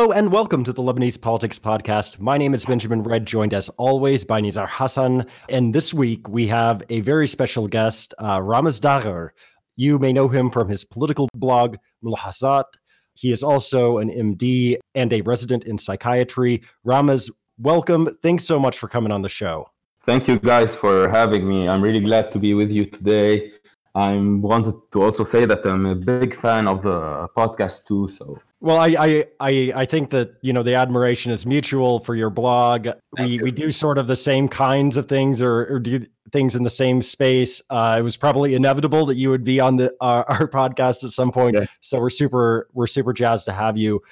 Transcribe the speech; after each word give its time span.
Hello 0.00 0.12
and 0.12 0.32
welcome 0.32 0.64
to 0.64 0.72
the 0.72 0.80
Lebanese 0.80 1.20
Politics 1.20 1.58
Podcast. 1.58 2.18
My 2.18 2.38
name 2.38 2.54
is 2.54 2.64
Benjamin 2.64 3.02
Redd, 3.02 3.26
joined 3.26 3.52
as 3.52 3.68
always 3.76 4.24
by 4.24 4.40
Nizar 4.40 4.66
Hassan. 4.66 5.26
And 5.50 5.74
this 5.74 5.92
week 5.92 6.26
we 6.26 6.46
have 6.46 6.82
a 6.88 7.00
very 7.00 7.26
special 7.26 7.68
guest, 7.68 8.14
uh, 8.16 8.38
Dagher. 8.38 9.28
You 9.76 9.98
may 9.98 10.14
know 10.14 10.26
him 10.26 10.48
from 10.48 10.70
his 10.70 10.86
political 10.86 11.28
blog, 11.34 11.76
Moulahazat. 12.02 12.64
He 13.12 13.30
is 13.30 13.42
also 13.42 13.98
an 13.98 14.08
MD 14.08 14.78
and 14.94 15.12
a 15.12 15.20
resident 15.20 15.64
in 15.64 15.76
psychiatry. 15.76 16.62
Ramez, 16.86 17.30
welcome. 17.58 18.08
Thanks 18.22 18.46
so 18.46 18.58
much 18.58 18.78
for 18.78 18.88
coming 18.88 19.12
on 19.12 19.20
the 19.20 19.28
show. 19.28 19.66
Thank 20.06 20.26
you 20.28 20.38
guys 20.38 20.74
for 20.74 21.10
having 21.10 21.46
me. 21.46 21.68
I'm 21.68 21.82
really 21.82 22.00
glad 22.00 22.32
to 22.32 22.38
be 22.38 22.54
with 22.54 22.70
you 22.70 22.86
today. 22.86 23.52
I 23.94 24.16
wanted 24.16 24.74
to 24.92 25.02
also 25.02 25.24
say 25.24 25.46
that 25.46 25.66
I'm 25.66 25.86
a 25.86 25.94
big 25.94 26.36
fan 26.36 26.68
of 26.68 26.82
the 26.82 27.28
podcast 27.36 27.86
too. 27.86 28.08
So 28.08 28.38
well, 28.62 28.76
I, 28.76 28.94
I, 28.98 29.24
I, 29.40 29.72
I 29.74 29.84
think 29.86 30.10
that 30.10 30.34
you 30.42 30.52
know 30.52 30.62
the 30.62 30.74
admiration 30.74 31.32
is 31.32 31.46
mutual 31.46 32.00
for 32.00 32.14
your 32.14 32.28
blog. 32.28 32.88
we 33.18 33.26
you. 33.26 33.42
we 33.42 33.50
do 33.50 33.70
sort 33.70 33.96
of 33.96 34.06
the 34.06 34.16
same 34.16 34.48
kinds 34.48 34.98
of 34.98 35.06
things, 35.06 35.40
or, 35.40 35.66
or 35.74 35.78
do 35.78 36.04
things 36.30 36.54
in 36.54 36.62
the 36.62 36.70
same 36.70 37.00
space. 37.00 37.62
Uh, 37.70 37.96
it 37.98 38.02
was 38.02 38.18
probably 38.18 38.54
inevitable 38.54 39.06
that 39.06 39.16
you 39.16 39.30
would 39.30 39.44
be 39.44 39.60
on 39.60 39.76
the 39.76 39.92
uh, 40.02 40.24
our 40.28 40.46
podcast 40.46 41.04
at 41.04 41.10
some 41.10 41.32
point. 41.32 41.56
Yeah. 41.56 41.64
So 41.80 41.98
we're 41.98 42.10
super 42.10 42.68
we're 42.74 42.86
super 42.86 43.14
jazzed 43.14 43.46
to 43.46 43.52
have 43.52 43.78
you, 43.78 44.02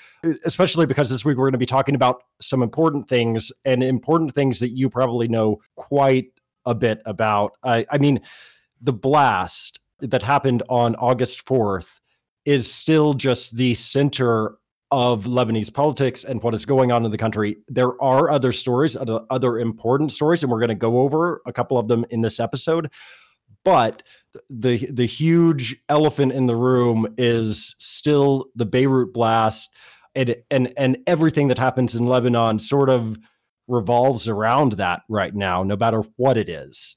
especially 0.46 0.86
because 0.86 1.10
this 1.10 1.26
week 1.26 1.36
we're 1.36 1.44
going 1.44 1.52
to 1.52 1.58
be 1.58 1.66
talking 1.66 1.94
about 1.94 2.24
some 2.40 2.62
important 2.62 3.06
things 3.06 3.52
and 3.66 3.82
important 3.82 4.34
things 4.34 4.60
that 4.60 4.70
you 4.70 4.88
probably 4.88 5.28
know 5.28 5.60
quite 5.76 6.32
a 6.64 6.74
bit 6.74 7.02
about. 7.04 7.52
I, 7.62 7.84
I 7.90 7.98
mean, 7.98 8.20
the 8.80 8.92
blast 8.92 9.80
that 10.00 10.22
happened 10.22 10.62
on 10.68 10.94
August 10.96 11.46
fourth 11.46 12.00
is 12.44 12.72
still 12.72 13.14
just 13.14 13.56
the 13.56 13.74
center 13.74 14.58
of 14.90 15.24
Lebanese 15.24 15.72
politics 15.72 16.24
and 16.24 16.42
what 16.42 16.54
is 16.54 16.64
going 16.64 16.92
on 16.92 17.04
in 17.04 17.10
the 17.10 17.18
country. 17.18 17.58
There 17.68 18.00
are 18.02 18.30
other 18.30 18.52
stories, 18.52 18.96
other, 18.96 19.20
other 19.28 19.58
important 19.58 20.12
stories, 20.12 20.42
and 20.42 20.50
we're 20.50 20.60
going 20.60 20.68
to 20.68 20.74
go 20.74 21.00
over 21.00 21.42
a 21.46 21.52
couple 21.52 21.78
of 21.78 21.88
them 21.88 22.06
in 22.10 22.22
this 22.22 22.40
episode. 22.40 22.90
But 23.64 24.02
the 24.48 24.78
the 24.90 25.04
huge 25.04 25.76
elephant 25.88 26.32
in 26.32 26.46
the 26.46 26.56
room 26.56 27.14
is 27.18 27.74
still 27.78 28.46
the 28.54 28.64
Beirut 28.64 29.12
blast, 29.12 29.74
and 30.14 30.36
and 30.50 30.72
and 30.76 30.98
everything 31.06 31.48
that 31.48 31.58
happens 31.58 31.94
in 31.94 32.06
Lebanon 32.06 32.58
sort 32.58 32.88
of 32.88 33.18
revolves 33.66 34.26
around 34.26 34.72
that 34.72 35.02
right 35.08 35.34
now, 35.34 35.62
no 35.64 35.76
matter 35.76 36.02
what 36.16 36.38
it 36.38 36.48
is. 36.48 36.96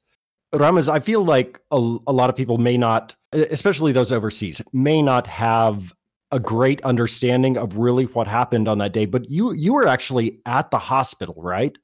Ramez, 0.53 0.89
I 0.89 0.99
feel 0.99 1.23
like 1.23 1.61
a, 1.71 1.77
a 2.07 2.11
lot 2.11 2.29
of 2.29 2.35
people 2.35 2.57
may 2.57 2.77
not, 2.77 3.15
especially 3.31 3.91
those 3.91 4.11
overseas, 4.11 4.61
may 4.73 5.01
not 5.01 5.27
have 5.27 5.93
a 6.31 6.39
great 6.39 6.81
understanding 6.83 7.57
of 7.57 7.77
really 7.77 8.05
what 8.05 8.27
happened 8.27 8.67
on 8.67 8.77
that 8.79 8.93
day. 8.93 9.05
But 9.05 9.29
you 9.29 9.53
you 9.53 9.73
were 9.73 9.87
actually 9.87 10.39
at 10.45 10.71
the 10.71 10.79
hospital, 10.79 11.35
right? 11.37 11.77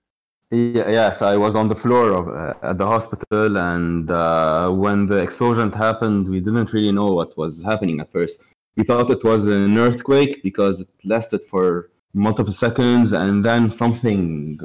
Yeah, 0.51 0.89
yes, 0.89 1.21
I 1.21 1.35
was 1.35 1.55
on 1.55 1.67
the 1.67 1.75
floor 1.75 2.11
of 2.11 2.27
uh, 2.29 2.53
at 2.61 2.77
the 2.77 2.87
hospital, 2.87 3.57
and 3.57 4.09
uh, 4.09 4.69
when 4.71 5.05
the 5.05 5.17
explosion 5.17 5.71
happened, 5.71 6.29
we 6.29 6.39
didn't 6.39 6.71
really 6.71 6.91
know 6.91 7.11
what 7.11 7.37
was 7.37 7.61
happening 7.61 7.99
at 7.99 8.11
first. 8.11 8.41
We 8.77 8.83
thought 8.83 9.09
it 9.09 9.23
was 9.23 9.47
an 9.47 9.77
earthquake 9.77 10.43
because 10.43 10.81
it 10.81 10.87
lasted 11.03 11.43
for 11.43 11.89
multiple 12.13 12.53
seconds, 12.53 13.11
and 13.11 13.43
then 13.43 13.69
something, 13.69 14.59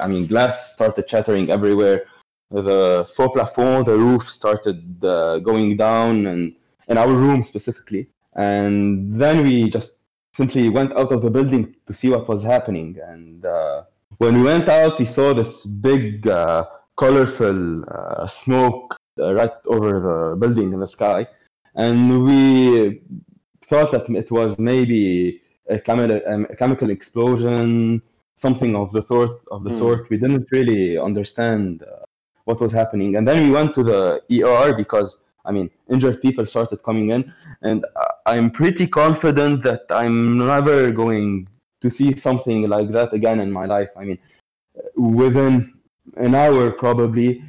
I 0.00 0.08
mean, 0.08 0.26
glass 0.26 0.72
started 0.72 1.08
shattering 1.08 1.50
everywhere 1.50 2.06
the 2.50 3.08
faux 3.14 3.34
plafond, 3.34 3.86
the 3.86 3.96
roof 3.96 4.28
started 4.28 5.04
uh, 5.04 5.38
going 5.38 5.76
down, 5.76 6.26
and 6.26 6.54
in 6.88 6.98
our 6.98 7.08
room 7.08 7.42
specifically. 7.42 8.08
And 8.34 9.14
then 9.14 9.42
we 9.42 9.68
just 9.68 9.98
simply 10.32 10.68
went 10.68 10.92
out 10.92 11.12
of 11.12 11.22
the 11.22 11.30
building 11.30 11.74
to 11.86 11.92
see 11.92 12.08
what 12.10 12.28
was 12.28 12.42
happening. 12.42 12.96
And 13.04 13.44
uh, 13.44 13.82
when 14.18 14.36
we 14.38 14.42
went 14.42 14.68
out, 14.68 14.98
we 14.98 15.04
saw 15.04 15.34
this 15.34 15.66
big, 15.66 16.26
uh, 16.26 16.64
colorful 16.98 17.84
uh, 17.88 18.26
smoke 18.26 18.96
uh, 19.18 19.32
right 19.32 19.52
over 19.66 19.90
the 20.00 20.36
building 20.36 20.72
in 20.72 20.80
the 20.80 20.86
sky, 20.86 21.26
and 21.74 22.24
we 22.24 23.00
thought 23.62 23.90
that 23.92 24.08
it 24.08 24.30
was 24.30 24.58
maybe 24.58 25.40
a, 25.68 25.78
chemi- 25.78 26.50
a 26.50 26.56
chemical 26.56 26.90
explosion, 26.90 28.02
something 28.34 28.74
of 28.74 28.92
the 28.92 29.02
sort. 29.02 29.40
Of 29.50 29.64
the 29.64 29.70
mm. 29.70 29.78
sort, 29.78 30.10
we 30.10 30.16
didn't 30.16 30.48
really 30.50 30.98
understand 30.98 31.84
uh, 31.84 32.04
what 32.48 32.60
was 32.62 32.72
happening. 32.72 33.16
And 33.16 33.28
then 33.28 33.44
we 33.44 33.50
went 33.50 33.74
to 33.74 33.82
the 33.82 34.02
ER 34.36 34.72
because, 34.74 35.18
I 35.44 35.50
mean, 35.52 35.68
injured 35.92 36.22
people 36.22 36.46
started 36.46 36.78
coming 36.82 37.10
in. 37.10 37.30
And 37.60 37.84
I'm 38.24 38.50
pretty 38.50 38.86
confident 38.86 39.62
that 39.64 39.82
I'm 39.90 40.38
never 40.38 40.90
going 40.90 41.46
to 41.82 41.90
see 41.90 42.16
something 42.16 42.66
like 42.76 42.90
that 42.96 43.12
again 43.12 43.38
in 43.40 43.52
my 43.52 43.66
life. 43.66 43.90
I 44.00 44.04
mean, 44.08 44.18
within 44.96 45.74
an 46.16 46.34
hour 46.34 46.70
probably. 46.70 47.42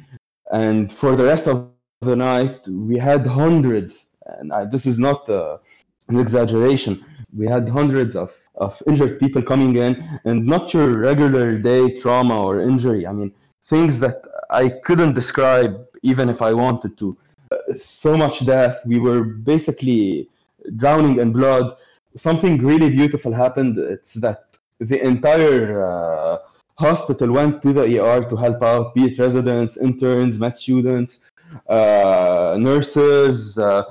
And 0.52 0.92
for 0.92 1.16
the 1.16 1.24
rest 1.24 1.46
of 1.48 1.70
the 2.02 2.16
night, 2.16 2.68
we 2.68 2.98
had 2.98 3.26
hundreds, 3.26 3.92
and 4.38 4.52
I, 4.52 4.66
this 4.66 4.84
is 4.84 4.98
not 4.98 5.28
uh, 5.30 5.56
an 6.08 6.18
exaggeration. 6.18 7.02
We 7.34 7.46
had 7.46 7.68
hundreds 7.68 8.16
of, 8.16 8.30
of 8.56 8.82
injured 8.86 9.18
people 9.18 9.42
coming 9.42 9.76
in, 9.76 9.92
and 10.26 10.44
not 10.44 10.74
your 10.74 10.98
regular 10.98 11.56
day 11.56 12.00
trauma 12.00 12.36
or 12.42 12.60
injury. 12.60 13.06
I 13.06 13.12
mean, 13.12 13.32
things 13.64 14.00
that 14.00 14.22
I 14.50 14.68
couldn't 14.68 15.14
describe 15.14 15.86
even 16.02 16.28
if 16.28 16.42
I 16.42 16.52
wanted 16.52 16.98
to. 16.98 17.16
So 17.76 18.16
much 18.16 18.44
death. 18.46 18.80
We 18.86 18.98
were 18.98 19.22
basically 19.22 20.28
drowning 20.76 21.18
in 21.18 21.32
blood. 21.32 21.76
Something 22.16 22.58
really 22.58 22.90
beautiful 22.90 23.32
happened. 23.32 23.78
It's 23.78 24.14
that 24.14 24.44
the 24.78 25.00
entire 25.04 25.84
uh, 25.84 26.38
hospital 26.78 27.32
went 27.32 27.62
to 27.62 27.72
the 27.72 28.00
ER 28.00 28.24
to 28.24 28.36
help 28.36 28.62
out, 28.62 28.94
be 28.94 29.04
it 29.04 29.18
residents, 29.18 29.76
interns, 29.76 30.38
med 30.38 30.56
students, 30.56 31.26
uh, 31.68 32.56
nurses. 32.58 33.58
Uh, 33.58 33.82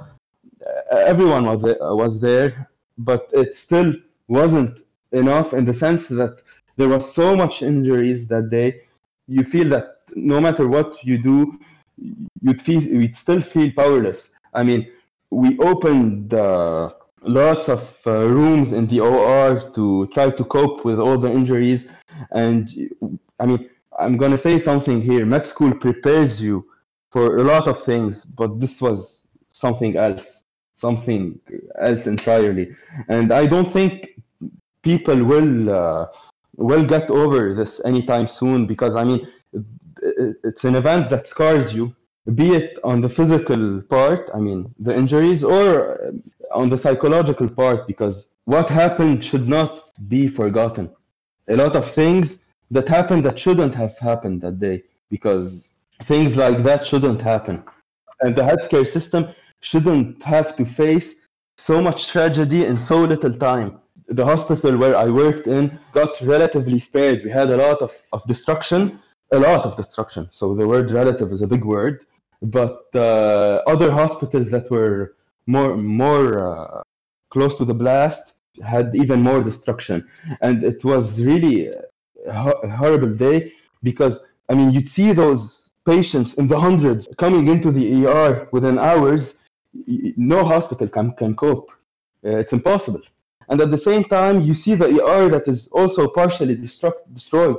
everyone 0.91 1.45
was 1.45 1.75
was 2.03 2.19
there, 2.19 2.69
but 2.97 3.29
it 3.33 3.55
still 3.55 3.93
wasn't 4.27 4.81
enough 5.11 5.53
in 5.53 5.65
the 5.65 5.73
sense 5.73 6.07
that 6.07 6.41
there 6.77 6.87
was 6.87 7.13
so 7.13 7.35
much 7.35 7.61
injuries 7.61 8.27
that 8.27 8.49
day. 8.49 8.81
You 9.27 9.43
feel 9.43 9.69
that 9.69 9.98
no 10.15 10.39
matter 10.39 10.67
what 10.67 11.03
you 11.03 11.17
do, 11.17 11.59
you'd 12.41 12.61
feel 12.61 12.81
you'd 12.81 13.15
still 13.15 13.41
feel 13.41 13.71
powerless. 13.71 14.29
I 14.53 14.63
mean, 14.63 14.91
we 15.29 15.57
opened 15.59 16.33
uh, 16.33 16.91
lots 17.21 17.69
of 17.69 17.99
uh, 18.05 18.27
rooms 18.27 18.71
in 18.71 18.87
the 18.87 18.99
OR 19.01 19.71
to 19.71 20.07
try 20.07 20.29
to 20.29 20.43
cope 20.45 20.85
with 20.85 20.99
all 20.99 21.17
the 21.17 21.31
injuries, 21.31 21.87
and 22.31 22.69
I 23.39 23.45
mean, 23.45 23.69
I'm 23.97 24.17
gonna 24.17 24.37
say 24.37 24.59
something 24.59 25.01
here. 25.01 25.25
Med 25.25 25.45
school 25.45 25.73
prepares 25.73 26.41
you 26.41 26.65
for 27.11 27.37
a 27.37 27.43
lot 27.43 27.67
of 27.67 27.83
things, 27.83 28.23
but 28.23 28.59
this 28.59 28.81
was 28.81 29.27
something 29.51 29.97
else, 29.97 30.45
something 30.75 31.39
else 31.79 32.07
entirely, 32.07 32.75
and 33.07 33.31
I 33.31 33.45
don't 33.45 33.71
think 33.71 34.19
people 34.81 35.23
will 35.23 35.69
uh, 35.69 36.07
will 36.55 36.85
get 36.85 37.09
over 37.09 37.53
this 37.53 37.83
anytime 37.85 38.27
soon 38.27 38.65
because 38.65 38.95
I 38.95 39.03
mean 39.03 39.27
it's 40.49 40.63
an 40.69 40.75
event 40.75 41.09
that 41.11 41.27
scars 41.27 41.73
you, 41.73 41.95
be 42.35 42.47
it 42.59 42.77
on 42.83 43.01
the 43.01 43.09
physical 43.09 43.81
part, 43.95 44.29
I 44.37 44.39
mean, 44.47 44.59
the 44.79 44.93
injuries, 45.01 45.43
or 45.43 45.65
uh, 45.91 46.59
on 46.61 46.69
the 46.69 46.77
psychological 46.77 47.49
part, 47.61 47.87
because 47.87 48.27
what 48.45 48.67
happened 48.69 49.23
should 49.23 49.47
not 49.47 49.71
be 50.07 50.27
forgotten. 50.27 50.85
A 51.47 51.55
lot 51.55 51.75
of 51.75 51.85
things 52.01 52.25
that 52.71 52.87
happened 52.87 53.23
that 53.25 53.37
shouldn't 53.43 53.73
have 53.73 53.97
happened 53.97 54.41
that 54.41 54.59
day, 54.59 54.83
because 55.09 55.69
things 56.03 56.37
like 56.37 56.63
that 56.63 56.85
shouldn't 56.85 57.21
happen. 57.21 57.63
And 58.21 58.35
the 58.35 58.43
healthcare 58.43 58.87
system 58.87 59.29
shouldn't 59.61 60.23
have 60.23 60.55
to 60.57 60.65
face 60.65 61.09
so 61.57 61.81
much 61.81 61.99
tragedy 62.13 62.65
in 62.65 62.77
so 62.77 62.97
little 63.03 63.33
time. 63.33 63.79
The 64.07 64.25
hospital 64.25 64.77
where 64.77 64.95
I 64.95 65.07
worked 65.23 65.47
in 65.47 65.77
got 65.93 66.11
relatively 66.21 66.79
spared. 66.79 67.23
We 67.23 67.31
had 67.31 67.49
a 67.51 67.57
lot 67.57 67.79
of, 67.81 67.91
of 68.13 68.25
destruction, 68.33 68.99
a 69.31 69.39
lot 69.39 69.65
of 69.65 69.77
destruction. 69.77 70.27
So 70.31 70.53
the 70.55 70.67
word 70.67 70.91
relative 70.91 71.31
is 71.31 71.41
a 71.41 71.47
big 71.47 71.63
word, 71.63 72.05
but 72.41 72.85
uh, 72.95 73.61
other 73.67 73.91
hospitals 73.91 74.49
that 74.51 74.69
were 74.71 75.15
more 75.45 75.77
more 75.77 76.27
uh, 76.49 76.83
close 77.29 77.57
to 77.57 77.65
the 77.65 77.73
blast 77.73 78.33
had 78.63 78.95
even 78.95 79.21
more 79.21 79.41
destruction, 79.41 80.07
and 80.41 80.63
it 80.63 80.83
was 80.83 81.23
really 81.23 81.67
a 82.27 82.69
horrible 82.81 83.13
day 83.13 83.53
because 83.83 84.19
I 84.49 84.55
mean 84.55 84.71
you'd 84.71 84.89
see 84.89 85.13
those 85.13 85.71
patients 85.85 86.37
in 86.39 86.47
the 86.47 86.59
hundreds 86.59 87.07
coming 87.17 87.47
into 87.47 87.71
the 87.71 88.05
ER 88.05 88.47
within 88.51 88.77
hours. 88.77 89.39
No 90.33 90.43
hospital 90.43 90.87
can 90.87 91.11
can 91.13 91.35
cope. 91.35 91.69
Uh, 92.25 92.37
it's 92.41 92.53
impossible. 92.53 93.01
And 93.49 93.59
at 93.61 93.71
the 93.71 93.77
same 93.77 94.03
time, 94.03 94.41
you 94.41 94.53
see 94.53 94.75
the 94.75 94.89
ER 95.03 95.27
that 95.29 95.47
is 95.47 95.69
also 95.69 96.07
partially 96.07 96.55
destruct, 96.55 96.99
destroyed. 97.13 97.57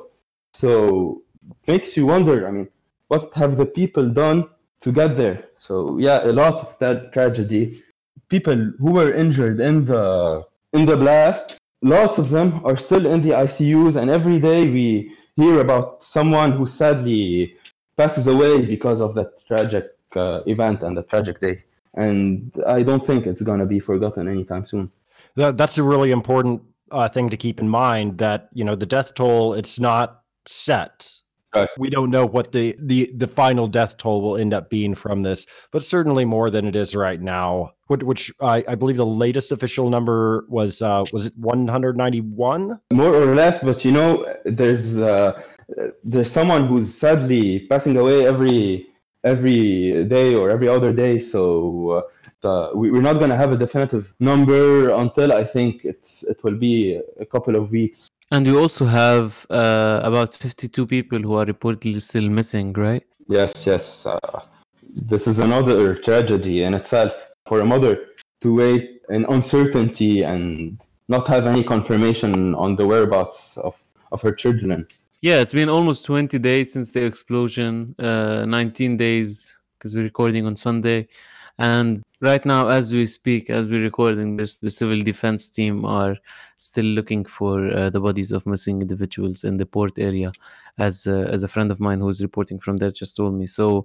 So 0.52 1.22
makes 1.66 1.96
you 1.96 2.06
wonder. 2.06 2.46
I 2.46 2.50
mean, 2.50 2.68
what 3.08 3.32
have 3.34 3.56
the 3.56 3.66
people 3.66 4.08
done 4.08 4.48
to 4.82 4.92
get 4.92 5.16
there? 5.16 5.48
So 5.58 5.98
yeah, 5.98 6.24
a 6.24 6.32
lot 6.32 6.54
of 6.54 6.78
that 6.78 7.12
tragedy. 7.12 7.82
People 8.28 8.72
who 8.78 8.92
were 8.92 9.12
injured 9.12 9.58
in 9.60 9.84
the 9.84 10.46
in 10.72 10.86
the 10.86 10.96
blast 10.96 11.60
lots 11.82 12.18
of 12.18 12.30
them 12.30 12.60
are 12.64 12.76
still 12.76 13.06
in 13.06 13.22
the 13.22 13.30
ICUs, 13.30 13.96
and 13.96 14.10
every 14.10 14.38
day 14.38 14.68
we 14.68 15.14
hear 15.36 15.60
about 15.60 16.02
someone 16.04 16.52
who 16.52 16.66
sadly 16.66 17.56
passes 17.96 18.26
away 18.26 18.64
because 18.64 19.00
of 19.00 19.14
that 19.14 19.46
tragic 19.46 19.92
uh, 20.16 20.40
event 20.46 20.82
and 20.82 20.96
the 20.96 21.02
tragic 21.02 21.40
day. 21.40 21.64
And 21.94 22.52
I 22.66 22.82
don't 22.82 23.04
think 23.04 23.26
it's 23.26 23.42
going 23.42 23.60
to 23.60 23.66
be 23.66 23.80
forgotten 23.80 24.28
anytime 24.28 24.66
soon. 24.66 24.90
That, 25.36 25.56
that's 25.56 25.78
a 25.78 25.82
really 25.82 26.12
important 26.12 26.62
uh, 26.90 27.08
thing 27.08 27.30
to 27.30 27.36
keep 27.36 27.60
in 27.60 27.68
mind 27.68 28.18
that, 28.18 28.48
you 28.52 28.64
know, 28.64 28.74
the 28.74 28.86
death 28.86 29.14
toll, 29.14 29.54
it's 29.54 29.78
not 29.78 30.22
set. 30.46 31.19
We 31.78 31.90
don't 31.90 32.10
know 32.10 32.26
what 32.26 32.52
the, 32.52 32.76
the 32.78 33.10
the 33.14 33.26
final 33.26 33.66
death 33.66 33.96
toll 33.96 34.22
will 34.22 34.36
end 34.36 34.54
up 34.54 34.70
being 34.70 34.94
from 34.94 35.22
this, 35.22 35.46
but 35.72 35.84
certainly 35.84 36.24
more 36.24 36.48
than 36.50 36.66
it 36.66 36.76
is 36.76 36.94
right 36.94 37.20
now. 37.20 37.72
Which, 37.88 38.02
which 38.04 38.32
I, 38.40 38.62
I 38.68 38.74
believe 38.76 38.96
the 38.96 39.06
latest 39.06 39.50
official 39.50 39.90
number 39.90 40.44
was 40.48 40.80
uh, 40.80 41.04
was 41.12 41.26
it 41.26 41.32
191? 41.36 42.80
More 42.92 43.14
or 43.14 43.34
less, 43.34 43.64
but 43.64 43.84
you 43.84 43.90
know, 43.90 44.32
there's 44.44 44.98
uh, 44.98 45.42
there's 46.04 46.30
someone 46.30 46.66
who's 46.66 46.94
sadly 46.94 47.66
passing 47.68 47.96
away 47.96 48.26
every 48.26 48.86
every 49.24 50.04
day 50.04 50.34
or 50.34 50.50
every 50.50 50.68
other 50.68 50.92
day. 50.92 51.18
So 51.18 52.08
uh, 52.42 52.70
we, 52.74 52.90
are 52.90 53.02
not 53.02 53.14
going 53.14 53.30
to 53.30 53.36
have 53.36 53.52
a 53.52 53.56
definitive 53.56 54.14
number 54.20 54.90
until 54.90 55.32
I 55.32 55.44
think 55.44 55.84
it's 55.84 56.22
it 56.22 56.42
will 56.42 56.56
be 56.56 57.00
a 57.18 57.26
couple 57.26 57.56
of 57.56 57.70
weeks. 57.70 58.10
And 58.32 58.46
we 58.46 58.54
also 58.56 58.86
have 58.86 59.44
uh, 59.50 60.00
about 60.04 60.34
52 60.34 60.86
people 60.86 61.18
who 61.18 61.34
are 61.34 61.46
reportedly 61.46 62.00
still 62.00 62.28
missing, 62.28 62.72
right? 62.74 63.02
Yes, 63.28 63.66
yes. 63.66 64.06
Uh, 64.06 64.18
this 64.82 65.26
is 65.26 65.40
another 65.40 65.96
tragedy 65.96 66.62
in 66.62 66.74
itself 66.74 67.12
for 67.46 67.60
a 67.60 67.64
mother 67.64 68.06
to 68.42 68.54
wait 68.54 69.02
in 69.08 69.24
uncertainty 69.24 70.22
and 70.22 70.80
not 71.08 71.26
have 71.26 71.46
any 71.46 71.64
confirmation 71.64 72.54
on 72.54 72.76
the 72.76 72.86
whereabouts 72.86 73.56
of, 73.58 73.82
of 74.12 74.22
her 74.22 74.32
children. 74.32 74.86
Yeah, 75.22 75.40
it's 75.40 75.52
been 75.52 75.68
almost 75.68 76.04
20 76.04 76.38
days 76.38 76.72
since 76.72 76.92
the 76.92 77.04
explosion, 77.04 77.96
uh, 77.98 78.46
19 78.46 78.96
days 78.96 79.60
because 79.76 79.96
we're 79.96 80.04
recording 80.04 80.46
on 80.46 80.54
Sunday. 80.54 81.08
And 81.60 82.02
right 82.22 82.44
now, 82.46 82.68
as 82.68 82.90
we 82.90 83.04
speak, 83.04 83.50
as 83.50 83.68
we're 83.68 83.82
recording 83.82 84.36
this, 84.36 84.56
the 84.56 84.70
civil 84.70 85.00
defense 85.02 85.50
team 85.50 85.84
are 85.84 86.16
still 86.56 86.86
looking 86.86 87.22
for 87.26 87.70
uh, 87.70 87.90
the 87.90 88.00
bodies 88.00 88.32
of 88.32 88.46
missing 88.46 88.80
individuals 88.80 89.44
in 89.44 89.58
the 89.58 89.66
port 89.66 89.98
area, 89.98 90.32
as 90.78 91.06
uh, 91.06 91.28
as 91.30 91.42
a 91.42 91.48
friend 91.48 91.70
of 91.70 91.78
mine 91.78 92.00
who's 92.00 92.22
reporting 92.22 92.58
from 92.58 92.78
there 92.78 92.90
just 92.90 93.14
told 93.14 93.34
me. 93.34 93.46
So 93.46 93.84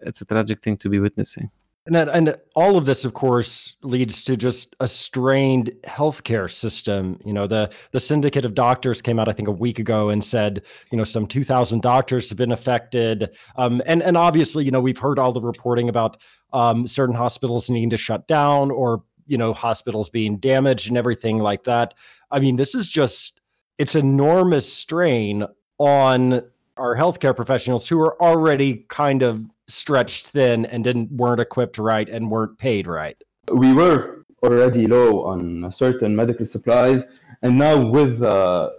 it's 0.00 0.20
a 0.20 0.24
tragic 0.24 0.60
thing 0.60 0.76
to 0.78 0.88
be 0.88 1.00
witnessing. 1.00 1.50
And, 1.86 1.96
and 1.96 2.36
all 2.54 2.76
of 2.76 2.84
this, 2.84 3.04
of 3.04 3.14
course, 3.14 3.76
leads 3.82 4.22
to 4.24 4.36
just 4.36 4.74
a 4.80 4.88
strained 4.88 5.70
healthcare 5.84 6.50
system. 6.50 7.20
You 7.24 7.32
know, 7.32 7.46
the 7.46 7.70
the 7.92 8.00
syndicate 8.00 8.44
of 8.44 8.54
doctors 8.54 9.00
came 9.00 9.18
out, 9.18 9.28
I 9.28 9.32
think, 9.32 9.48
a 9.48 9.52
week 9.52 9.78
ago 9.78 10.08
and 10.08 10.24
said, 10.24 10.62
you 10.90 10.98
know, 10.98 11.04
some 11.04 11.26
2,000 11.26 11.82
doctors 11.82 12.28
have 12.28 12.38
been 12.38 12.52
affected. 12.52 13.30
Um, 13.56 13.80
and 13.86 14.02
and 14.02 14.16
obviously, 14.16 14.64
you 14.64 14.70
know, 14.70 14.80
we've 14.80 14.98
heard 14.98 15.18
all 15.18 15.32
the 15.32 15.40
reporting 15.40 15.88
about 15.88 16.20
um, 16.52 16.86
certain 16.86 17.14
hospitals 17.14 17.70
needing 17.70 17.90
to 17.90 17.96
shut 17.96 18.26
down 18.26 18.70
or 18.70 19.02
you 19.26 19.36
know 19.38 19.52
hospitals 19.52 20.08
being 20.10 20.38
damaged 20.38 20.88
and 20.88 20.96
everything 20.96 21.38
like 21.38 21.64
that. 21.64 21.94
I 22.30 22.40
mean, 22.40 22.56
this 22.56 22.74
is 22.74 22.88
just 22.88 23.40
it's 23.78 23.94
enormous 23.94 24.72
strain 24.72 25.44
on 25.78 26.42
our 26.76 26.96
healthcare 26.96 27.34
professionals 27.34 27.88
who 27.88 28.00
are 28.00 28.20
already 28.22 28.84
kind 28.88 29.22
of 29.22 29.44
stretched 29.68 30.28
thin 30.28 30.66
and 30.66 30.84
didn't 30.84 31.10
weren't 31.10 31.40
equipped 31.40 31.78
right 31.78 32.08
and 32.08 32.30
weren't 32.30 32.58
paid 32.58 32.86
right. 32.86 33.22
We 33.52 33.72
were 33.72 34.24
already 34.42 34.86
low 34.86 35.24
on 35.24 35.72
certain 35.72 36.14
medical 36.14 36.46
supplies, 36.46 37.22
and 37.42 37.58
now 37.58 37.84
with 37.84 38.20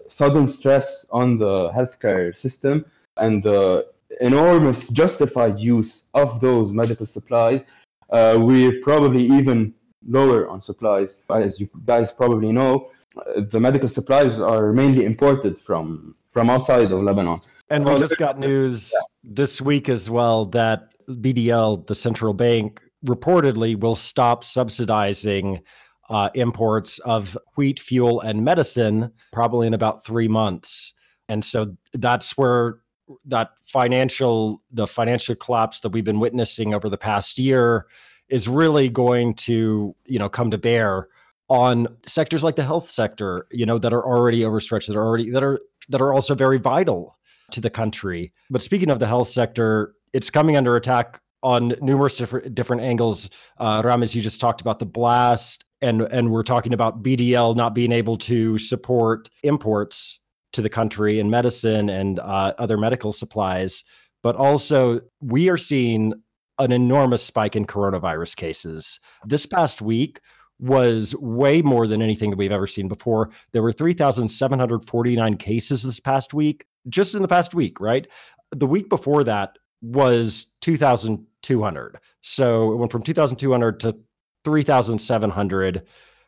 sudden 0.09 0.47
stress 0.47 1.05
on 1.11 1.37
the 1.37 1.69
healthcare 1.71 2.37
system 2.37 2.85
and 3.17 3.43
the 3.43 3.87
enormous 4.21 4.89
justified 4.89 5.59
use 5.59 6.05
of 6.13 6.39
those 6.39 6.71
medical 6.71 7.05
supplies, 7.05 7.65
uh, 8.11 8.37
we're 8.39 8.81
probably 8.81 9.25
even 9.25 9.73
lower 10.07 10.47
on 10.47 10.61
supplies. 10.61 11.17
As 11.29 11.59
you 11.59 11.69
guys 11.85 12.11
probably 12.11 12.51
know, 12.51 12.89
uh, 13.17 13.41
the 13.51 13.59
medical 13.59 13.89
supplies 13.89 14.39
are 14.39 14.71
mainly 14.71 15.05
imported 15.05 15.59
from 15.59 16.15
from 16.31 16.49
outside 16.49 16.91
of 16.91 17.01
Lebanon. 17.01 17.41
And 17.69 17.85
we 17.85 17.99
just 17.99 18.17
got 18.17 18.39
news 18.39 18.93
this 19.23 19.59
week 19.59 19.89
as 19.89 20.09
well 20.09 20.45
that 20.47 20.89
BDL, 21.09 21.85
the 21.87 21.95
central 21.95 22.33
bank, 22.33 22.81
reportedly 23.05 23.79
will 23.79 23.95
stop 23.95 24.43
subsidizing 24.43 25.61
uh, 26.09 26.29
imports 26.33 26.99
of 26.99 27.37
wheat, 27.55 27.79
fuel, 27.79 28.21
and 28.21 28.43
medicine 28.43 29.11
probably 29.33 29.67
in 29.67 29.73
about 29.73 30.05
three 30.05 30.27
months. 30.27 30.93
And 31.27 31.43
so 31.43 31.75
that's 31.93 32.37
where 32.37 32.79
that 33.25 33.51
financial 33.65 34.61
the 34.71 34.87
financial 34.87 35.35
collapse 35.35 35.79
that 35.81 35.89
we've 35.89 36.03
been 36.03 36.19
witnessing 36.19 36.73
over 36.73 36.89
the 36.89 36.97
past 36.97 37.37
year 37.37 37.87
is 38.29 38.47
really 38.47 38.89
going 38.89 39.33
to 39.33 39.95
you 40.05 40.19
know 40.19 40.27
come 40.27 40.51
to 40.51 40.57
bear 40.57 41.07
on 41.47 41.87
sectors 42.05 42.43
like 42.43 42.57
the 42.57 42.63
health 42.63 42.89
sector 42.89 43.47
you 43.51 43.65
know 43.65 43.77
that 43.77 43.93
are 43.93 44.05
already 44.05 44.43
overstretched 44.43 44.87
that 44.87 44.97
are 44.97 45.05
already 45.05 45.29
that 45.29 45.43
are 45.43 45.57
that 45.87 46.01
are 46.01 46.13
also 46.13 46.35
very 46.35 46.57
vital 46.57 47.16
to 47.51 47.61
the 47.61 47.69
country. 47.69 48.29
But 48.49 48.61
speaking 48.61 48.89
of 48.89 48.99
the 48.99 49.07
health 49.07 49.29
sector, 49.29 49.93
it's 50.13 50.29
coming 50.29 50.57
under 50.57 50.75
attack 50.75 51.19
on 51.43 51.73
numerous 51.81 52.17
different 52.17 52.55
different 52.55 52.81
angles. 52.81 53.29
Uh, 53.57 53.81
Ramez, 53.81 54.15
you 54.15 54.21
just 54.21 54.41
talked 54.41 54.61
about 54.61 54.79
the 54.79 54.85
blast, 54.85 55.65
and 55.81 56.01
and 56.01 56.31
we're 56.31 56.43
talking 56.43 56.73
about 56.73 57.03
BDL 57.03 57.55
not 57.55 57.73
being 57.75 57.91
able 57.91 58.17
to 58.17 58.57
support 58.57 59.29
imports 59.43 60.19
to 60.53 60.61
the 60.61 60.69
country 60.69 61.19
in 61.19 61.29
medicine 61.29 61.89
and 61.89 62.19
uh, 62.19 62.53
other 62.57 62.77
medical 62.77 63.11
supplies. 63.11 63.83
But 64.23 64.35
also, 64.35 65.01
we 65.21 65.49
are 65.49 65.57
seeing 65.57 66.13
an 66.59 66.71
enormous 66.71 67.23
spike 67.23 67.55
in 67.55 67.65
coronavirus 67.65 68.35
cases. 68.35 68.99
This 69.25 69.45
past 69.45 69.81
week, 69.81 70.19
was 70.59 71.15
way 71.15 71.61
more 71.61 71.87
than 71.87 72.01
anything 72.01 72.29
that 72.31 72.37
we've 72.37 72.51
ever 72.51 72.67
seen 72.67 72.87
before. 72.87 73.29
There 73.51 73.61
were 73.61 73.71
3,749 73.71 75.37
cases 75.37 75.83
this 75.83 75.99
past 75.99 76.33
week 76.33 76.65
just 76.89 77.15
in 77.15 77.21
the 77.21 77.27
past 77.27 77.53
week, 77.53 77.79
right? 77.79 78.07
The 78.51 78.67
week 78.67 78.89
before 78.89 79.23
that 79.25 79.57
was 79.81 80.47
2,200. 80.61 81.97
So 82.21 82.71
it 82.71 82.75
went 82.77 82.91
from 82.91 83.03
2,200 83.03 83.79
to 83.81 83.97
3,700. 84.43 85.85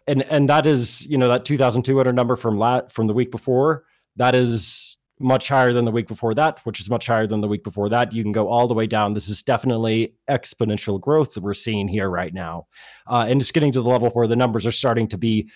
And 0.07 0.23
and 0.23 0.49
that 0.49 0.65
is, 0.65 1.05
you 1.05 1.17
know, 1.17 1.27
that 1.27 1.45
2,200 1.45 2.13
number 2.15 2.35
from 2.35 2.57
la- 2.57 2.87
from 2.87 3.07
the 3.07 3.13
week 3.13 3.31
before, 3.31 3.85
that 4.15 4.35
is 4.35 4.97
much 5.19 5.49
higher 5.49 5.73
than 5.73 5.85
the 5.85 5.91
week 5.91 6.07
before 6.07 6.33
that, 6.33 6.59
which 6.65 6.79
is 6.79 6.89
much 6.89 7.07
higher 7.07 7.27
than 7.27 7.41
the 7.41 7.47
week 7.47 7.63
before 7.63 7.89
that. 7.89 8.13
You 8.13 8.23
can 8.23 8.31
go 8.31 8.47
all 8.47 8.67
the 8.67 8.73
way 8.73 8.87
down. 8.87 9.13
This 9.13 9.27
is 9.27 9.43
definitely 9.43 10.15
exponential 10.29 10.99
growth 10.99 11.33
that 11.33 11.43
we're 11.43 11.53
seeing 11.53 11.87
here 11.87 12.09
right 12.09 12.33
now. 12.33 12.67
Uh, 13.05 13.25
and 13.27 13.41
it's 13.41 13.51
getting 13.51 13.71
to 13.73 13.81
the 13.81 13.89
level 13.89 14.09
where 14.11 14.27
the 14.27 14.35
numbers 14.35 14.65
are 14.65 14.71
starting 14.71 15.07
to 15.09 15.17
be 15.17 15.49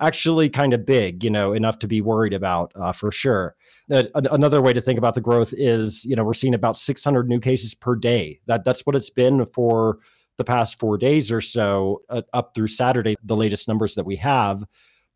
actually 0.00 0.48
kind 0.48 0.72
of 0.72 0.86
big, 0.86 1.22
you 1.22 1.30
know, 1.30 1.52
enough 1.52 1.78
to 1.78 1.86
be 1.86 2.00
worried 2.00 2.32
about 2.32 2.72
uh, 2.74 2.92
for 2.92 3.12
sure. 3.12 3.54
Uh, 3.92 4.04
another 4.14 4.62
way 4.62 4.72
to 4.72 4.80
think 4.80 4.98
about 4.98 5.14
the 5.14 5.20
growth 5.20 5.52
is, 5.56 6.04
you 6.06 6.16
know, 6.16 6.24
we're 6.24 6.32
seeing 6.32 6.54
about 6.54 6.78
600 6.78 7.28
new 7.28 7.38
cases 7.38 7.74
per 7.74 7.94
day. 7.94 8.40
That 8.46 8.64
that's 8.64 8.86
what 8.86 8.96
it's 8.96 9.10
been 9.10 9.44
for 9.44 9.98
the 10.38 10.44
past 10.44 10.78
four 10.78 10.96
days 10.96 11.30
or 11.30 11.42
so, 11.42 12.00
uh, 12.08 12.22
up 12.32 12.54
through 12.54 12.68
Saturday, 12.68 13.14
the 13.22 13.36
latest 13.36 13.68
numbers 13.68 13.94
that 13.96 14.06
we 14.06 14.16
have. 14.16 14.64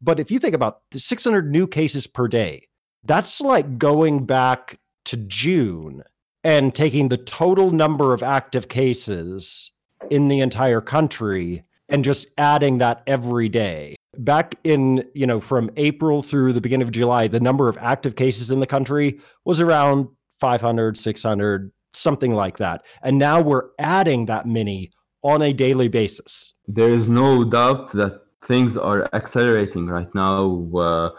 But 0.03 0.21
if 0.21 0.31
you 0.31 0.39
think 0.39 0.55
about 0.55 0.81
600 0.93 1.51
new 1.51 1.67
cases 1.67 2.07
per 2.07 2.29
day, 2.29 2.69
that's 3.05 3.41
like 3.41 3.79
going 3.79 4.27
back 4.27 4.79
to 5.07 5.17
June 5.17 6.03
and 6.43 6.75
taking 6.75 7.09
the 7.09 7.17
total 7.17 7.71
number 7.71 8.15
of 8.15 8.23
active 8.23 8.69
cases 8.69 9.71
in 10.11 10.29
the 10.29 10.41
entire 10.41 10.81
country 10.81 11.63
and 11.89 12.05
just 12.05 12.29
adding 12.39 12.79
that 12.79 13.03
every 13.07 13.49
day. 13.49 13.97
Back 14.17 14.55
in 14.63 15.05
you 15.15 15.27
know 15.27 15.41
from 15.41 15.71
april 15.77 16.23
through 16.23 16.53
the 16.53 16.61
beginning 16.61 16.87
of 16.87 16.93
july 16.93 17.27
the 17.27 17.41
number 17.41 17.69
of 17.69 17.77
active 17.79 18.15
cases 18.15 18.53
in 18.53 18.61
the 18.61 18.67
country 18.67 19.19
was 19.45 19.61
around 19.61 20.07
500 20.39 20.97
600 20.97 21.73
something 21.97 22.35
like 22.35 22.59
that. 22.59 22.85
And 23.03 23.19
now 23.19 23.41
we're 23.41 23.71
adding 23.79 24.27
that 24.27 24.47
many 24.47 24.91
on 25.23 25.43
a 25.43 25.53
daily 25.53 25.89
basis. 25.89 26.53
There 26.69 26.91
is 26.91 27.09
no 27.09 27.45
doubt 27.45 27.93
that 27.93 28.21
things 28.43 28.77
are 28.77 29.09
accelerating 29.15 29.87
right 29.87 30.13
now 30.15 30.69
uh, 30.77 31.11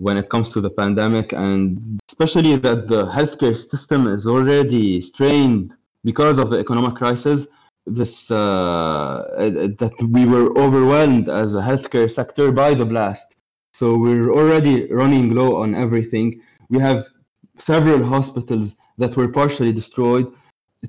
when 0.00 0.16
it 0.16 0.28
comes 0.30 0.50
to 0.52 0.60
the 0.60 0.70
pandemic 0.70 1.32
and 1.32 2.00
especially 2.10 2.56
that 2.56 2.88
the 2.88 3.02
healthcare 3.06 3.56
system 3.56 4.06
is 4.06 4.26
already 4.26 5.00
strained 5.00 5.74
because 6.04 6.38
of 6.38 6.50
the 6.50 6.58
economic 6.58 6.94
crisis 6.94 7.46
this 7.86 8.30
uh, 8.30 9.24
that 9.78 9.92
we 10.10 10.24
were 10.26 10.56
overwhelmed 10.58 11.28
as 11.28 11.54
a 11.54 11.60
healthcare 11.60 12.10
sector 12.10 12.52
by 12.52 12.74
the 12.74 12.84
blast. 12.84 13.36
So 13.74 13.96
we're 13.96 14.32
already 14.32 14.92
running 14.92 15.34
low 15.34 15.56
on 15.56 15.74
everything. 15.74 16.40
We 16.68 16.78
have 16.80 17.06
several 17.58 18.04
hospitals 18.04 18.76
that 18.98 19.16
were 19.16 19.28
partially 19.28 19.72
destroyed, 19.72 20.32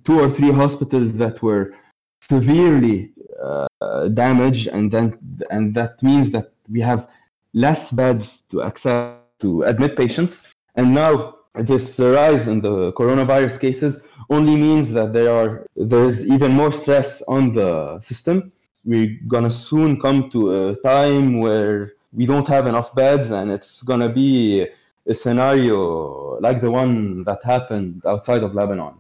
two 0.03 0.19
or 0.19 0.29
three 0.29 0.51
hospitals 0.51 1.17
that 1.17 1.41
were 1.41 1.73
severely 2.21 3.11
uh, 3.41 4.07
damaged, 4.09 4.67
and 4.67 4.91
then 4.91 5.17
and 5.49 5.73
that 5.75 6.01
means 6.03 6.31
that 6.31 6.51
we 6.69 6.81
have 6.81 7.07
less 7.53 7.91
beds 7.91 8.43
to 8.51 8.61
accept 8.61 9.39
to 9.41 9.63
admit 9.63 9.97
patients, 9.97 10.53
and 10.75 10.93
now 10.93 11.35
this 11.55 11.99
rise 11.99 12.47
in 12.47 12.61
the 12.61 12.93
coronavirus 12.93 13.59
cases 13.59 14.03
only 14.29 14.55
means 14.55 14.91
that 14.91 15.11
there 15.11 15.31
are 15.31 15.65
there 15.75 16.05
is 16.05 16.25
even 16.27 16.51
more 16.51 16.71
stress 16.71 17.21
on 17.23 17.53
the 17.53 17.99
system. 18.01 18.51
We're 18.85 19.19
gonna 19.27 19.51
soon 19.51 19.99
come 19.99 20.29
to 20.31 20.69
a 20.69 20.75
time 20.77 21.39
where 21.39 21.93
we 22.13 22.25
don't 22.25 22.47
have 22.47 22.67
enough 22.67 22.95
beds, 22.95 23.31
and 23.31 23.51
it's 23.51 23.83
gonna 23.83 24.09
be 24.09 24.67
a 25.07 25.13
scenario 25.13 26.39
like 26.39 26.61
the 26.61 26.71
one 26.71 27.23
that 27.25 27.39
happened 27.43 28.01
outside 28.05 28.43
of 28.43 28.53
Lebanon, 28.53 28.95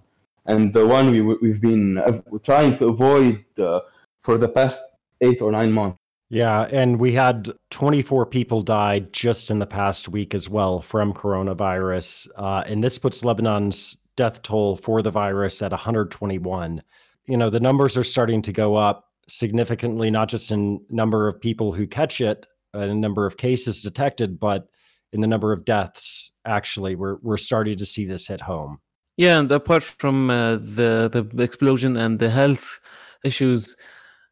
and 0.45 0.73
the 0.73 0.85
one 0.85 1.11
we 1.11 1.21
we've 1.21 1.61
been 1.61 2.01
trying 2.43 2.77
to 2.77 2.87
avoid 2.87 3.45
uh, 3.59 3.79
for 4.23 4.37
the 4.37 4.47
past 4.47 4.81
eight 5.21 5.41
or 5.41 5.51
nine 5.51 5.71
months. 5.71 6.00
Yeah, 6.31 6.61
and 6.71 6.97
we 6.97 7.11
had 7.11 7.51
24 7.71 8.25
people 8.27 8.61
die 8.61 8.99
just 9.11 9.51
in 9.51 9.59
the 9.59 9.65
past 9.65 10.07
week 10.07 10.33
as 10.33 10.47
well 10.47 10.79
from 10.79 11.13
coronavirus. 11.13 12.29
Uh, 12.37 12.63
and 12.65 12.81
this 12.81 12.97
puts 12.97 13.25
Lebanon's 13.25 13.97
death 14.15 14.41
toll 14.41 14.77
for 14.77 15.01
the 15.01 15.11
virus 15.11 15.61
at 15.61 15.71
121. 15.71 16.81
You 17.27 17.35
know, 17.35 17.49
the 17.49 17.59
numbers 17.59 17.97
are 17.97 18.03
starting 18.05 18.41
to 18.43 18.53
go 18.53 18.77
up 18.77 19.09
significantly, 19.27 20.09
not 20.09 20.29
just 20.29 20.51
in 20.51 20.79
number 20.89 21.27
of 21.27 21.41
people 21.41 21.73
who 21.73 21.85
catch 21.85 22.21
it 22.21 22.47
and 22.73 23.01
number 23.01 23.25
of 23.25 23.35
cases 23.35 23.81
detected, 23.81 24.39
but 24.39 24.69
in 25.11 25.19
the 25.19 25.27
number 25.27 25.51
of 25.51 25.65
deaths. 25.65 26.31
Actually, 26.45 26.95
we're 26.95 27.17
we're 27.21 27.35
starting 27.35 27.77
to 27.77 27.85
see 27.85 28.05
this 28.05 28.27
hit 28.27 28.39
home. 28.39 28.79
Yeah, 29.17 29.39
and 29.39 29.51
apart 29.51 29.83
from 29.83 30.29
uh, 30.29 30.53
the 30.55 31.09
the 31.11 31.43
explosion 31.43 31.97
and 31.97 32.19
the 32.19 32.29
health 32.29 32.79
issues, 33.25 33.75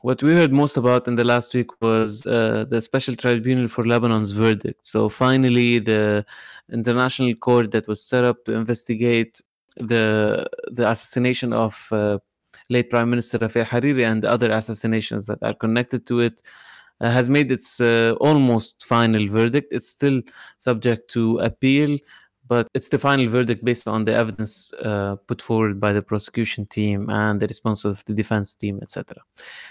what 0.01 0.23
we 0.23 0.33
heard 0.33 0.53
most 0.53 0.77
about 0.77 1.07
in 1.07 1.15
the 1.15 1.23
last 1.23 1.53
week 1.53 1.81
was 1.81 2.25
uh, 2.25 2.65
the 2.69 2.81
Special 2.81 3.15
Tribunal 3.15 3.67
for 3.67 3.85
Lebanon's 3.85 4.31
verdict. 4.31 4.85
So 4.87 5.09
finally, 5.09 5.79
the 5.79 6.25
international 6.71 7.35
court 7.35 7.71
that 7.71 7.87
was 7.87 8.03
set 8.03 8.23
up 8.23 8.45
to 8.45 8.53
investigate 8.53 9.41
the 9.77 10.47
the 10.71 10.89
assassination 10.89 11.53
of 11.53 11.87
uh, 11.91 12.19
late 12.69 12.89
Prime 12.89 13.09
Minister 13.09 13.39
Rafiq 13.39 13.65
Hariri 13.65 14.05
and 14.09 14.23
other 14.25 14.51
assassinations 14.51 15.25
that 15.25 15.39
are 15.41 15.53
connected 15.53 16.05
to 16.07 16.19
it 16.21 16.41
uh, 17.01 17.09
has 17.09 17.29
made 17.29 17.51
its 17.51 17.81
uh, 17.81 18.15
almost 18.19 18.85
final 18.85 19.27
verdict. 19.27 19.73
It's 19.73 19.89
still 19.89 20.21
subject 20.57 21.09
to 21.11 21.39
appeal, 21.39 21.97
but 22.49 22.67
it's 22.73 22.89
the 22.89 22.99
final 22.99 23.27
verdict 23.27 23.63
based 23.63 23.87
on 23.87 24.03
the 24.03 24.13
evidence 24.13 24.73
uh, 24.73 25.15
put 25.27 25.41
forward 25.41 25.79
by 25.79 25.93
the 25.93 26.01
prosecution 26.01 26.65
team 26.65 27.09
and 27.09 27.39
the 27.39 27.47
response 27.47 27.85
of 27.85 28.03
the 28.05 28.13
defense 28.13 28.53
team, 28.55 28.79
etc. 28.81 29.15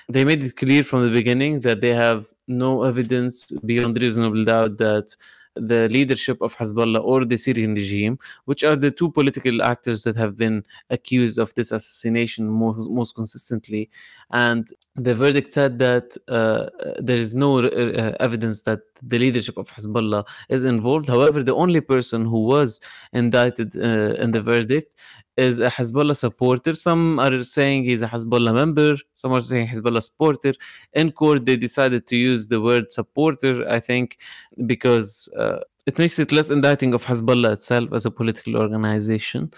They 0.08 0.24
made 0.24 0.42
it 0.42 0.56
clear 0.56 0.84
from 0.84 1.04
the 1.04 1.10
beginning 1.10 1.60
that 1.60 1.80
they 1.80 1.92
have 1.92 2.26
no 2.46 2.84
evidence 2.84 3.46
beyond 3.70 4.00
reasonable 4.00 4.44
doubt 4.44 4.78
that 4.78 5.14
the 5.58 5.88
leadership 5.88 6.40
of 6.40 6.56
Hezbollah 6.56 7.02
or 7.02 7.24
the 7.24 7.36
Syrian 7.36 7.74
regime, 7.74 8.18
which 8.44 8.64
are 8.64 8.76
the 8.76 8.90
two 8.90 9.10
political 9.10 9.62
actors 9.62 10.04
that 10.04 10.16
have 10.16 10.36
been 10.36 10.64
accused 10.90 11.38
of 11.38 11.54
this 11.54 11.72
assassination 11.72 12.48
most, 12.48 12.88
most 12.90 13.14
consistently. 13.14 13.90
And 14.30 14.68
the 14.96 15.14
verdict 15.14 15.52
said 15.52 15.78
that 15.78 16.16
uh, 16.28 16.68
there 16.98 17.16
is 17.16 17.34
no 17.34 17.58
uh, 17.58 18.14
evidence 18.20 18.62
that 18.62 18.80
the 19.02 19.18
leadership 19.18 19.56
of 19.56 19.70
Hezbollah 19.70 20.26
is 20.48 20.64
involved. 20.64 21.08
However, 21.08 21.42
the 21.42 21.54
only 21.54 21.80
person 21.80 22.24
who 22.24 22.44
was 22.44 22.80
indicted 23.12 23.76
uh, 23.76 24.14
in 24.22 24.32
the 24.32 24.42
verdict 24.42 24.94
is 25.38 25.60
a 25.60 25.70
Hezbollah 25.70 26.16
supporter. 26.16 26.74
Some 26.74 27.20
are 27.20 27.42
saying 27.44 27.84
he's 27.84 28.02
a 28.02 28.08
Hezbollah 28.08 28.52
member. 28.52 28.96
Some 29.14 29.32
are 29.32 29.40
saying 29.40 29.68
Hezbollah 29.68 30.02
supporter. 30.02 30.52
In 30.92 31.12
court, 31.12 31.44
they 31.44 31.56
decided 31.56 32.06
to 32.08 32.16
use 32.16 32.48
the 32.48 32.60
word 32.60 32.90
supporter, 32.90 33.66
I 33.68 33.78
think, 33.78 34.18
because 34.66 35.28
uh, 35.36 35.60
it 35.86 35.96
makes 35.98 36.18
it 36.18 36.32
less 36.32 36.50
indicting 36.50 36.92
of 36.92 37.04
Hezbollah 37.04 37.52
itself 37.52 37.92
as 37.92 38.04
a 38.04 38.10
political 38.10 38.56
organization. 38.56 39.52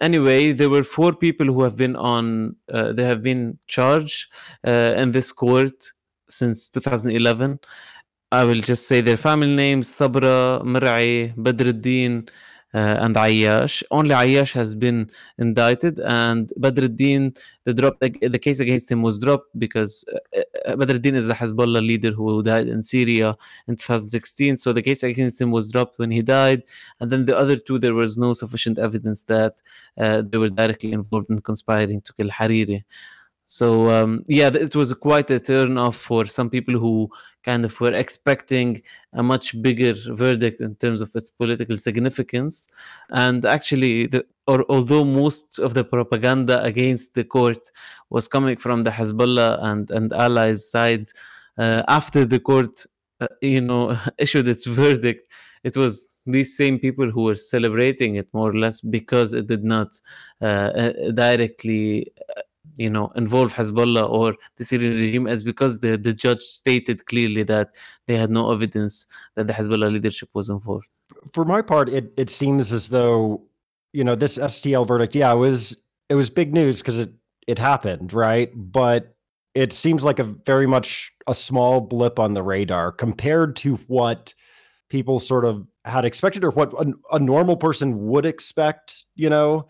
Anyway, 0.00 0.52
there 0.52 0.68
were 0.68 0.84
four 0.84 1.14
people 1.14 1.46
who 1.46 1.62
have 1.62 1.76
been 1.76 1.96
on, 1.96 2.56
uh, 2.72 2.92
they 2.92 3.04
have 3.04 3.22
been 3.22 3.58
charged 3.66 4.26
uh, 4.66 4.94
in 4.96 5.12
this 5.12 5.32
court 5.32 5.92
since 6.28 6.68
2011. 6.68 7.60
I 8.30 8.44
will 8.44 8.60
just 8.60 8.88
say 8.88 9.00
their 9.00 9.16
family 9.16 9.54
names 9.54 9.88
Sabra, 9.88 10.60
Mir'i, 10.64 11.34
Badruddin, 11.36 12.28
and 12.74 13.14
Ayyash. 13.14 13.82
Only 13.90 14.14
Ayyash 14.14 14.52
has 14.52 14.74
been 14.74 15.10
indicted, 15.38 16.00
and 16.00 16.52
Badruddin, 16.58 17.38
the 17.64 17.72
drop, 17.72 18.00
the, 18.00 18.10
the 18.28 18.38
case 18.38 18.60
against 18.60 18.90
him 18.90 19.02
was 19.02 19.18
dropped 19.18 19.56
because 19.58 20.04
uh, 20.12 20.40
uh 20.66 20.76
Badruddin 20.76 21.14
is 21.14 21.26
the 21.26 21.34
Hezbollah 21.34 21.86
leader 21.86 22.10
who 22.10 22.42
died 22.42 22.68
in 22.68 22.82
Syria 22.82 23.36
in 23.68 23.76
2016. 23.76 24.56
So 24.56 24.72
the 24.72 24.82
case 24.82 25.02
against 25.02 25.40
him 25.40 25.50
was 25.50 25.70
dropped 25.70 25.98
when 25.98 26.10
he 26.10 26.22
died, 26.22 26.64
and 27.00 27.10
then 27.10 27.24
the 27.24 27.36
other 27.36 27.56
two, 27.56 27.78
there 27.78 27.94
was 27.94 28.18
no 28.18 28.32
sufficient 28.32 28.78
evidence 28.78 29.24
that 29.24 29.62
uh, 29.98 30.22
they 30.28 30.38
were 30.38 30.50
directly 30.50 30.92
involved 30.92 31.30
in 31.30 31.38
conspiring 31.40 32.00
to 32.02 32.12
kill 32.12 32.28
Hariri. 32.28 32.84
So 33.44 33.90
um, 33.90 34.24
yeah, 34.26 34.48
it 34.48 34.74
was 34.74 34.92
quite 34.94 35.30
a 35.30 35.38
turn 35.38 35.76
off 35.76 35.96
for 35.96 36.24
some 36.24 36.48
people 36.48 36.78
who 36.78 37.10
kind 37.42 37.64
of 37.64 37.78
were 37.78 37.92
expecting 37.92 38.80
a 39.12 39.22
much 39.22 39.60
bigger 39.60 39.92
verdict 40.08 40.60
in 40.60 40.74
terms 40.76 41.02
of 41.02 41.10
its 41.14 41.28
political 41.28 41.76
significance. 41.76 42.66
And 43.10 43.44
actually, 43.44 44.06
the, 44.06 44.24
or 44.46 44.64
although 44.70 45.04
most 45.04 45.58
of 45.58 45.74
the 45.74 45.84
propaganda 45.84 46.62
against 46.62 47.14
the 47.14 47.24
court 47.24 47.70
was 48.08 48.28
coming 48.28 48.56
from 48.56 48.82
the 48.82 48.90
Hezbollah 48.90 49.62
and 49.62 49.90
and 49.90 50.12
allies 50.12 50.70
side, 50.70 51.08
uh, 51.58 51.82
after 51.86 52.24
the 52.24 52.40
court, 52.40 52.86
uh, 53.20 53.28
you 53.42 53.60
know, 53.60 53.98
issued 54.18 54.48
its 54.48 54.64
verdict, 54.64 55.30
it 55.64 55.76
was 55.76 56.16
these 56.26 56.56
same 56.56 56.78
people 56.78 57.10
who 57.10 57.24
were 57.24 57.36
celebrating 57.36 58.16
it 58.16 58.28
more 58.32 58.50
or 58.50 58.58
less 58.58 58.80
because 58.80 59.34
it 59.34 59.46
did 59.46 59.64
not 59.64 59.88
uh, 60.40 60.44
uh 60.44 61.10
directly 61.12 62.10
uh, 62.36 62.40
you 62.76 62.90
know 62.90 63.12
involve 63.14 63.54
Hezbollah 63.54 64.08
or 64.08 64.34
the 64.56 64.64
Syrian 64.64 64.92
regime 64.92 65.26
is 65.26 65.42
because 65.42 65.80
the, 65.80 65.96
the 65.96 66.12
judge 66.12 66.42
stated 66.42 67.06
clearly 67.06 67.42
that 67.44 67.74
they 68.06 68.16
had 68.16 68.30
no 68.30 68.50
evidence 68.52 69.06
that 69.36 69.46
the 69.46 69.52
Hezbollah 69.52 69.92
leadership 69.92 70.28
was 70.34 70.48
involved. 70.48 70.88
For 71.32 71.44
my 71.44 71.62
part, 71.62 71.88
it 71.88 72.12
it 72.16 72.30
seems 72.30 72.72
as 72.72 72.88
though 72.88 73.42
you 73.92 74.04
know 74.04 74.14
this 74.14 74.38
STL 74.38 74.86
verdict, 74.86 75.14
yeah, 75.14 75.32
it 75.32 75.36
was 75.36 75.76
it 76.08 76.14
was 76.14 76.30
big 76.30 76.52
news 76.52 76.80
because 76.80 76.98
it 76.98 77.12
it 77.46 77.58
happened, 77.58 78.12
right? 78.12 78.50
But 78.54 79.14
it 79.54 79.72
seems 79.72 80.04
like 80.04 80.18
a 80.18 80.24
very 80.24 80.66
much 80.66 81.12
a 81.26 81.34
small 81.34 81.80
blip 81.80 82.18
on 82.18 82.34
the 82.34 82.42
radar 82.42 82.90
compared 82.90 83.56
to 83.56 83.76
what 83.86 84.34
people 84.88 85.20
sort 85.20 85.44
of 85.44 85.66
had 85.84 86.04
expected 86.04 86.44
or 86.44 86.50
what 86.50 86.72
a, 86.74 86.92
a 87.12 87.18
normal 87.18 87.56
person 87.56 88.06
would 88.06 88.26
expect. 88.26 89.04
You 89.14 89.30
know, 89.30 89.68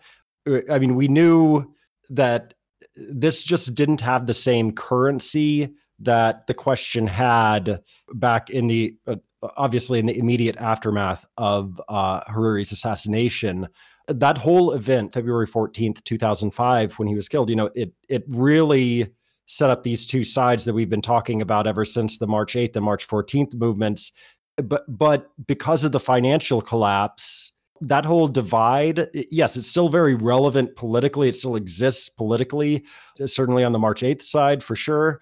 I 0.69 0.79
mean, 0.79 0.95
we 0.95 1.07
knew 1.07 1.73
that 2.09 2.54
this 2.95 3.43
just 3.43 3.75
didn't 3.75 4.01
have 4.01 4.25
the 4.25 4.33
same 4.33 4.71
currency 4.71 5.73
that 5.99 6.47
the 6.47 6.53
question 6.53 7.07
had 7.07 7.81
back 8.13 8.49
in 8.49 8.67
the 8.67 8.95
uh, 9.07 9.15
obviously 9.57 9.99
in 9.99 10.05
the 10.05 10.17
immediate 10.17 10.57
aftermath 10.57 11.25
of 11.37 11.81
uh, 11.87 12.21
Hariri's 12.21 12.71
assassination. 12.71 13.67
That 14.07 14.37
whole 14.37 14.71
event, 14.71 15.13
February 15.13 15.47
14th, 15.47 16.03
2005, 16.03 16.93
when 16.99 17.07
he 17.07 17.15
was 17.15 17.29
killed, 17.29 17.49
you 17.49 17.55
know, 17.55 17.69
it 17.75 17.93
it 18.07 18.23
really 18.27 19.11
set 19.47 19.69
up 19.69 19.83
these 19.83 20.05
two 20.05 20.23
sides 20.23 20.65
that 20.65 20.73
we've 20.73 20.89
been 20.89 21.01
talking 21.01 21.41
about 21.41 21.67
ever 21.67 21.85
since 21.85 22.17
the 22.17 22.27
March 22.27 22.53
8th 22.53 22.75
and 22.75 22.85
March 22.85 23.07
14th 23.07 23.53
movements. 23.55 24.11
But 24.57 24.83
but 24.87 25.31
because 25.45 25.83
of 25.83 25.91
the 25.91 25.99
financial 25.99 26.61
collapse, 26.61 27.51
that 27.85 28.05
whole 28.05 28.27
divide, 28.27 29.09
yes, 29.31 29.55
it's 29.55 29.69
still 29.69 29.89
very 29.89 30.15
relevant 30.15 30.75
politically. 30.75 31.29
It 31.29 31.35
still 31.35 31.55
exists 31.55 32.09
politically, 32.09 32.83
uh, 33.21 33.27
certainly 33.27 33.63
on 33.63 33.73
the 33.73 33.79
March 33.79 34.01
8th 34.01 34.23
side 34.23 34.63
for 34.63 34.75
sure. 34.75 35.21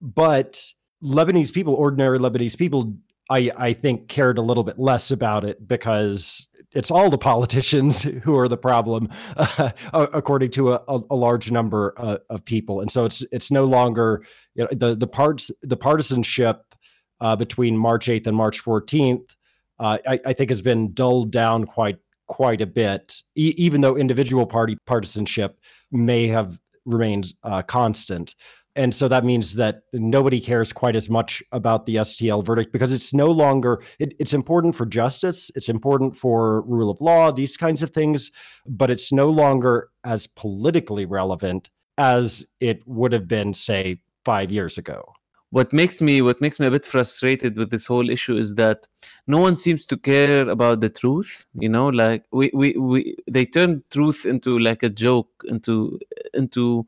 But 0.00 0.62
Lebanese 1.02 1.52
people, 1.52 1.74
ordinary 1.74 2.18
Lebanese 2.18 2.56
people, 2.56 2.96
I, 3.30 3.50
I 3.56 3.72
think 3.72 4.08
cared 4.08 4.36
a 4.36 4.42
little 4.42 4.62
bit 4.62 4.78
less 4.78 5.10
about 5.10 5.44
it 5.44 5.66
because 5.66 6.46
it's 6.72 6.90
all 6.90 7.08
the 7.08 7.18
politicians 7.18 8.02
who 8.24 8.36
are 8.36 8.48
the 8.48 8.58
problem, 8.58 9.08
uh, 9.36 9.70
according 9.92 10.50
to 10.52 10.74
a, 10.74 10.82
a 10.88 11.16
large 11.16 11.50
number 11.50 11.94
uh, 11.96 12.18
of 12.28 12.44
people. 12.44 12.80
And 12.80 12.90
so 12.90 13.06
it's 13.06 13.24
it's 13.32 13.50
no 13.50 13.64
longer 13.64 14.22
you 14.54 14.64
know 14.64 14.68
the 14.70 14.94
the 14.94 15.06
parts 15.06 15.50
the 15.62 15.76
partisanship 15.76 16.74
uh, 17.20 17.36
between 17.36 17.76
March 17.76 18.06
8th 18.06 18.26
and 18.26 18.36
March 18.36 18.62
14th 18.62 19.36
uh, 19.82 19.98
I, 20.06 20.20
I, 20.26 20.32
think 20.32 20.50
has 20.50 20.62
been 20.62 20.92
dulled 20.92 21.32
down 21.32 21.64
quite 21.64 21.98
quite 22.28 22.60
a 22.60 22.66
bit, 22.66 23.22
e- 23.34 23.54
even 23.58 23.80
though 23.80 23.96
individual 23.96 24.46
party 24.46 24.78
partisanship 24.86 25.58
may 25.90 26.28
have 26.28 26.60
remained 26.86 27.34
uh, 27.42 27.62
constant. 27.62 28.34
And 28.74 28.94
so 28.94 29.06
that 29.08 29.24
means 29.24 29.56
that 29.56 29.82
nobody 29.92 30.40
cares 30.40 30.72
quite 30.72 30.96
as 30.96 31.10
much 31.10 31.42
about 31.52 31.84
the 31.84 31.96
STL 31.96 32.44
verdict 32.44 32.72
because 32.72 32.94
it's 32.94 33.12
no 33.12 33.30
longer, 33.30 33.82
it, 33.98 34.14
it's 34.18 34.32
important 34.32 34.74
for 34.74 34.86
justice, 34.86 35.50
it's 35.54 35.68
important 35.68 36.16
for 36.16 36.62
rule 36.62 36.88
of 36.88 37.00
law, 37.00 37.30
these 37.32 37.56
kinds 37.56 37.82
of 37.82 37.90
things, 37.90 38.30
but 38.66 38.90
it's 38.90 39.12
no 39.12 39.28
longer 39.28 39.90
as 40.04 40.26
politically 40.26 41.04
relevant 41.04 41.68
as 41.98 42.46
it 42.60 42.86
would 42.86 43.12
have 43.12 43.28
been, 43.28 43.52
say, 43.52 44.00
five 44.24 44.50
years 44.50 44.78
ago. 44.78 45.12
What 45.52 45.70
makes 45.70 46.00
me 46.00 46.22
what 46.22 46.40
makes 46.40 46.58
me 46.58 46.66
a 46.66 46.70
bit 46.70 46.86
frustrated 46.86 47.58
with 47.58 47.70
this 47.70 47.86
whole 47.86 48.08
issue 48.08 48.36
is 48.36 48.54
that 48.54 48.88
no 49.26 49.38
one 49.38 49.54
seems 49.54 49.86
to 49.86 49.96
care 49.98 50.48
about 50.48 50.80
the 50.80 50.88
truth 50.88 51.46
you 51.54 51.68
know 51.68 51.88
like 51.88 52.24
we 52.32 52.50
we, 52.54 52.72
we 52.78 53.14
they 53.30 53.44
turn 53.44 53.82
truth 53.90 54.24
into 54.24 54.58
like 54.58 54.82
a 54.82 54.88
joke 54.88 55.30
into 55.44 55.98
into 56.32 56.86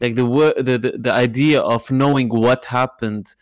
like 0.00 0.16
the 0.16 0.26
word 0.26 0.54
the, 0.56 0.76
the, 0.76 0.98
the 0.98 1.12
idea 1.12 1.60
of 1.60 1.88
knowing 1.90 2.28
what 2.28 2.64
happened 2.64 3.34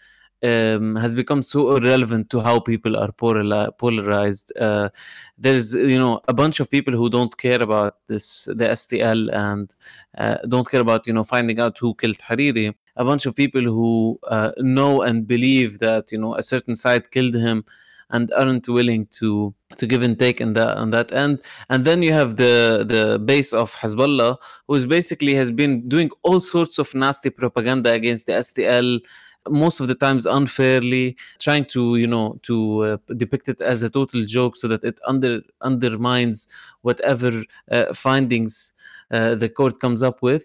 um, 0.42 0.94
has 0.96 1.14
become 1.14 1.42
so 1.42 1.76
irrelevant 1.76 2.30
to 2.30 2.40
how 2.40 2.60
people 2.60 2.96
are 2.96 3.10
polarized. 3.12 4.52
Uh, 4.58 4.88
there's 5.36 5.74
you 5.74 5.98
know 5.98 6.20
a 6.28 6.34
bunch 6.34 6.60
of 6.60 6.70
people 6.70 6.94
who 6.94 7.10
don't 7.10 7.36
care 7.36 7.60
about 7.60 7.96
this 8.06 8.44
the 8.44 8.66
STL 8.66 9.32
and 9.32 9.74
uh, 10.16 10.36
don't 10.48 10.68
care 10.70 10.80
about 10.80 11.06
you 11.06 11.12
know 11.12 11.24
finding 11.24 11.58
out 11.58 11.78
who 11.78 11.94
killed 11.94 12.18
Hariri. 12.18 12.74
A 12.98 13.04
bunch 13.04 13.26
of 13.26 13.34
people 13.34 13.62
who 13.62 14.18
uh, 14.28 14.52
know 14.58 15.02
and 15.02 15.26
believe 15.26 15.78
that 15.78 16.12
you 16.12 16.18
know 16.18 16.34
a 16.34 16.42
certain 16.42 16.74
side 16.74 17.10
killed 17.10 17.34
him 17.34 17.64
and 18.10 18.32
aren't 18.32 18.68
willing 18.68 19.06
to 19.06 19.54
to 19.76 19.86
give 19.86 20.02
and 20.02 20.18
take 20.18 20.40
in 20.40 20.52
that 20.54 20.76
on 20.76 20.90
that 20.90 21.12
end. 21.12 21.40
And 21.68 21.84
then 21.84 22.02
you 22.02 22.12
have 22.12 22.36
the 22.36 22.84
the 22.86 23.18
base 23.18 23.52
of 23.52 23.74
Hezbollah, 23.74 24.36
who 24.66 24.86
basically 24.86 25.34
has 25.34 25.50
been 25.50 25.88
doing 25.88 26.10
all 26.22 26.40
sorts 26.40 26.78
of 26.78 26.94
nasty 26.94 27.30
propaganda 27.30 27.92
against 27.92 28.26
the 28.26 28.32
STL 28.32 29.00
most 29.48 29.80
of 29.80 29.88
the 29.88 29.94
times 29.94 30.26
unfairly 30.26 31.16
trying 31.38 31.64
to 31.64 31.96
you 31.96 32.06
know 32.06 32.38
to 32.42 32.80
uh, 32.80 32.96
depict 33.16 33.48
it 33.48 33.60
as 33.60 33.82
a 33.82 33.90
total 33.90 34.24
joke 34.24 34.56
so 34.56 34.68
that 34.68 34.84
it 34.84 34.98
under 35.06 35.40
undermines 35.62 36.48
whatever 36.82 37.42
uh, 37.70 37.94
findings 37.94 38.74
uh, 39.10 39.34
the 39.34 39.48
court 39.48 39.80
comes 39.80 40.02
up 40.02 40.20
with 40.22 40.44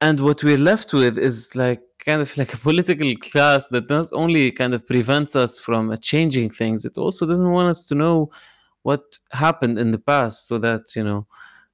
and 0.00 0.20
what 0.20 0.42
we're 0.42 0.58
left 0.58 0.92
with 0.92 1.18
is 1.18 1.54
like 1.54 1.80
kind 2.04 2.22
of 2.22 2.36
like 2.36 2.52
a 2.54 2.56
political 2.56 3.14
class 3.16 3.68
that 3.68 3.88
not 3.88 4.06
only 4.12 4.50
kind 4.50 4.74
of 4.74 4.86
prevents 4.86 5.36
us 5.36 5.58
from 5.58 5.96
changing 5.98 6.50
things 6.50 6.84
it 6.84 6.96
also 6.98 7.26
doesn't 7.26 7.50
want 7.50 7.68
us 7.68 7.86
to 7.86 7.94
know 7.94 8.30
what 8.82 9.18
happened 9.32 9.78
in 9.78 9.90
the 9.90 9.98
past 9.98 10.48
so 10.48 10.58
that 10.58 10.96
you 10.96 11.04
know 11.04 11.26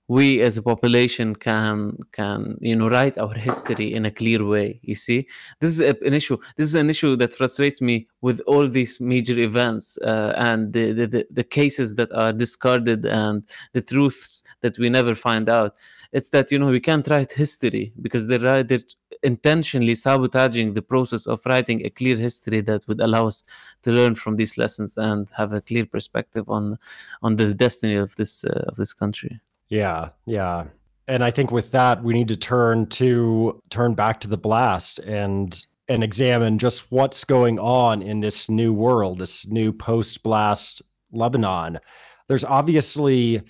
we 0.09 0.40
as 0.40 0.56
a 0.56 0.62
population 0.62 1.35
can 1.35 1.97
can 2.12 2.56
you 2.61 2.76
know 2.76 2.88
write 2.88 3.18
our 3.18 3.35
history 3.35 3.92
in 3.92 4.06
a 4.06 4.11
clear 4.11 4.45
way 4.45 4.78
you 4.83 4.95
see? 4.95 5.26
This 5.61 5.73
is 5.73 5.80
an 5.80 6.14
issue 6.14 6.37
this 6.56 6.68
is 6.68 6.75
an 6.76 6.90
issue 6.90 7.16
that 7.16 7.35
frustrates 7.35 7.80
me 7.80 8.06
with 8.21 8.40
all 8.47 8.68
these 8.68 9.00
major 9.00 9.38
events 9.38 9.99
uh, 9.99 10.33
and 10.37 10.73
the, 10.73 10.92
the 10.92 11.26
the 11.30 11.45
cases 11.45 11.97
that 11.97 12.12
are 12.12 12.33
discarded 12.33 13.04
and 13.04 13.42
the 13.73 13.83
truths 13.83 14.45
that 14.61 14.78
we 14.78 14.88
never 14.88 15.14
find 15.14 15.49
out 15.49 15.75
it's 16.16 16.30
that 16.30 16.50
you 16.50 16.58
know 16.58 16.70
we 16.70 16.80
can't 16.80 17.08
write 17.08 17.32
history 17.32 17.92
because 18.00 18.25
they're 18.28 18.62
they're 18.62 18.88
intentionally 19.23 19.94
sabotaging 19.94 20.75
the 20.75 20.82
process 20.82 21.26
of 21.26 21.46
writing 21.46 21.85
a 21.85 21.90
clear 21.90 22.16
history 22.16 22.61
that 22.61 22.87
would 22.88 23.00
allow 23.00 23.26
us 23.26 23.44
to 23.82 23.90
learn 23.92 24.14
from 24.14 24.37
these 24.37 24.58
lessons 24.62 24.96
and 24.96 25.30
have 25.40 25.52
a 25.52 25.61
clear 25.61 25.87
perspective 25.87 26.44
on 26.49 26.78
on 27.23 27.37
the 27.37 27.54
destiny 27.54 27.94
of 27.94 28.14
this 28.16 28.44
uh, 28.44 28.64
of 28.68 28.76
this 28.76 28.92
country 28.92 29.40
yeah, 29.68 30.11
yeah. 30.26 30.64
And 31.08 31.23
I 31.23 31.30
think 31.30 31.50
with 31.50 31.70
that, 31.73 32.02
we 32.02 32.14
need 32.14 32.28
to 32.28 32.37
turn 32.37 32.87
to 32.87 33.62
turn 33.70 33.94
back 33.94 34.20
to 34.20 34.28
the 34.28 34.37
blast 34.37 34.99
and 35.00 35.64
and 35.88 36.02
examine 36.02 36.58
just 36.58 36.90
what's 36.90 37.25
going 37.25 37.61
on 37.61 38.02
in 38.02 38.20
this 38.20 38.49
new 38.49 38.73
world, 38.73 39.18
this 39.18 39.46
new 39.46 39.73
post 39.73 40.23
blast 40.25 40.82
Lebanon. 41.12 41.78
There's 42.26 42.44
obviously 42.44 43.42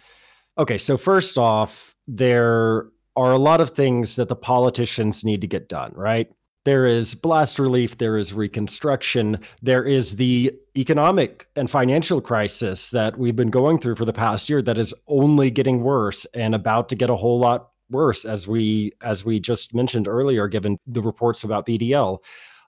okay, 0.59 0.79
so 0.79 0.97
first 0.97 1.39
off, 1.39 1.95
there 2.07 2.87
are 3.17 3.33
a 3.33 3.39
lot 3.39 3.61
of 3.61 3.71
things 3.71 4.17
that 4.17 4.29
the 4.29 4.37
politicians 4.37 5.25
need 5.25 5.41
to 5.41 5.47
get 5.47 5.69
done, 5.69 5.93
right? 5.95 6.31
There 6.65 6.85
is 6.85 7.15
blast 7.15 7.59
relief, 7.59 7.99
there 7.99 8.19
is 8.19 8.35
reconstruction, 8.35 9.39
there 9.63 9.85
is 9.85 10.17
the 10.17 10.53
economic 10.77 11.47
and 11.55 11.71
financial 11.71 12.21
crisis 12.21 12.91
that 12.91 13.17
we've 13.17 13.37
been 13.37 13.51
going 13.51 13.79
through 13.79 13.95
for 13.95 14.05
the 14.05 14.13
past 14.13 14.51
year 14.51 14.61
that 14.63 14.77
is 14.77 14.93
only 15.07 15.51
getting 15.51 15.83
worse 15.83 16.25
and 16.35 16.55
about 16.55 16.89
to 16.89 16.97
get 16.97 17.09
a 17.09 17.17
whole 17.17 17.39
lot 17.39 17.71
worse 17.89 18.25
as 18.25 18.49
we 18.49 18.91
as 19.01 19.25
we 19.25 19.39
just 19.39 19.73
mentioned 19.73 20.09
earlier 20.09 20.49
given 20.49 20.77
the 20.89 21.01
reports 21.01 21.45
about 21.45 21.67
BDL. 21.67 22.19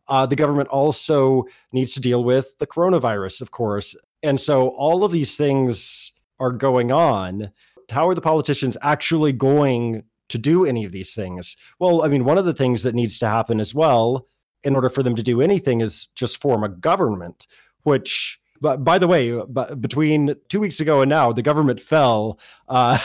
Uh, 0.07 0.25
the 0.27 0.37
government 0.37 0.69
also 0.69 1.45
needs 1.73 1.93
to 1.95 2.01
deal 2.01 2.23
with 2.23 2.57
the 2.59 2.67
coronavirus, 2.69 3.43
of 3.43 3.51
course. 3.51 3.97
And 4.23 4.39
so 4.39 4.69
all 4.69 5.05
of 5.05 5.11
these 5.11 5.37
things 5.37 6.13
are 6.41 6.53
going 6.53 6.93
on. 6.93 7.51
How 7.91 8.09
are 8.09 8.15
the 8.15 8.21
politicians 8.21 8.77
actually 8.83 9.33
going 9.33 10.05
to 10.29 10.39
do 10.39 10.65
any 10.65 10.85
of 10.85 10.93
these 10.93 11.15
things? 11.15 11.57
Well, 11.79 12.03
I 12.03 12.09
mean, 12.09 12.25
one 12.25 12.39
of 12.39 12.45
the 12.45 12.55
things 12.55 12.83
that 12.83 12.95
needs 12.95 13.19
to 13.21 13.29
happen 13.29 13.61
as 13.61 13.75
well, 13.75 14.27
in 14.63 14.75
order 14.75 14.89
for 14.89 15.03
them 15.03 15.17
to 15.17 15.23
do 15.23 15.41
anything, 15.41 15.81
is 15.81 16.07
just 16.15 16.41
form 16.41 16.65
a 16.65 16.69
government, 16.69 17.47
which. 17.83 18.39
But 18.61 18.83
by 18.83 18.99
the 18.99 19.07
way, 19.07 19.41
between 19.81 20.35
two 20.49 20.59
weeks 20.59 20.81
ago 20.81 21.01
and 21.01 21.09
now, 21.09 21.33
the 21.33 21.43
government 21.43 21.81
fell. 21.81 22.39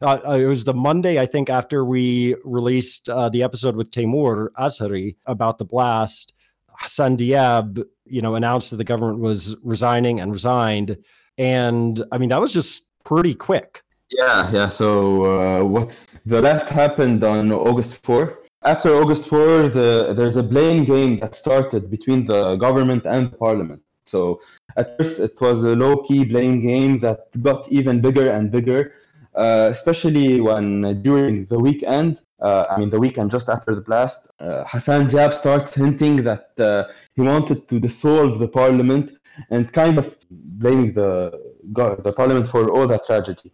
Uh, 0.00 0.18
uh, 0.26 0.38
it 0.40 0.46
was 0.46 0.64
the 0.64 0.74
Monday, 0.74 1.20
I 1.20 1.26
think, 1.26 1.48
after 1.48 1.84
we 1.84 2.34
released 2.42 3.08
uh, 3.08 3.28
the 3.28 3.44
episode 3.44 3.76
with 3.76 3.92
Taimour 3.92 4.48
Azhari 4.58 5.16
about 5.26 5.58
the 5.58 5.64
blast. 5.64 6.32
Hassan 6.78 7.16
Diab, 7.16 7.84
you 8.04 8.22
know, 8.22 8.34
announced 8.34 8.70
that 8.70 8.78
the 8.78 8.84
government 8.84 9.20
was 9.20 9.54
resigning 9.62 10.18
and 10.18 10.32
resigned, 10.32 10.98
and 11.38 12.02
I 12.10 12.18
mean 12.18 12.30
that 12.30 12.40
was 12.40 12.52
just 12.52 12.84
pretty 13.04 13.34
quick. 13.34 13.82
Yeah, 14.10 14.50
yeah. 14.52 14.68
So 14.68 15.24
uh, 15.24 15.64
what's 15.64 16.18
the 16.26 16.42
last 16.42 16.68
happened 16.68 17.24
on 17.24 17.50
August 17.50 18.04
4. 18.04 18.38
After 18.64 18.94
August 18.94 19.26
4, 19.26 19.70
the, 19.70 20.14
there's 20.16 20.36
a 20.36 20.42
blame 20.42 20.84
game 20.84 21.18
that 21.20 21.34
started 21.34 21.90
between 21.90 22.26
the 22.26 22.56
government 22.56 23.06
and 23.06 23.32
the 23.32 23.36
parliament. 23.36 23.82
So 24.04 24.40
at 24.76 24.96
first 24.96 25.18
it 25.20 25.40
was 25.40 25.62
a 25.62 25.74
low-key 25.74 26.24
blame 26.24 26.60
game 26.60 26.98
that 27.00 27.20
got 27.42 27.70
even 27.72 28.00
bigger 28.00 28.30
and 28.30 28.50
bigger, 28.50 28.92
uh, 29.34 29.68
especially 29.70 30.40
when 30.40 30.84
uh, 30.84 30.92
during 30.92 31.46
the 31.46 31.58
weekend, 31.58 32.20
uh, 32.40 32.66
I 32.70 32.78
mean 32.78 32.90
the 32.90 33.00
weekend 33.00 33.30
just 33.30 33.48
after 33.48 33.74
the 33.74 33.80
blast, 33.80 34.28
uh, 34.40 34.64
Hassan 34.66 35.08
Diab 35.08 35.32
starts 35.34 35.74
hinting 35.74 36.24
that 36.24 36.50
uh, 36.58 36.84
he 37.14 37.22
wanted 37.22 37.68
to 37.68 37.80
dissolve 37.80 38.38
the 38.38 38.48
parliament 38.48 39.18
and 39.50 39.72
kind 39.72 39.98
of 39.98 40.16
blaming 40.30 40.92
the 40.92 41.40
the 41.62 42.12
parliament 42.12 42.48
for 42.48 42.70
all 42.70 42.86
that 42.86 43.06
tragedy. 43.06 43.52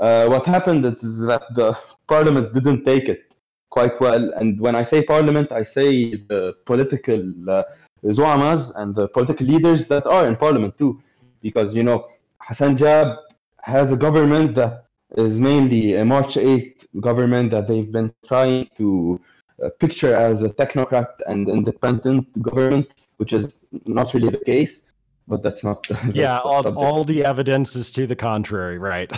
Uh, 0.00 0.26
what 0.28 0.46
happened 0.46 0.86
is 0.86 1.20
that 1.26 1.42
the 1.54 1.76
parliament 2.06 2.54
didn't 2.54 2.84
take 2.84 3.08
it 3.08 3.28
quite 3.70 4.00
well. 4.00 4.32
And 4.34 4.60
when 4.60 4.74
I 4.74 4.82
say 4.82 5.02
parliament, 5.02 5.52
I 5.52 5.62
say 5.62 6.14
the 6.32 6.54
political 6.64 7.20
uh, 7.50 7.64
zuamas 8.04 8.72
and 8.76 8.94
the 8.94 9.08
political 9.08 9.46
leaders 9.46 9.88
that 9.88 10.06
are 10.06 10.26
in 10.26 10.36
parliament 10.36 10.78
too. 10.78 11.00
Because, 11.42 11.74
you 11.76 11.82
know, 11.82 12.08
Hassan 12.40 12.76
Diab 12.76 13.18
has 13.62 13.92
a 13.92 13.96
government 13.96 14.54
that 14.54 14.84
is 15.16 15.38
mainly 15.38 15.94
a 15.94 16.04
March 16.04 16.36
8 16.36 16.86
government 17.00 17.50
that 17.50 17.66
they've 17.68 17.90
been 17.90 18.12
trying 18.26 18.68
to 18.76 19.20
uh, 19.62 19.70
picture 19.80 20.14
as 20.14 20.42
a 20.42 20.50
technocrat 20.50 21.08
and 21.26 21.48
independent 21.48 22.26
government, 22.42 22.94
which 23.16 23.32
is 23.32 23.64
not 23.86 24.14
really 24.14 24.30
the 24.30 24.44
case. 24.44 24.82
But 25.28 25.42
that's 25.42 25.62
not. 25.62 25.86
That's 25.88 26.14
yeah, 26.14 26.38
all, 26.38 26.66
all 26.78 27.04
the 27.04 27.24
evidence 27.24 27.76
is 27.76 27.90
to 27.92 28.06
the 28.06 28.16
contrary, 28.16 28.78
right? 28.78 29.10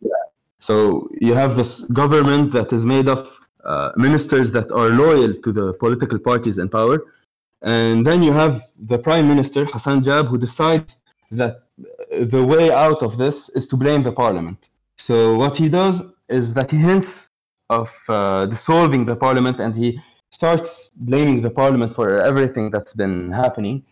yeah. 0.00 0.10
So 0.60 1.10
you 1.20 1.34
have 1.34 1.56
this 1.56 1.80
government 2.02 2.52
that 2.52 2.72
is 2.72 2.86
made 2.86 3.08
of 3.08 3.20
uh, 3.64 3.90
ministers 3.96 4.50
that 4.52 4.70
are 4.72 4.88
loyal 4.88 5.34
to 5.34 5.52
the 5.52 5.74
political 5.74 6.18
parties 6.18 6.56
in 6.58 6.68
power. 6.68 7.04
And 7.60 8.06
then 8.06 8.22
you 8.22 8.32
have 8.32 8.62
the 8.78 8.98
prime 8.98 9.26
minister, 9.28 9.64
Hassan 9.64 10.02
Diab 10.02 10.28
who 10.28 10.38
decides 10.38 10.98
that 11.32 11.64
the 12.10 12.44
way 12.44 12.70
out 12.70 13.02
of 13.02 13.16
this 13.16 13.48
is 13.50 13.66
to 13.68 13.76
blame 13.76 14.02
the 14.02 14.12
parliament. 14.12 14.70
So 14.96 15.36
what 15.36 15.56
he 15.56 15.68
does 15.68 16.02
is 16.28 16.54
that 16.54 16.70
he 16.70 16.78
hints 16.78 17.30
of 17.70 17.90
uh, 18.08 18.46
dissolving 18.46 19.04
the 19.04 19.16
parliament 19.16 19.60
and 19.60 19.74
he 19.74 20.00
starts 20.30 20.90
blaming 20.96 21.40
the 21.40 21.50
parliament 21.50 21.94
for 21.94 22.20
everything 22.20 22.70
that's 22.70 22.92
been 22.92 23.30
happening. 23.30 23.84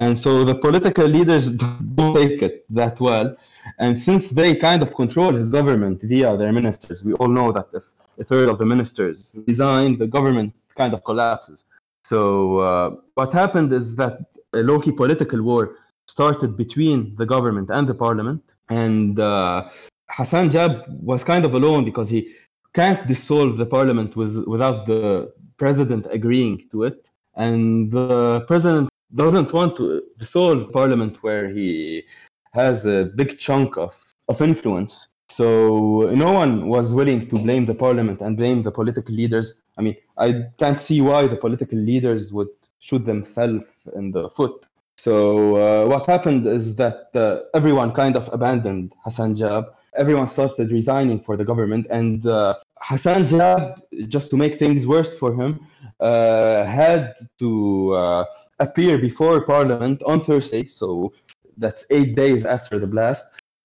And 0.00 0.18
so 0.18 0.44
the 0.44 0.54
political 0.54 1.06
leaders 1.06 1.52
don't 1.94 2.14
take 2.14 2.42
it 2.42 2.64
that 2.70 2.98
well. 3.00 3.36
And 3.78 3.98
since 3.98 4.28
they 4.28 4.56
kind 4.56 4.82
of 4.82 4.94
control 4.94 5.32
his 5.34 5.50
government 5.50 6.02
via 6.02 6.36
their 6.36 6.52
ministers, 6.52 7.04
we 7.04 7.12
all 7.14 7.28
know 7.28 7.52
that 7.52 7.68
if 7.74 7.84
a 8.18 8.24
third 8.24 8.48
of 8.48 8.58
the 8.58 8.66
ministers 8.66 9.32
resign, 9.46 9.98
the 9.98 10.06
government 10.06 10.54
kind 10.76 10.94
of 10.94 11.04
collapses. 11.04 11.64
So 12.04 12.58
uh, 12.58 12.90
what 13.14 13.32
happened 13.32 13.72
is 13.72 13.96
that 13.96 14.18
a 14.52 14.58
low-key 14.58 14.92
political 14.92 15.42
war 15.42 15.76
started 16.06 16.56
between 16.56 17.14
the 17.16 17.26
government 17.26 17.70
and 17.70 17.88
the 17.88 17.94
parliament, 17.94 18.42
and 18.68 19.18
uh, 19.20 19.68
Hassan 20.10 20.50
Diab 20.50 20.88
was 21.00 21.24
kind 21.24 21.44
of 21.44 21.54
alone 21.54 21.84
because 21.84 22.08
he 22.08 22.34
can't 22.74 23.06
dissolve 23.06 23.56
the 23.56 23.66
parliament 23.66 24.16
with, 24.16 24.36
without 24.46 24.86
the 24.86 25.32
president 25.56 26.06
agreeing 26.10 26.68
to 26.70 26.84
it, 26.84 27.08
and 27.36 27.90
the 27.92 28.44
president 28.46 28.88
doesn't 29.14 29.52
want 29.52 29.76
to 29.76 30.02
dissolve 30.18 30.72
parliament 30.72 31.22
where 31.22 31.48
he 31.48 32.04
has 32.52 32.86
a 32.86 33.04
big 33.04 33.38
chunk 33.38 33.76
of, 33.76 33.94
of 34.28 34.40
influence. 34.40 35.08
So 35.28 36.10
no 36.14 36.32
one 36.32 36.68
was 36.68 36.92
willing 36.92 37.26
to 37.28 37.36
blame 37.36 37.64
the 37.64 37.74
parliament 37.74 38.20
and 38.20 38.36
blame 38.36 38.62
the 38.62 38.70
political 38.70 39.14
leaders. 39.14 39.62
I 39.78 39.82
mean, 39.82 39.96
I 40.18 40.44
can't 40.58 40.80
see 40.80 41.00
why 41.00 41.26
the 41.26 41.36
political 41.36 41.78
leaders 41.78 42.32
would 42.32 42.50
shoot 42.80 43.04
themselves 43.06 43.64
in 43.96 44.10
the 44.10 44.28
foot. 44.30 44.66
So 44.96 45.56
uh, 45.56 45.88
what 45.88 46.06
happened 46.06 46.46
is 46.46 46.76
that 46.76 47.08
uh, 47.14 47.40
everyone 47.54 47.92
kind 47.92 48.14
of 48.14 48.28
abandoned 48.32 48.92
Hassan 49.04 49.34
Diab. 49.34 49.72
Everyone 49.96 50.28
started 50.28 50.70
resigning 50.70 51.20
for 51.20 51.36
the 51.36 51.44
government, 51.44 51.86
and 51.90 52.26
uh, 52.26 52.54
Hassan 52.80 53.24
Diab, 53.24 53.80
just 54.08 54.30
to 54.30 54.36
make 54.36 54.58
things 54.58 54.86
worse 54.86 55.12
for 55.18 55.34
him, 55.34 55.66
uh, 56.00 56.64
had 56.64 57.14
to 57.38 57.94
uh, 57.94 58.24
appear 58.66 58.98
before 59.08 59.44
Parliament 59.56 60.02
on 60.04 60.20
Thursday. 60.20 60.64
So 60.66 61.12
that's 61.56 61.84
eight 61.90 62.14
days 62.14 62.44
after 62.56 62.78
the 62.78 62.90
blast 62.94 63.24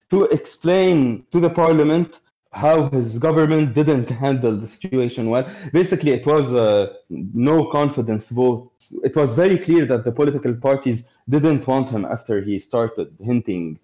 to 0.09 0.23
explain 0.25 1.25
to 1.31 1.39
the 1.39 1.49
Parliament 1.49 2.19
how 2.51 2.89
his 2.89 3.19
government 3.19 3.75
didn't 3.79 4.09
handle 4.09 4.55
the 4.57 4.69
situation 4.75 5.29
well. 5.29 5.45
Basically, 5.73 6.11
it 6.19 6.25
was 6.25 6.53
a 6.53 6.93
no 7.09 7.65
confidence 7.79 8.29
vote. 8.29 8.71
It 9.03 9.15
was 9.15 9.33
very 9.33 9.57
clear 9.59 9.85
that 9.91 10.03
the 10.05 10.11
political 10.11 10.53
parties 10.55 10.99
didn't 11.29 11.67
want 11.67 11.89
him 11.89 12.03
after 12.05 12.41
he 12.41 12.57
started 12.57 13.09
hinting 13.21 13.79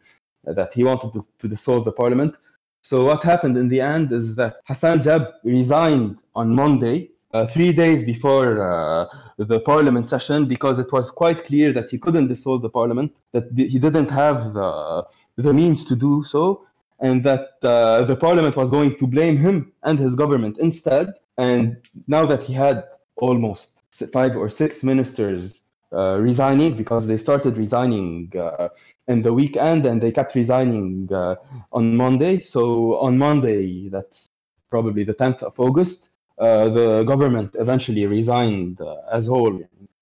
that 0.45 0.73
he 0.73 0.83
wanted 0.83 1.13
to, 1.13 1.21
to 1.39 1.47
dissolve 1.47 1.85
the 1.85 1.91
parliament. 1.91 2.35
So 2.81 3.05
what 3.05 3.23
happened 3.23 3.57
in 3.57 3.69
the 3.69 3.81
end 3.81 4.11
is 4.11 4.35
that 4.35 4.57
Hassan 4.65 4.99
Diab 4.99 5.33
resigned 5.43 6.19
on 6.35 6.53
Monday, 6.53 7.09
uh, 7.33 7.47
three 7.47 7.71
days 7.71 8.03
before 8.03 8.61
uh, 8.61 9.07
the 9.37 9.59
parliament 9.61 10.07
session, 10.07 10.45
because 10.45 10.79
it 10.79 10.91
was 10.91 11.09
quite 11.09 11.45
clear 11.45 11.73
that 11.73 11.89
he 11.89 11.97
couldn't 11.97 12.27
dissolve 12.27 12.61
the 12.61 12.69
parliament, 12.69 13.11
that 13.31 13.45
he 13.55 13.79
didn't 13.79 14.09
have 14.09 14.53
the, 14.53 15.05
the 15.37 15.53
means 15.53 15.85
to 15.85 15.95
do 15.95 16.23
so, 16.23 16.65
and 16.99 17.23
that 17.23 17.49
uh, 17.63 18.05
the 18.05 18.15
parliament 18.15 18.55
was 18.55 18.69
going 18.69 18.95
to 18.97 19.07
blame 19.07 19.37
him 19.37 19.71
and 19.83 19.99
his 19.99 20.15
government 20.15 20.57
instead. 20.59 21.13
And 21.37 21.77
now 22.07 22.25
that 22.27 22.43
he 22.43 22.53
had 22.53 22.85
almost 23.15 23.81
five 24.11 24.37
or 24.37 24.49
six 24.49 24.83
ministers 24.83 25.63
uh, 25.93 26.17
resigning 26.19 26.75
because 26.75 27.05
they 27.05 27.17
started 27.17 27.57
resigning 27.57 28.31
uh, 28.35 28.69
in 29.07 29.21
the 29.21 29.33
weekend 29.33 29.85
and 29.85 30.01
they 30.01 30.11
kept 30.11 30.33
resigning 30.33 31.07
uh, 31.13 31.35
on 31.71 31.95
Monday. 31.95 32.41
So 32.41 32.97
on 32.97 33.17
Monday, 33.17 33.89
that's 33.89 34.29
probably 34.71 35.03
the 35.03 35.13
10th 35.13 35.43
of 35.43 35.59
August, 35.59 36.09
the 36.37 37.03
government 37.03 37.55
eventually 37.59 38.05
resigned 38.05 38.81
uh, 38.81 38.97
as 39.11 39.27
a 39.27 39.31
whole. 39.31 39.61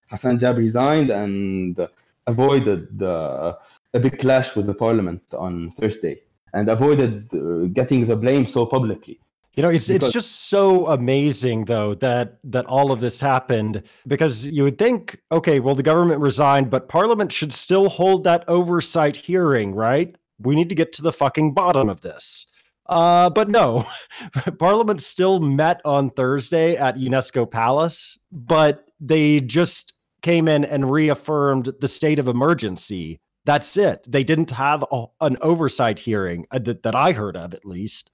Hassan 0.09 0.37
Diab 0.37 0.57
resigned 0.57 1.09
and 1.09 1.79
avoided 2.27 3.01
a 3.01 3.99
big 3.99 4.19
clash 4.19 4.55
with 4.55 4.67
the 4.67 4.73
parliament 4.73 5.21
on 5.33 5.71
Thursday 5.71 6.21
and 6.53 6.69
avoided 6.69 7.33
uh, 7.33 7.67
getting 7.67 8.05
the 8.05 8.15
blame 8.15 8.45
so 8.45 8.65
publicly. 8.65 9.19
You 9.53 9.63
know, 9.63 9.69
it's 9.69 9.87
because, 9.87 10.07
it's 10.07 10.13
just 10.13 10.49
so 10.49 10.87
amazing 10.87 11.65
though 11.65 11.93
that 11.95 12.37
that 12.45 12.65
all 12.67 12.91
of 12.91 13.01
this 13.01 13.19
happened 13.19 13.83
because 14.07 14.47
you 14.47 14.63
would 14.63 14.77
think, 14.77 15.21
okay, 15.31 15.59
well 15.59 15.75
the 15.75 15.83
government 15.83 16.21
resigned, 16.21 16.69
but 16.69 16.87
parliament 16.87 17.33
should 17.33 17.51
still 17.51 17.89
hold 17.89 18.23
that 18.23 18.45
oversight 18.47 19.17
hearing, 19.17 19.75
right? 19.75 20.15
We 20.39 20.55
need 20.55 20.69
to 20.69 20.75
get 20.75 20.93
to 20.93 21.01
the 21.01 21.11
fucking 21.11 21.53
bottom 21.53 21.89
of 21.89 22.01
this. 22.01 22.47
Uh, 22.91 23.31
but 23.31 23.49
no, 23.49 23.87
Parliament 24.59 25.01
still 25.01 25.39
met 25.39 25.81
on 25.85 26.11
Thursday 26.11 26.75
at 26.75 26.97
UNESCO 26.97 27.49
Palace, 27.49 28.19
but 28.31 28.87
they 28.99 29.39
just 29.39 29.93
came 30.21 30.47
in 30.47 30.63
and 30.63 30.91
reaffirmed 30.91 31.73
the 31.79 31.87
state 31.87 32.19
of 32.19 32.27
emergency 32.27 33.19
that's 33.45 33.75
it. 33.77 34.05
They 34.07 34.23
didn't 34.23 34.51
have 34.51 34.85
a, 34.91 35.05
an 35.19 35.37
oversight 35.41 35.99
hearing 35.99 36.45
uh, 36.51 36.59
that, 36.59 36.83
that 36.83 36.95
I 36.95 37.11
heard 37.11 37.35
of, 37.35 37.53
at 37.53 37.65
least. 37.65 38.11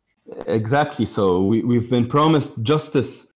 Exactly. 0.48 1.06
So 1.06 1.44
we, 1.44 1.64
we've 1.64 1.90
been 1.90 2.08
promised 2.08 2.62
justice. 2.64 3.32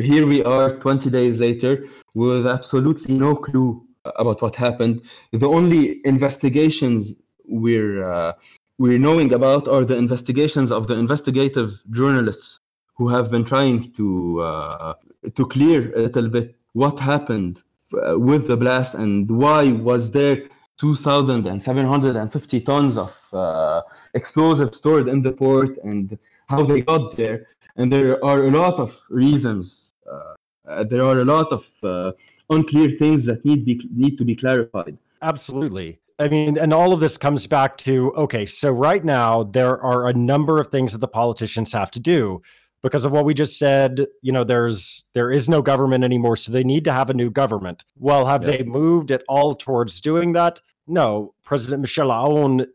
Here 0.00 0.26
we 0.26 0.42
are 0.44 0.70
20 0.78 1.10
days 1.10 1.38
later 1.38 1.84
with 2.14 2.46
absolutely 2.46 3.14
no 3.14 3.36
clue 3.36 3.86
about 4.16 4.40
what 4.40 4.56
happened. 4.56 5.02
The 5.32 5.48
only 5.48 6.00
investigations 6.06 7.14
we're 7.44 8.02
uh, 8.02 8.32
we're 8.78 8.98
knowing 8.98 9.32
about 9.32 9.68
are 9.68 9.84
the 9.84 9.96
investigations 9.96 10.70
of 10.70 10.86
the 10.86 10.94
investigative 10.94 11.80
journalists 11.90 12.60
who 12.96 13.08
have 13.08 13.30
been 13.30 13.44
trying 13.44 13.92
to 13.92 14.40
uh, 14.40 14.94
to 15.34 15.46
clear 15.46 15.94
a 15.94 16.02
little 16.02 16.28
bit 16.28 16.54
what 16.72 16.98
happened 16.98 17.62
uh, 17.94 18.18
with 18.18 18.46
the 18.46 18.56
blast 18.56 18.94
and 18.94 19.30
why 19.30 19.72
was 19.72 20.10
there 20.10 20.36
2,750 20.78 22.60
tons 22.60 22.96
of 22.98 23.16
uh, 23.32 23.80
explosives 24.14 24.76
stored 24.76 25.08
in 25.08 25.22
the 25.22 25.32
port 25.32 25.78
and 25.82 26.18
how 26.48 26.62
they 26.62 26.82
got 26.82 27.16
there. 27.16 27.46
And 27.76 27.90
there 27.90 28.22
are 28.24 28.44
a 28.44 28.50
lot 28.50 28.78
of 28.78 29.00
reasons. 29.08 29.94
Uh, 30.10 30.34
uh, 30.68 30.84
there 30.84 31.02
are 31.02 31.20
a 31.20 31.24
lot 31.24 31.50
of 31.52 31.66
uh, 31.82 32.12
unclear 32.50 32.90
things 32.90 33.24
that 33.24 33.44
need 33.44 33.64
be 33.64 33.80
need 33.94 34.18
to 34.18 34.24
be 34.24 34.36
clarified. 34.36 34.98
Absolutely. 35.22 35.98
I 36.18 36.28
mean, 36.28 36.58
and 36.58 36.72
all 36.72 36.92
of 36.92 37.00
this 37.00 37.18
comes 37.18 37.46
back 37.46 37.76
to 37.78 38.12
okay, 38.14 38.46
so 38.46 38.70
right 38.70 39.04
now 39.04 39.44
there 39.44 39.80
are 39.80 40.08
a 40.08 40.14
number 40.14 40.60
of 40.60 40.68
things 40.68 40.92
that 40.92 40.98
the 40.98 41.08
politicians 41.08 41.72
have 41.72 41.90
to 41.92 42.00
do 42.00 42.40
because 42.82 43.04
of 43.04 43.12
what 43.12 43.24
we 43.24 43.34
just 43.34 43.58
said 43.58 44.06
you 44.22 44.32
know 44.32 44.44
there's 44.44 45.04
there 45.12 45.30
is 45.30 45.48
no 45.48 45.60
government 45.60 46.04
anymore 46.04 46.36
so 46.36 46.52
they 46.52 46.62
need 46.62 46.84
to 46.84 46.92
have 46.92 47.10
a 47.10 47.14
new 47.14 47.30
government. 47.30 47.84
Well 47.98 48.26
have 48.26 48.44
yeah. 48.44 48.58
they 48.58 48.62
moved 48.62 49.10
at 49.10 49.24
all 49.28 49.54
towards 49.54 50.00
doing 50.00 50.32
that? 50.32 50.60
No. 50.86 51.34
President 51.44 51.82
michel 51.82 52.08
aoun 52.08 52.66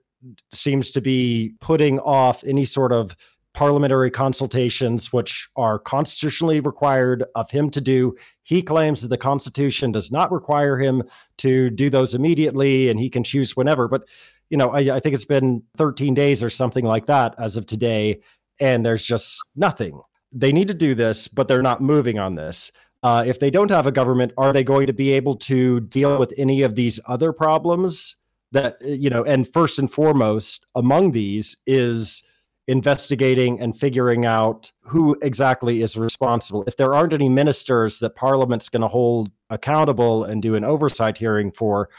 seems 0.51 0.91
to 0.91 1.01
be 1.01 1.53
putting 1.59 1.99
off 1.99 2.43
any 2.43 2.65
sort 2.65 2.91
of 2.91 3.15
parliamentary 3.53 4.09
consultations 4.09 5.11
which 5.11 5.49
are 5.55 5.77
constitutionally 5.77 6.59
required 6.59 7.23
of 7.35 7.51
him 7.51 7.69
to 7.69 7.81
do 7.81 8.15
he 8.43 8.61
claims 8.61 9.01
that 9.01 9.09
the 9.09 9.17
constitution 9.17 9.91
does 9.91 10.11
not 10.11 10.31
require 10.31 10.77
him 10.77 11.03
to 11.37 11.69
do 11.69 11.89
those 11.89 12.15
immediately 12.15 12.89
and 12.89 12.99
he 12.99 13.09
can 13.09 13.23
choose 13.23 13.55
whenever 13.55 13.87
but 13.87 14.03
you 14.49 14.57
know 14.57 14.69
I, 14.69 14.95
I 14.95 14.99
think 14.99 15.15
it's 15.15 15.25
been 15.25 15.63
13 15.77 16.13
days 16.13 16.41
or 16.41 16.49
something 16.49 16.85
like 16.85 17.07
that 17.07 17.35
as 17.37 17.57
of 17.57 17.65
today 17.65 18.21
and 18.61 18.85
there's 18.85 19.03
just 19.03 19.41
nothing. 19.55 19.99
They 20.31 20.53
need 20.53 20.69
to 20.69 20.73
do 20.73 20.95
this, 20.95 21.27
but 21.27 21.49
they're 21.49 21.63
not 21.63 21.81
moving 21.81 22.19
on 22.19 22.35
this. 22.35 22.71
Uh, 23.03 23.23
if 23.25 23.39
they 23.39 23.49
don't 23.49 23.71
have 23.71 23.87
a 23.87 23.91
government, 23.91 24.31
are 24.37 24.53
they 24.53 24.63
going 24.63 24.87
to 24.87 24.93
be 24.93 25.11
able 25.11 25.35
to 25.35 25.81
deal 25.81 26.19
with 26.19 26.33
any 26.37 26.61
of 26.61 26.75
these 26.75 26.99
other 27.07 27.33
problems? 27.33 28.15
That 28.53 28.77
you 28.81 29.09
know, 29.09 29.23
and 29.23 29.51
first 29.51 29.79
and 29.79 29.91
foremost 29.91 30.65
among 30.75 31.11
these 31.11 31.57
is 31.65 32.23
investigating 32.67 33.59
and 33.59 33.77
figuring 33.77 34.25
out 34.25 34.71
who 34.81 35.17
exactly 35.21 35.81
is 35.81 35.97
responsible. 35.97 36.63
If 36.67 36.77
there 36.77 36.93
aren't 36.93 37.13
any 37.13 37.29
ministers 37.29 37.99
that 37.99 38.15
Parliament's 38.15 38.69
going 38.69 38.81
to 38.81 38.87
hold 38.87 39.31
accountable 39.49 40.23
and 40.23 40.41
do 40.41 40.55
an 40.55 40.63
oversight 40.63 41.17
hearing 41.17 41.51
for, 41.51 41.89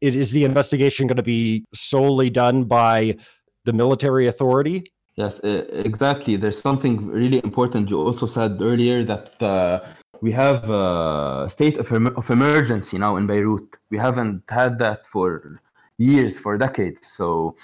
is 0.00 0.30
the 0.32 0.44
investigation 0.44 1.06
going 1.06 1.16
to 1.16 1.22
be 1.22 1.64
solely 1.74 2.30
done 2.30 2.64
by 2.64 3.16
the 3.64 3.72
military 3.72 4.28
authority 4.28 4.84
Yes, 5.18 5.40
exactly. 5.40 6.36
There's 6.36 6.60
something 6.60 7.08
really 7.08 7.40
important. 7.42 7.90
You 7.90 8.00
also 8.00 8.24
said 8.26 8.62
earlier 8.62 9.02
that 9.02 9.42
uh, 9.42 9.84
we 10.20 10.30
have 10.30 10.70
a 10.70 11.48
state 11.50 11.76
of, 11.76 11.90
of 11.90 12.30
emergency 12.30 12.98
now 12.98 13.16
in 13.16 13.26
Beirut. 13.26 13.78
We 13.90 13.98
haven't 13.98 14.44
had 14.48 14.78
that 14.78 15.08
for 15.08 15.58
years, 15.98 16.38
for 16.38 16.56
decades. 16.56 17.08
So, 17.08 17.56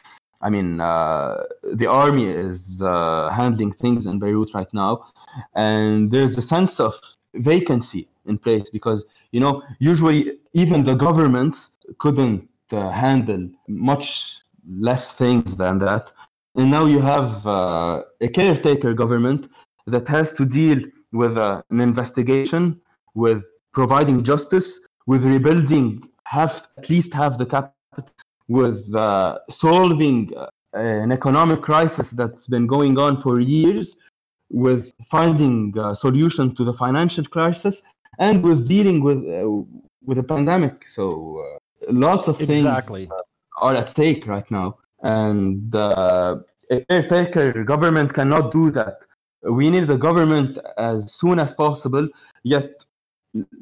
I 0.45 0.51
mean, 0.51 0.81
uh, 0.81 1.43
the 1.81 1.87
army 1.87 2.27
is 2.29 2.83
uh, 2.83 3.31
handling 3.31 3.73
things 3.73 4.05
in 4.05 4.19
Beirut 4.19 4.51
right 4.55 4.73
now, 4.75 5.07
and 5.55 6.11
there's 6.11 6.37
a 6.37 6.43
sense 6.43 6.79
of 6.79 6.95
vacancy 7.35 8.09
in 8.27 8.39
place 8.39 8.69
because 8.71 9.07
you 9.33 9.41
know 9.41 9.63
usually 9.81 10.39
even 10.53 10.85
the 10.85 10.95
governments 10.95 11.79
couldn't 11.99 12.49
uh, 12.71 12.91
handle 12.91 13.49
much 13.69 14.37
less 14.69 15.13
things 15.13 15.57
than 15.57 15.79
that. 15.79 16.11
And 16.57 16.71
now 16.71 16.85
you 16.85 17.01
have 17.01 17.47
uh, 17.47 18.03
a 18.21 18.29
caretaker 18.29 18.93
government 18.95 19.51
that 19.87 20.07
has 20.09 20.33
to 20.35 20.45
deal 20.45 20.79
with 21.13 21.37
uh, 21.37 21.63
an 21.71 21.81
investigation, 21.81 22.81
with 23.15 23.43
providing 23.73 24.23
justice, 24.23 24.87
with 25.07 25.25
rebuilding 25.25 26.09
half, 26.27 26.69
at 26.79 26.89
least 26.91 27.13
half 27.13 27.39
the 27.39 27.47
capital, 27.47 27.75
with 28.49 28.95
uh, 28.95 29.39
solving 29.51 30.33
uh, 30.37 30.47
an 30.75 31.13
economic 31.13 31.63
crisis 31.63 32.11
that's 32.11 32.47
been 32.47 32.67
going 32.67 32.99
on 32.99 33.21
for 33.21 33.41
years, 33.41 33.97
with 34.51 34.93
finding 35.11 35.77
a 35.79 35.97
solution 35.97 36.55
to 36.55 36.65
the 36.65 36.73
financial 36.73 37.25
crisis, 37.25 37.83
and 38.19 38.43
with 38.43 38.69
dealing 38.69 39.03
with 39.03 39.19
uh, 39.19 39.49
with 40.05 40.19
a 40.19 40.23
pandemic. 40.23 40.89
So 40.89 41.41
uh, 41.41 41.93
lots 41.93 42.29
of 42.29 42.37
things 42.37 42.51
exactly. 42.59 43.09
are 43.61 43.75
at 43.75 43.91
stake 43.91 44.27
right 44.27 44.49
now 44.51 44.79
and 45.05 45.75
uh, 45.77 46.39
a 46.71 46.81
caretaker 46.87 47.63
government 47.63 48.13
cannot 48.13 48.51
do 48.51 48.71
that. 48.71 49.01
We 49.43 49.71
need 49.71 49.87
the 49.87 49.99
government 49.99 50.59
as 50.79 51.13
soon 51.13 51.39
as 51.39 51.53
possible. 51.53 52.09
Yet 52.43 52.85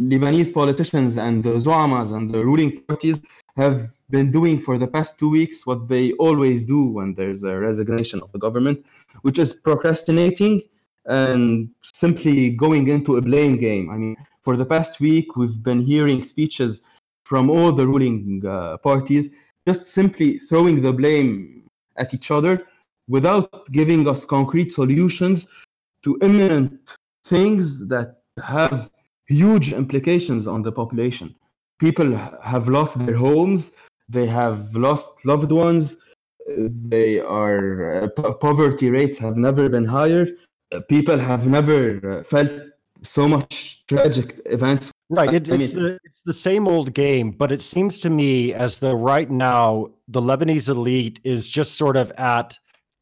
Lebanese 0.01 0.53
politicians 0.53 1.17
and 1.17 1.43
the 1.43 1.59
Zuamas 1.59 2.13
and 2.13 2.33
the 2.33 2.45
ruling 2.45 2.81
parties 2.83 3.23
have 3.57 3.91
been 4.11 4.31
doing 4.31 4.61
for 4.61 4.77
the 4.79 4.87
past 4.87 5.19
two 5.19 5.31
weeks 5.31 5.67
what 5.67 5.89
they 5.89 6.13
always 6.13 6.65
do 6.65 6.85
when 6.85 7.15
there's 7.15 7.43
a 7.45 7.59
resignation 7.59 8.21
of 8.21 8.31
the 8.33 8.39
government, 8.39 8.85
which 9.23 9.39
is 9.39 9.55
procrastinating 9.55 10.63
and 11.07 11.71
simply 11.83 12.51
going 12.51 12.89
into 12.89 13.17
a 13.17 13.23
blame 13.23 13.57
game. 13.57 13.91
I 13.91 13.97
mean, 13.97 14.17
for 14.43 14.57
the 14.57 14.67
past 14.67 15.01
week, 15.01 15.37
we've 15.37 15.63
been 15.63 15.81
hearing 15.81 16.23
speeches 16.23 16.83
from 17.25 17.49
all 17.49 17.73
the 17.73 17.87
ruling 17.87 18.43
uh, 18.47 18.77
parties 18.79 19.31
just 19.67 19.93
simply 19.93 20.39
throwing 20.39 20.83
the 20.83 20.93
blame 20.93 21.65
at 21.97 22.13
each 22.13 22.31
other 22.31 22.67
without 23.09 23.71
giving 23.73 24.09
us 24.09 24.25
concrete 24.25 24.73
solutions 24.73 25.49
to 26.03 26.19
imminent 26.21 26.97
things 27.25 27.87
that 27.89 28.23
have 28.43 28.91
huge 29.27 29.73
implications 29.73 30.47
on 30.47 30.63
the 30.63 30.73
population. 30.73 31.35
People 31.79 32.15
have 32.43 32.69
lost 32.69 32.99
their 33.05 33.17
homes, 33.17 33.73
they 34.09 34.27
have 34.27 34.75
lost 34.75 35.25
loved 35.25 35.53
ones, 35.53 35.97
they 36.47 37.21
are 37.21 38.05
uh, 38.05 38.33
poverty 38.35 38.91
rates 38.91 39.19
have 39.19 39.37
never 39.37 39.69
been 39.69 39.85
higher. 39.85 40.27
Uh, 40.73 40.81
people 40.89 41.19
have 41.19 41.47
never 41.47 42.19
uh, 42.19 42.23
felt 42.23 42.51
so 43.03 43.29
much 43.29 43.85
tragic 43.87 44.41
events. 44.47 44.91
Right. 45.09 45.33
It, 45.33 45.49
it's, 45.49 45.73
the, 45.73 45.99
it's 46.05 46.23
the 46.23 46.33
same 46.33 46.67
old 46.67 46.95
game, 46.95 47.33
but 47.33 47.53
it 47.53 47.61
seems 47.61 47.99
to 48.01 48.11
me 48.11 48.55
as 48.55 48.79
though 48.79 48.95
right 48.95 49.31
now 49.31 49.91
the 50.09 50.23
Lebanese 50.23 50.69
elite 50.69 51.21
is 51.25 51.49
just 51.49 51.77
sort 51.77 51.97
of 51.97 52.11
at 52.13 52.59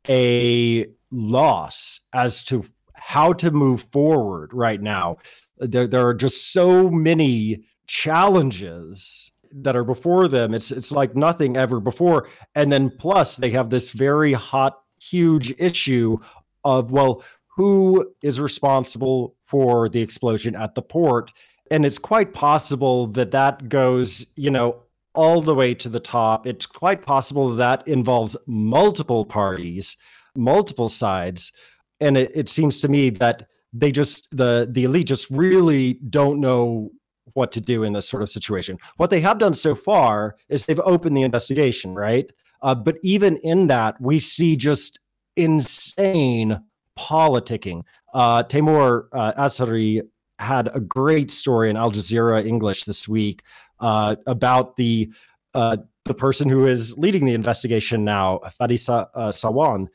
a 0.09 0.87
loss 1.13 2.01
as 2.13 2.43
to 2.45 2.65
how 2.95 3.33
to 3.35 3.51
move 3.51 3.83
forward 3.93 4.53
right 4.53 4.81
now. 4.81 5.19
There, 5.61 5.87
there 5.87 6.07
are 6.07 6.15
just 6.15 6.53
so 6.53 6.91
many 6.91 7.65
challenges 7.87 9.31
that 9.53 9.77
are 9.77 9.85
before 9.85 10.29
them. 10.29 10.55
It's 10.55 10.71
it's 10.71 10.93
like 10.93 11.17
nothing 11.17 11.57
ever 11.57 11.81
before. 11.81 12.29
And 12.55 12.73
then 12.73 12.91
plus 12.99 13.37
they 13.37 13.51
have 13.51 13.71
this 13.71 13.93
very 13.93 14.33
hot, 14.33 14.81
huge 15.01 15.55
issue 15.59 16.19
of 16.65 16.91
well, 16.91 17.23
who 17.57 18.15
is 18.23 18.41
responsible 18.41 19.37
for 19.45 19.89
the 19.89 20.01
explosion 20.01 20.55
at 20.55 20.75
the 20.75 20.83
port? 20.83 21.33
And 21.71 21.87
it's 21.87 21.99
quite 21.99 22.33
possible 22.33 23.07
that 23.09 23.31
that 23.33 23.69
goes, 23.69 24.27
you 24.37 24.51
know, 24.51 24.83
all 25.15 25.41
the 25.41 25.55
way 25.55 25.75
to 25.75 25.89
the 25.89 26.01
top. 26.01 26.47
It's 26.47 26.67
quite 26.67 27.03
possible 27.03 27.55
that, 27.57 27.87
involves 27.87 28.37
multiple 28.47 29.25
parties, 29.25 29.97
multiple 30.37 30.89
sides. 30.89 31.53
And 32.01 32.17
it, 32.17 32.31
it 32.35 32.49
seems 32.49 32.81
to 32.81 32.89
me 32.89 33.11
that 33.11 33.47
they 33.73 33.93
just 33.93 34.29
the 34.31 34.69
the 34.71 34.85
elite 34.85 35.07
just 35.07 35.31
really 35.31 35.95
don't 36.09 36.41
know 36.41 36.91
what 37.35 37.53
to 37.53 37.61
do 37.61 37.85
in 37.85 37.93
this 37.93 38.09
sort 38.09 38.23
of 38.23 38.29
situation. 38.29 38.79
What 38.97 39.11
they 39.11 39.21
have 39.21 39.39
done 39.39 39.55
so 39.55 39.75
far 39.75 40.37
is 40.49 40.67
they've 40.67 40.81
opened 40.81 41.17
the 41.17 41.23
investigation, 41.23 41.95
right? 41.95 42.31
Uh, 42.63 42.75
but 42.75 42.97
even 43.03 43.37
in 43.39 43.69
that, 43.69 44.01
we 44.01 44.19
see 44.19 44.57
just 44.57 44.99
insane 45.37 46.61
politicking. 46.99 47.83
Uh, 48.13 48.43
Taimour 48.43 49.05
uh, 49.13 49.33
Azhari 49.39 50.03
had 50.39 50.71
a 50.75 50.81
great 50.81 51.31
story 51.31 51.71
in 51.71 51.77
Al 51.77 51.91
Jazeera 51.91 52.45
English 52.45 52.85
this 52.85 53.07
week 53.07 53.43
uh, 53.79 54.17
about 54.27 54.77
the 54.77 55.11
uh, 55.55 55.77
the 56.05 56.15
person 56.15 56.49
who 56.49 56.67
is 56.67 56.97
leading 56.97 57.27
the 57.27 57.35
investigation 57.35 58.05
now, 58.05 58.41
Fadi 58.61 58.79
Sa- 58.79 59.07
uh, 59.15 59.29
Sawan. 59.29 59.87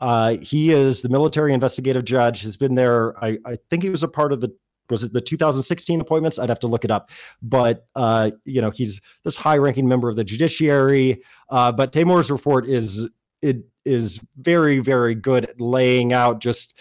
Uh, 0.00 0.36
he 0.36 0.70
is 0.70 1.02
the 1.02 1.08
military 1.08 1.52
investigative 1.52 2.04
judge. 2.04 2.42
Has 2.42 2.56
been 2.56 2.74
there. 2.74 3.22
I, 3.22 3.38
I 3.44 3.58
think 3.70 3.82
he 3.82 3.90
was 3.90 4.02
a 4.02 4.08
part 4.08 4.32
of 4.32 4.40
the 4.40 4.54
was 4.90 5.04
it 5.04 5.12
the 5.12 5.20
2016 5.20 6.00
appointments? 6.00 6.38
I'd 6.38 6.48
have 6.48 6.60
to 6.60 6.66
look 6.66 6.84
it 6.84 6.90
up. 6.90 7.10
But 7.42 7.86
uh, 7.94 8.30
you 8.44 8.60
know, 8.60 8.70
he's 8.70 9.00
this 9.24 9.36
high-ranking 9.36 9.86
member 9.86 10.08
of 10.08 10.16
the 10.16 10.24
judiciary. 10.24 11.22
Uh, 11.50 11.72
but 11.72 11.92
Taimour's 11.92 12.30
report 12.30 12.66
is 12.66 13.08
it 13.42 13.64
is 13.84 14.20
very 14.36 14.78
very 14.80 15.14
good 15.14 15.44
at 15.44 15.60
laying 15.60 16.12
out 16.12 16.40
just 16.40 16.78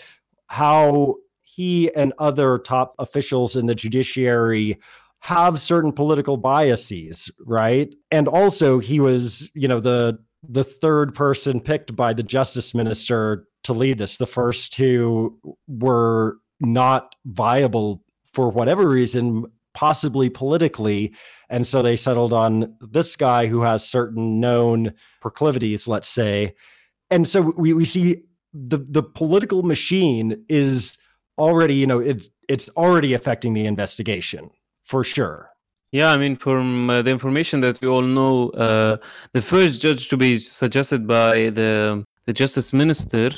how 0.47 1.15
he 1.43 1.93
and 1.95 2.13
other 2.19 2.59
top 2.59 2.93
officials 2.99 3.55
in 3.55 3.65
the 3.65 3.75
judiciary 3.75 4.77
have 5.19 5.59
certain 5.59 5.91
political 5.91 6.37
biases, 6.37 7.31
right? 7.45 7.93
And 8.11 8.27
also, 8.27 8.79
he 8.79 8.99
was, 8.99 9.49
you 9.53 9.67
know, 9.67 9.79
the 9.79 10.19
the 10.47 10.63
third 10.63 11.13
person 11.13 11.59
picked 11.59 11.95
by 11.95 12.13
the 12.13 12.23
justice 12.23 12.73
minister 12.73 13.47
to 13.63 13.73
lead 13.73 13.97
this. 13.97 14.17
The 14.17 14.27
first 14.27 14.73
two 14.73 15.37
were 15.67 16.37
not 16.59 17.15
viable 17.25 18.03
for 18.33 18.49
whatever 18.49 18.87
reason, 18.87 19.45
possibly 19.73 20.29
politically. 20.29 21.13
And 21.49 21.65
so 21.65 21.81
they 21.81 21.95
settled 21.95 22.33
on 22.33 22.75
this 22.79 23.15
guy 23.15 23.47
who 23.47 23.61
has 23.61 23.87
certain 23.87 24.39
known 24.39 24.93
proclivities, 25.21 25.87
let's 25.87 26.07
say. 26.07 26.55
And 27.09 27.27
so 27.27 27.53
we, 27.57 27.73
we 27.73 27.85
see 27.85 28.23
the 28.53 28.77
the 28.77 29.03
political 29.03 29.63
machine 29.63 30.43
is 30.49 30.97
already, 31.37 31.75
you 31.75 31.87
know, 31.87 31.99
it's 31.99 32.29
it's 32.49 32.69
already 32.69 33.13
affecting 33.13 33.53
the 33.53 33.65
investigation 33.65 34.49
for 34.83 35.03
sure. 35.03 35.49
Yeah, 35.91 36.11
I 36.11 36.17
mean, 36.17 36.35
from 36.35 36.89
uh, 36.89 37.01
the 37.01 37.11
information 37.11 37.61
that 37.61 37.79
we 37.79 37.87
all 37.87 38.01
know, 38.01 38.49
uh, 38.49 38.97
the 39.31 39.41
first 39.41 39.81
judge 39.81 40.09
to 40.09 40.17
be 40.17 40.37
suggested 40.37 41.07
by 41.07 41.49
the 41.49 42.05
the 42.25 42.33
justice 42.33 42.73
minister 42.73 43.29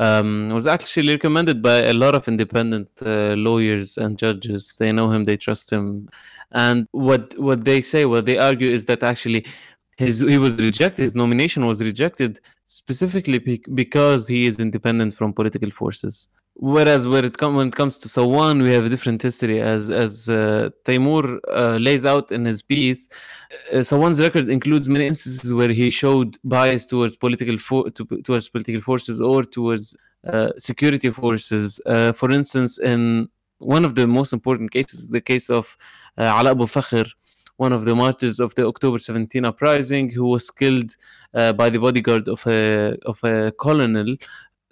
um, 0.00 0.48
was 0.48 0.66
actually 0.66 1.12
recommended 1.12 1.62
by 1.62 1.80
a 1.82 1.92
lot 1.92 2.14
of 2.14 2.26
independent 2.28 2.88
uh, 3.04 3.34
lawyers 3.34 3.98
and 3.98 4.18
judges. 4.18 4.74
They 4.78 4.90
know 4.90 5.10
him, 5.12 5.26
they 5.26 5.36
trust 5.36 5.70
him, 5.70 6.08
and 6.52 6.88
what 6.92 7.38
what 7.38 7.64
they 7.66 7.82
say, 7.82 8.06
what 8.06 8.24
they 8.24 8.38
argue 8.38 8.70
is 8.70 8.86
that 8.86 9.02
actually 9.02 9.44
his 9.98 10.20
he 10.20 10.38
was 10.38 10.58
rejected. 10.58 11.02
His 11.02 11.14
nomination 11.14 11.66
was 11.66 11.82
rejected 11.82 12.40
specifically 12.64 13.38
because 13.74 14.28
he 14.28 14.46
is 14.46 14.58
independent 14.60 15.14
from 15.14 15.34
political 15.34 15.70
forces. 15.70 16.28
Whereas 16.54 17.08
when 17.08 17.24
it, 17.24 17.38
com- 17.38 17.56
when 17.56 17.68
it 17.68 17.74
comes 17.74 17.96
to 17.98 18.08
Sawan, 18.08 18.62
we 18.62 18.72
have 18.72 18.84
a 18.84 18.88
different 18.88 19.22
history. 19.22 19.60
As 19.60 19.88
as 19.88 20.28
uh, 20.28 20.68
Taimour 20.84 21.40
uh, 21.48 21.78
lays 21.78 22.04
out 22.04 22.30
in 22.30 22.44
his 22.44 22.60
piece, 22.60 23.08
uh, 23.72 23.76
Sawan's 23.76 24.20
record 24.20 24.50
includes 24.50 24.88
many 24.88 25.06
instances 25.06 25.52
where 25.52 25.70
he 25.70 25.88
showed 25.88 26.36
bias 26.44 26.86
towards 26.86 27.16
political 27.16 27.56
to, 27.90 28.04
towards 28.22 28.48
political 28.50 28.82
forces 28.82 29.20
or 29.20 29.44
towards 29.44 29.96
uh, 30.26 30.50
security 30.58 31.10
forces. 31.10 31.80
Uh, 31.86 32.12
for 32.12 32.30
instance, 32.30 32.78
in 32.78 33.28
one 33.58 33.84
of 33.84 33.94
the 33.94 34.06
most 34.06 34.32
important 34.32 34.70
cases, 34.72 35.08
the 35.08 35.20
case 35.20 35.48
of 35.48 35.76
uh, 36.18 36.38
Ala 36.38 36.50
Abu 36.50 36.66
Fakhr, 36.66 37.08
one 37.56 37.72
of 37.72 37.84
the 37.84 37.94
martyrs 37.94 38.40
of 38.40 38.54
the 38.56 38.66
October 38.66 38.98
17 38.98 39.44
uprising, 39.44 40.10
who 40.10 40.26
was 40.26 40.50
killed 40.50 40.90
uh, 41.34 41.52
by 41.54 41.70
the 41.70 41.78
bodyguard 41.78 42.28
of 42.28 42.46
a 42.46 42.96
of 43.06 43.22
a 43.24 43.52
colonel 43.52 44.16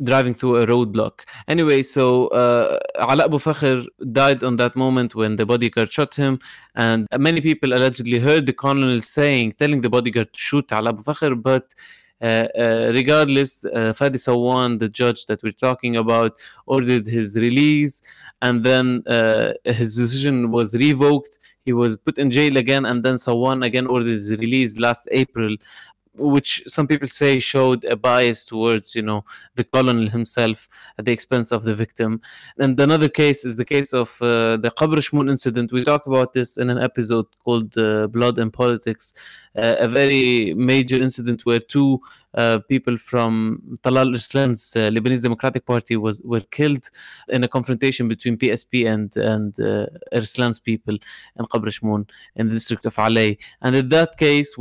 driving 0.03 0.35
through 0.35 0.57
a 0.57 0.67
roadblock. 0.67 1.25
Anyway, 1.49 1.83
so 1.83 2.29
uh, 2.29 2.79
Ala 3.01 3.25
Abu 3.25 3.39
Fakhr 3.39 3.87
died 4.13 4.43
on 4.43 4.57
that 4.57 4.77
moment 4.77 5.15
when 5.15 5.37
the 5.37 5.47
bodyguard 5.47 5.93
shot 5.93 6.15
him, 6.15 6.39
and 6.75 7.07
many 7.19 7.41
people 7.41 7.73
allegedly 7.73 8.19
heard 8.19 8.47
the 8.47 8.53
colonel 8.53 9.01
saying, 9.01 9.53
telling 9.53 9.81
the 9.81 9.91
bodyguard 9.91 10.33
to 10.33 10.39
shoot 10.39 10.73
Ala 10.73 10.91
Abu 10.91 11.03
Fakhr, 11.03 11.41
but 11.41 11.75
uh, 12.23 12.47
uh, 12.59 12.93
regardless, 12.95 13.65
uh, 13.65 13.95
Fadi 13.97 14.17
Sawan, 14.17 14.79
the 14.79 14.91
judge 14.91 15.25
that 15.27 15.43
we're 15.43 15.53
talking 15.53 15.97
about, 15.97 16.39
ordered 16.67 17.07
his 17.07 17.37
release, 17.37 18.03
and 18.43 18.63
then 18.63 19.03
uh, 19.07 19.53
his 19.65 19.97
decision 19.97 20.51
was 20.51 20.75
revoked. 20.77 21.39
He 21.65 21.73
was 21.73 21.97
put 21.97 22.19
in 22.19 22.31
jail 22.31 22.59
again, 22.59 22.85
and 22.85 23.03
then 23.03 23.15
Sawan 23.15 23.65
again 23.65 23.87
ordered 23.87 24.09
his 24.09 24.33
release 24.33 24.79
last 24.79 25.09
April 25.11 25.57
which 26.21 26.63
some 26.67 26.87
people 26.87 27.09
say 27.09 27.39
showed 27.39 27.85
a 27.85 27.97
bias 27.97 28.47
towards 28.47 28.95
you 28.95 29.03
know 29.03 29.25
the 29.55 29.65
colonel 29.65 30.09
himself 30.09 30.69
at 30.99 31.05
the 31.05 31.13
expense 31.13 31.51
of 31.53 31.63
the 31.65 31.75
victim 31.75 32.21
and 32.59 32.79
another 32.79 33.09
case 33.09 33.45
is 33.45 33.57
the 33.57 33.65
case 33.65 33.93
of 33.93 34.11
uh, 34.21 34.57
the 34.57 34.71
Qabr 34.79 34.99
Shmoon 34.99 35.31
incident 35.31 35.73
we 35.73 35.85
talk 35.85 36.07
about 36.07 36.33
this 36.33 36.57
in 36.57 36.71
an 36.71 36.79
episode 36.79 37.27
called 37.45 37.77
uh, 37.79 38.07
blood 38.09 38.39
and 38.39 38.53
politics 38.53 39.15
uh, 39.57 39.77
a 39.81 39.89
very 39.89 40.55
major 40.55 41.01
incident 41.03 41.45
where 41.45 41.59
two 41.59 42.01
uh, 42.35 42.61
people 42.69 42.97
from 42.97 43.61
Talal 43.83 44.15
Arslan's 44.15 44.77
uh, 44.77 44.91
Lebanese 44.91 45.23
Democratic 45.23 45.67
Party 45.67 45.97
was 45.97 46.23
were 46.23 46.41
killed 46.41 46.89
in 47.29 47.43
a 47.43 47.49
confrontation 47.49 48.07
between 48.07 48.37
PSP 48.37 48.89
and 48.89 49.17
and 49.17 49.59
uh, 49.59 49.87
Arslan's 50.13 50.61
people 50.61 50.97
in 51.37 51.45
Qabr 51.47 51.71
Shmoon 51.77 52.09
in 52.37 52.47
the 52.47 52.55
district 52.55 52.87
of 52.87 52.95
Alay. 52.97 53.39
And 53.63 53.75
in 53.75 53.89
that 53.89 54.17
case, 54.17 54.55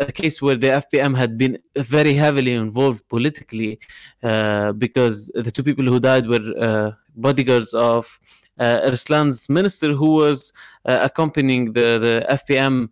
a 0.00 0.12
case 0.12 0.42
where 0.42 0.56
the 0.56 0.72
FPM 0.94 1.16
had 1.16 1.36
been 1.38 1.58
very 1.76 2.14
heavily 2.14 2.54
involved 2.54 3.08
politically, 3.08 3.78
uh, 4.22 4.72
because 4.72 5.30
the 5.34 5.50
two 5.50 5.62
people 5.62 5.84
who 5.84 6.00
died 6.00 6.26
were 6.26 6.54
uh, 6.58 6.92
bodyguards 7.16 7.74
of 7.74 8.18
uh, 8.58 8.96
minister, 9.48 9.92
who 9.92 10.10
was 10.14 10.52
uh, 10.84 11.00
accompanying 11.02 11.72
the 11.72 11.98
the 11.98 12.26
FPM 12.30 12.88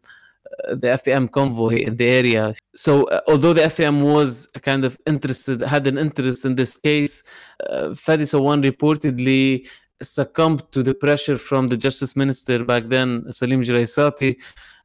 the 0.68 0.88
FPM 0.88 1.30
convoy 1.30 1.76
in 1.78 1.96
the 1.96 2.06
area. 2.06 2.54
So, 2.74 3.04
uh, 3.04 3.20
although 3.26 3.54
the 3.54 3.62
FPM 3.62 4.02
was 4.02 4.48
kind 4.62 4.84
of 4.84 4.98
interested, 5.06 5.60
had 5.62 5.86
an 5.86 5.98
interest 5.98 6.44
in 6.44 6.56
this 6.56 6.78
case, 6.78 7.24
uh, 7.70 7.88
Fadi 8.04 8.26
Sawan 8.26 8.62
reportedly 8.62 9.66
succumbed 10.02 10.70
to 10.72 10.82
the 10.82 10.94
pressure 10.94 11.38
from 11.38 11.68
the 11.68 11.76
justice 11.76 12.16
minister 12.16 12.64
back 12.64 12.88
then, 12.88 13.30
Salim 13.32 13.62
Jiraisati, 13.62 14.32
uh, 14.32 14.42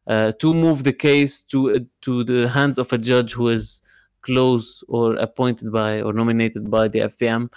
to 0.07 0.53
move 0.53 0.83
the 0.83 0.93
case 0.93 1.43
to 1.43 1.75
uh, 1.75 1.79
to 2.01 2.23
the 2.23 2.47
hands 2.49 2.77
of 2.77 2.91
a 2.93 2.97
judge 2.97 3.33
who 3.33 3.49
is 3.49 3.81
close 4.21 4.83
or 4.87 5.15
appointed 5.15 5.71
by 5.71 6.01
or 6.01 6.13
nominated 6.13 6.69
by 6.69 6.87
the 6.87 6.99
FPM. 6.99 7.49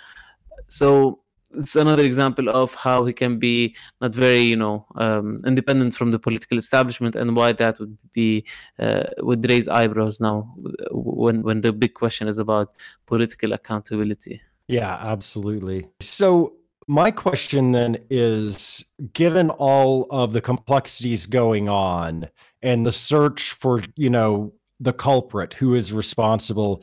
So 0.69 1.21
it's 1.53 1.77
another 1.77 2.03
example 2.03 2.49
of 2.49 2.75
how 2.75 3.05
he 3.05 3.13
can 3.13 3.39
be 3.39 3.75
not 4.01 4.15
very 4.15 4.41
you 4.41 4.57
know 4.57 4.87
um, 4.97 5.39
independent 5.45 5.95
from 5.95 6.11
the 6.11 6.19
political 6.19 6.59
establishment 6.59 7.17
and 7.17 7.35
why 7.35 7.53
that 7.53 7.79
would 7.81 7.97
be 8.13 8.45
uh, 8.79 9.05
would 9.19 9.49
raise 9.49 9.69
eyebrows 9.69 10.21
now 10.21 10.53
when 10.93 11.43
when 11.43 11.61
the 11.61 11.73
big 11.73 11.95
question 11.95 12.29
is 12.29 12.39
about 12.39 12.73
political 13.07 13.53
accountability 13.53 14.41
yeah 14.69 14.97
absolutely 15.01 15.89
so 16.01 16.55
my 16.91 17.13
question 17.13 17.71
then 17.71 17.97
is 18.11 18.85
given 19.13 19.49
all 19.51 20.09
of 20.11 20.33
the 20.33 20.41
complexities 20.41 21.25
going 21.25 21.69
on 21.69 22.29
and 22.63 22.85
the 22.85 22.91
search 22.91 23.53
for 23.53 23.81
you 23.95 24.11
know 24.11 24.53
the 24.81 24.93
culprit 24.93 25.55
who 25.55 25.75
is 25.75 25.93
responsible 25.93 26.83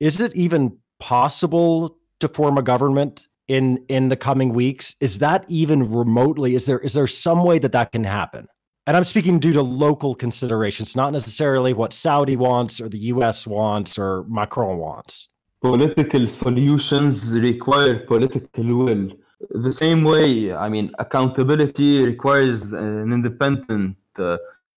is 0.00 0.20
it 0.20 0.34
even 0.34 0.76
possible 0.98 1.96
to 2.18 2.26
form 2.26 2.58
a 2.58 2.62
government 2.62 3.28
in 3.46 3.84
in 3.88 4.08
the 4.08 4.16
coming 4.16 4.52
weeks? 4.52 4.96
Is 5.00 5.20
that 5.20 5.44
even 5.48 5.88
remotely 5.88 6.56
is 6.56 6.66
there 6.66 6.80
is 6.80 6.94
there 6.94 7.06
some 7.06 7.44
way 7.44 7.60
that 7.60 7.72
that 7.72 7.92
can 7.92 8.02
happen? 8.02 8.48
And 8.86 8.96
i'm 8.96 9.04
speaking 9.04 9.38
due 9.38 9.52
to 9.52 9.62
local 9.62 10.16
considerations 10.16 10.96
not 10.96 11.12
necessarily 11.12 11.72
what 11.72 11.92
saudi 11.92 12.36
wants 12.36 12.80
or 12.80 12.88
the 12.88 12.98
us 12.98 13.46
wants 13.46 13.98
or 13.98 14.24
macron 14.24 14.78
wants. 14.78 15.28
Political 15.62 16.26
solutions 16.26 17.30
require 17.38 18.00
political 18.00 18.64
will 18.64 19.10
the 19.50 19.72
same 19.72 20.04
way 20.04 20.52
i 20.52 20.68
mean 20.68 20.90
accountability 20.98 22.04
requires 22.04 22.72
an 22.72 23.12
independent 23.12 23.96
uh, 24.18 24.36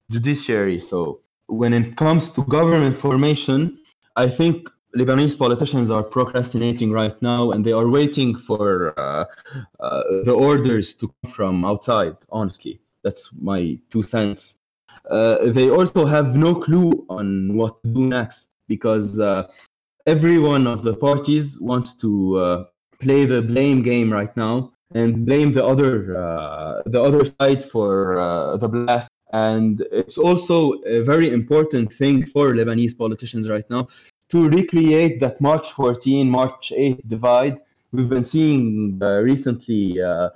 judiciary 0.10 0.80
so 0.80 1.20
when 1.48 1.74
it 1.74 1.96
comes 1.96 2.32
to 2.32 2.42
government 2.44 2.98
formation 2.98 3.78
i 4.16 4.28
think 4.30 4.70
Lebanese 4.96 5.38
politicians 5.38 5.92
are 5.92 6.02
procrastinating 6.02 6.92
right 6.92 7.22
now, 7.22 7.52
and 7.52 7.64
they 7.64 7.72
are 7.72 7.88
waiting 7.88 8.34
for 8.36 8.98
uh, 9.00 9.26
uh, 9.80 10.04
the 10.24 10.34
orders 10.34 10.96
to 10.96 11.08
come 11.08 11.32
from 11.32 11.66
outside. 11.66 12.16
Honestly, 12.32 12.80
that's 13.04 13.30
my 13.40 13.78
two 13.92 14.02
cents. 14.02 14.58
Uh, 15.10 15.52
they 15.52 15.70
also 15.70 16.06
have 16.06 16.36
no 16.36 16.56
clue 16.56 17.06
on 17.10 17.56
what 17.56 17.82
to 17.84 17.90
do 17.90 18.08
next 18.08 18.50
because 18.68 19.20
uh, 19.20 19.48
every 20.08 20.40
one 20.40 20.66
of 20.66 20.84
the 20.84 20.96
parties 20.96 21.60
wants 21.60 21.94
to 21.96 22.38
uh, 22.38 22.64
play 23.00 23.26
the 23.26 23.42
blame 23.42 23.82
game 23.82 24.12
right 24.12 24.36
now 24.38 24.72
and 24.96 25.26
blame 25.26 25.54
the 25.54 25.64
other 25.64 26.18
uh, 26.18 26.82
the 26.86 27.02
other 27.02 27.26
side 27.26 27.64
for 27.70 28.58
the 28.60 28.68
blast 28.68 29.10
and 29.34 29.86
it's 29.92 30.18
also 30.18 30.74
a 30.86 31.02
very 31.02 31.30
important 31.32 31.92
thing 31.92 32.26
for 32.26 32.54
Lebanese 32.54 32.98
politicians 32.98 33.50
right 33.50 33.70
now 33.70 33.88
to 34.30 34.50
recreate 34.50 35.20
that 35.20 35.40
March 35.40 35.72
14, 35.72 36.30
March 36.30 36.72
8 36.76 37.08
divide. 37.08 37.60
We've 37.92 38.10
been 38.10 38.26
seeing 38.26 39.00
uh, 39.02 39.20
recently 39.20 40.02
uh, 40.02 40.30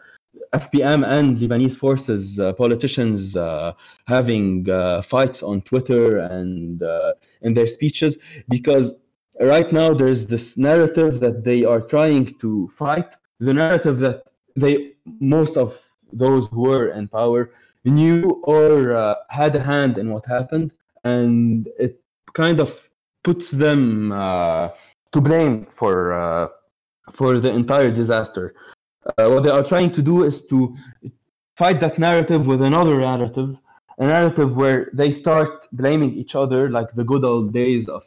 FPM 0.53 1.05
and 1.05 1.37
Lebanese 1.37 1.77
forces 1.77 2.39
uh, 2.39 2.53
politicians 2.53 3.35
uh, 3.35 3.73
having 4.07 4.69
uh, 4.69 5.01
fights 5.01 5.43
on 5.43 5.61
Twitter 5.61 6.19
and 6.19 6.81
uh, 6.83 7.13
in 7.41 7.53
their 7.53 7.67
speeches 7.67 8.17
because 8.49 8.95
right 9.41 9.71
now 9.71 9.93
there's 9.93 10.27
this 10.27 10.57
narrative 10.57 11.19
that 11.19 11.43
they 11.43 11.63
are 11.65 11.81
trying 11.81 12.37
to 12.39 12.67
fight, 12.69 13.15
the 13.39 13.53
narrative 13.53 13.99
that 13.99 14.23
they 14.55 14.93
most 15.19 15.57
of 15.57 15.77
those 16.13 16.47
who 16.47 16.61
were 16.61 16.89
in 16.89 17.07
power 17.07 17.51
knew 17.85 18.41
or 18.43 19.17
had 19.29 19.55
a 19.55 19.59
hand 19.59 19.97
in 19.97 20.11
what 20.11 20.25
happened, 20.25 20.73
and 21.03 21.67
it 21.79 22.01
kind 22.33 22.59
of 22.59 22.89
puts 23.23 23.51
them 23.51 24.11
uh, 24.11 24.69
to 25.11 25.21
blame 25.21 25.65
for 25.65 26.13
uh, 26.13 26.47
for 27.13 27.39
the 27.39 27.51
entire 27.51 27.91
disaster. 27.91 28.55
Uh, 29.17 29.29
what 29.29 29.43
they 29.43 29.49
are 29.49 29.63
trying 29.63 29.91
to 29.91 30.01
do 30.01 30.23
is 30.23 30.45
to 30.45 30.75
fight 31.55 31.79
that 31.79 31.97
narrative 31.97 32.45
with 32.45 32.61
another 32.61 32.99
narrative, 32.99 33.57
a 33.97 34.05
narrative 34.05 34.55
where 34.55 34.89
they 34.93 35.11
start 35.11 35.67
blaming 35.71 36.13
each 36.13 36.35
other, 36.35 36.69
like 36.69 36.93
the 36.93 37.03
good 37.03 37.25
old 37.25 37.51
days 37.51 37.87
of 37.87 38.05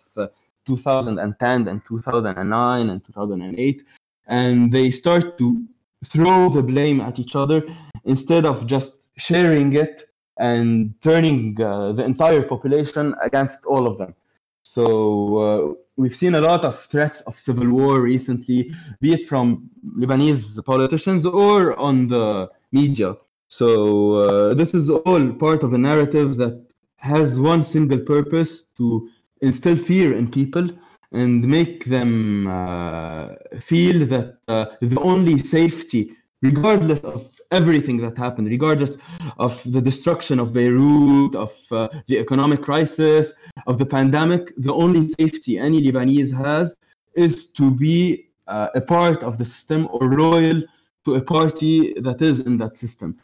2010 0.66 1.68
and 1.68 1.82
2009 1.86 2.90
and 2.90 3.04
2008, 3.04 3.84
and 4.26 4.72
they 4.72 4.90
start 4.90 5.38
to 5.38 5.64
throw 6.04 6.48
the 6.48 6.62
blame 6.62 7.00
at 7.00 7.18
each 7.18 7.34
other 7.34 7.66
instead 8.04 8.44
of 8.44 8.66
just 8.66 8.94
sharing 9.16 9.72
it 9.74 10.08
and 10.38 10.94
turning 11.00 11.60
uh, 11.60 11.92
the 11.92 12.04
entire 12.04 12.42
population 12.42 13.14
against 13.22 13.64
all 13.64 13.86
of 13.86 13.98
them. 13.98 14.14
So 14.62 15.38
uh, 15.38 15.74
we've 15.96 16.16
seen 16.16 16.34
a 16.34 16.40
lot 16.40 16.64
of 16.64 16.78
threats 16.86 17.20
of 17.22 17.38
civil 17.38 17.68
war 17.68 18.00
recently, 18.00 18.72
be 19.00 19.12
it 19.12 19.28
from 19.28 19.70
Lebanese 19.96 20.64
politicians 20.64 21.26
or 21.26 21.78
on 21.78 22.08
the 22.08 22.50
media. 22.72 23.16
So 23.48 24.14
uh, 24.14 24.54
this 24.54 24.74
is 24.74 24.90
all 24.90 25.32
part 25.34 25.62
of 25.62 25.74
a 25.74 25.78
narrative 25.78 26.36
that 26.36 26.72
has 26.96 27.38
one 27.38 27.62
single 27.62 27.98
purpose 27.98 28.62
to 28.78 29.08
instill 29.44 29.76
fear 29.76 30.16
in 30.16 30.30
people 30.30 30.68
and 31.12 31.46
make 31.46 31.84
them 31.84 32.46
uh, 32.48 33.28
feel 33.60 34.06
that 34.06 34.38
uh, 34.48 34.66
the 34.80 35.00
only 35.00 35.38
safety, 35.38 36.12
regardless 36.42 37.00
of 37.00 37.30
everything 37.50 37.96
that 37.98 38.18
happened, 38.18 38.48
regardless 38.48 38.96
of 39.38 39.60
the 39.72 39.80
destruction 39.80 40.40
of 40.40 40.52
Beirut, 40.52 41.36
of 41.36 41.52
uh, 41.70 41.88
the 42.08 42.18
economic 42.18 42.62
crisis, 42.62 43.32
of 43.66 43.78
the 43.78 43.86
pandemic, 43.86 44.52
the 44.56 44.74
only 44.74 45.08
safety 45.20 45.58
any 45.58 45.80
Lebanese 45.80 46.32
has 46.36 46.74
is 47.14 47.46
to 47.46 47.70
be 47.70 48.28
uh, 48.48 48.68
a 48.74 48.80
part 48.80 49.22
of 49.22 49.38
the 49.38 49.44
system 49.44 49.88
or 49.92 50.02
loyal 50.24 50.62
to 51.04 51.14
a 51.14 51.22
party 51.22 51.94
that 52.00 52.20
is 52.20 52.40
in 52.40 52.58
that 52.58 52.76
system. 52.76 53.16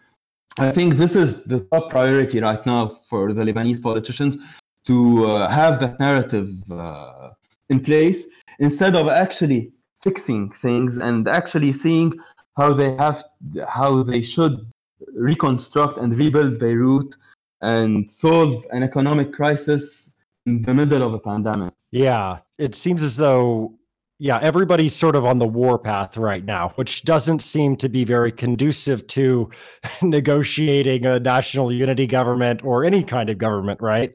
I 0.59 0.71
think 0.71 0.97
this 0.97 1.17
is 1.17 1.45
the 1.45 1.61
top 1.73 1.91
priority 1.91 2.41
right 2.41 2.65
now 2.67 2.89
for 3.09 3.33
the 3.33 3.43
Lebanese 3.43 3.83
politicians 3.83 4.37
to 4.87 5.27
uh, 5.27 5.49
have 5.49 5.81
that 5.81 5.99
narrative 6.01 6.51
uh, 6.71 7.31
in 7.69 7.81
place 7.81 8.27
instead 8.59 8.97
of 8.97 9.09
actually 9.09 9.73
fixing 10.03 10.51
things 10.51 10.97
and 10.97 11.29
actually 11.29 11.73
seeing 11.73 12.13
how 12.57 12.73
they 12.73 12.95
have 12.97 13.23
how 13.69 14.03
they 14.03 14.23
should 14.23 14.71
reconstruct 15.15 15.99
and 15.99 16.17
rebuild 16.17 16.59
Beirut 16.59 17.15
and 17.63 18.11
solve 18.11 18.65
an 18.71 18.83
economic 18.83 19.33
crisis 19.33 20.17
in 20.47 20.63
the 20.63 20.75
middle 20.75 21.03
of 21.03 21.13
a 21.15 21.19
pandemic. 21.19 21.73
Yeah, 21.91 22.39
it 22.59 22.75
seems 22.75 23.03
as 23.03 23.17
though 23.17 23.75
yeah, 24.23 24.39
everybody's 24.43 24.95
sort 24.95 25.17
of 25.17 25.25
on 25.25 25.39
the 25.39 25.47
war 25.47 25.79
path 25.79 26.19
right 26.19 26.45
now, 26.45 26.73
which 26.75 27.05
doesn't 27.05 27.41
seem 27.41 27.75
to 27.77 27.89
be 27.89 28.05
very 28.05 28.31
conducive 28.31 29.07
to 29.09 29.49
negotiating 30.03 31.07
a 31.07 31.19
national 31.19 31.73
unity 31.73 32.07
government 32.07 32.63
or 32.63 32.85
any 32.85 33.03
kind 33.03 33.31
of 33.31 33.39
government, 33.39 33.81
right? 33.81 34.15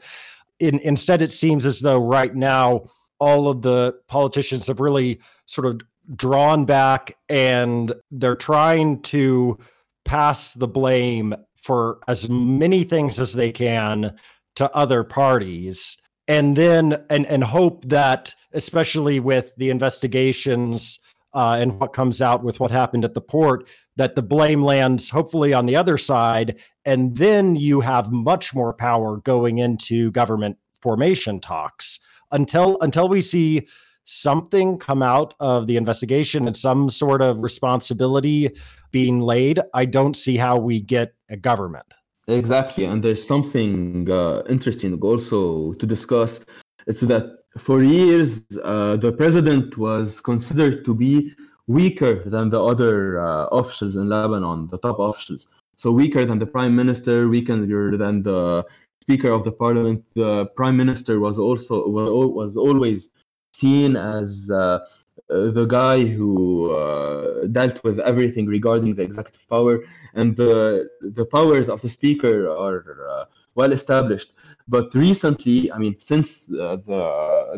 In, 0.60 0.80
instead, 0.80 1.22
it 1.22 1.32
seems 1.32 1.66
as 1.66 1.82
though 1.82 2.00
right 2.00 2.34
now 2.34 2.86
all 3.20 3.48
of 3.50 3.62
the 3.62 3.94
politicians 4.08 4.68
have 4.68 4.80
really 4.80 5.20
sort 5.46 5.68
of 5.68 5.82
drawn 6.16 6.66
back 6.66 7.18
and 7.30 7.94
they're 8.12 8.36
trying 8.36 9.02
to 9.02 9.58
pass 10.04 10.54
the 10.54 10.68
blame 10.68 11.34
for 11.56 12.00
as 12.08 12.30
many 12.30 12.84
things 12.84 13.20
as 13.20 13.34
they 13.34 13.52
can 13.52 14.16
to 14.56 14.74
other 14.76 15.04
parties. 15.04 15.98
And 16.28 16.56
then 16.56 17.04
and 17.10 17.26
and 17.28 17.44
hope 17.44 17.86
that 17.86 18.34
especially 18.54 19.20
with 19.20 19.54
the 19.58 19.70
investigations 19.70 21.00
uh, 21.36 21.58
and 21.60 21.80
what 21.80 21.94
comes 21.94 22.22
out 22.22 22.44
with 22.44 22.60
what 22.60 22.72
happened 22.72 23.06
at 23.06 23.14
the 23.14 23.22
port 23.22 23.68
that 23.96 24.16
the 24.16 24.24
blame 24.24 24.64
lands 24.64 25.10
hopefully 25.10 25.54
on 25.54 25.66
the 25.66 25.76
other 25.76 25.98
side 25.98 26.60
and 26.86 27.18
then 27.18 27.56
you 27.56 27.82
have 27.82 28.12
much 28.12 28.56
more 28.56 28.74
power 28.74 29.18
going 29.18 29.60
into 29.60 30.12
government 30.12 30.58
formation 30.82 31.40
talks 31.40 32.00
until 32.32 32.78
until 32.82 33.08
we 33.08 33.22
see 33.22 33.68
something 34.06 34.78
come 34.78 35.02
out 35.02 35.34
of 35.40 35.68
the 35.68 35.78
investigation 35.78 36.48
and 36.48 36.56
some 36.56 36.88
sort 36.88 37.22
of 37.22 37.42
responsibility 37.42 38.50
being 38.92 39.20
laid, 39.20 39.60
I 39.74 39.86
don't 39.86 40.16
see 40.16 40.38
how 40.38 40.58
we 40.58 40.80
get 40.80 41.14
a 41.30 41.36
government. 41.36 41.94
Exactly. 42.28 42.86
And 42.86 43.04
there's 43.04 43.26
something 43.26 44.10
uh, 44.10 44.44
interesting 44.50 45.00
also 45.02 45.74
to 45.74 45.86
discuss. 45.86 46.40
It's 46.88 47.02
that 47.02 47.45
for 47.58 47.84
years, 47.84 48.46
uh, 48.64 48.98
the 48.98 49.12
president 49.12 49.78
was 49.78 50.20
considered 50.20 50.84
to 50.86 50.94
be 50.94 51.34
weaker 51.68 52.24
than 52.30 52.50
the 52.50 52.62
other 52.62 53.20
uh, 53.20 53.46
officials 53.48 53.96
in 53.96 54.10
Lebanon, 54.10 54.68
the 54.70 54.78
top 54.78 55.00
officials. 55.00 55.48
So 55.78 55.92
weaker 55.92 56.26
than 56.26 56.40
the 56.40 56.46
prime 56.46 56.76
minister, 56.76 57.28
weaker 57.28 57.56
than 57.98 58.24
the 58.24 58.66
speaker 59.02 59.32
of 59.32 59.44
the 59.44 59.52
parliament. 59.52 60.04
The 60.16 60.48
prime 60.56 60.78
minister 60.78 61.20
was 61.20 61.38
also 61.40 61.88
was 61.88 62.56
always 62.56 63.10
seen 63.54 63.96
as 63.96 64.50
uh, 64.52 64.56
uh, 64.58 65.52
the 65.52 65.66
guy 65.66 66.04
who 66.04 66.72
uh, 66.72 67.48
dealt 67.48 67.84
with 67.84 68.00
everything 68.00 68.46
regarding 68.46 68.96
the 68.96 69.04
executive 69.04 69.48
power, 69.50 69.84
and 70.14 70.36
the 70.36 70.90
the 71.02 71.26
powers 71.26 71.68
of 71.70 71.82
the 71.82 71.90
speaker 71.90 72.48
are 72.50 73.28
well 73.56 73.72
established. 73.72 74.34
But 74.68 74.94
recently, 74.94 75.72
I 75.72 75.78
mean, 75.78 75.96
since 76.00 76.48
the 76.48 76.82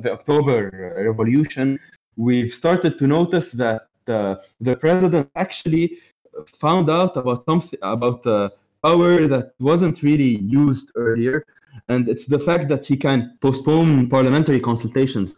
the 0.04 0.12
October 0.12 0.58
Revolution, 1.06 1.80
we've 2.16 2.54
started 2.54 2.98
to 3.00 3.08
notice 3.08 3.52
that 3.54 3.88
uh, 4.08 4.36
the 4.62 4.76
president 4.76 5.30
actually 5.36 5.98
found 6.60 6.89
out 6.89 7.18
about 7.18 7.43
something 7.45 7.80
about 7.82 8.26
uh, 8.26 8.50
power 8.84 9.28
that 9.28 9.54
wasn't 9.60 10.02
really 10.04 10.38
used 10.39 10.91
earlier, 10.95 11.45
and 11.89 12.08
it's 12.10 12.26
the 12.26 12.39
fact 12.39 12.68
that 12.70 12.86
he 12.86 12.95
can 12.95 13.38
postpone 13.41 14.10
parliamentary 14.10 14.60
consultations. 14.60 15.36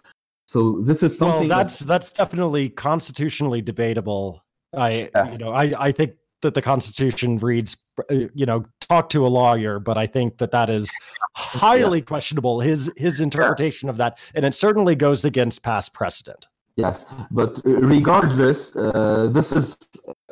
So 0.48 0.82
this 0.82 1.04
is 1.04 1.18
something. 1.18 1.48
Well, 1.48 1.58
that's 1.60 1.80
that... 1.80 1.88
that's 1.88 2.12
definitely 2.12 2.70
constitutionally 2.70 3.62
debatable. 3.62 4.44
I 4.76 5.10
yeah. 5.14 5.32
you 5.32 5.38
know 5.38 5.52
I 5.52 5.74
I 5.88 5.92
think 5.92 6.14
that 6.42 6.54
the 6.54 6.62
Constitution 6.62 7.38
reads, 7.38 7.78
uh, 8.12 8.16
you 8.34 8.46
know, 8.46 8.64
talk 8.80 9.10
to 9.10 9.26
a 9.26 9.30
lawyer, 9.30 9.80
but 9.80 9.98
I 9.98 10.08
think 10.08 10.38
that 10.38 10.52
that 10.52 10.70
is 10.70 10.90
highly 11.36 12.00
yeah. 12.00 12.06
questionable. 12.06 12.60
His 12.60 12.92
his 12.98 13.20
interpretation 13.20 13.88
yeah. 13.88 13.92
of 13.92 13.98
that, 13.98 14.20
and 14.36 14.46
it 14.46 14.54
certainly 14.54 14.96
goes 14.96 15.26
against 15.26 15.64
past 15.64 15.94
precedent. 15.94 16.48
Yes, 16.76 17.06
but 17.30 17.60
regardless, 17.66 18.74
uh, 18.76 19.28
this 19.34 19.52
is 19.52 19.78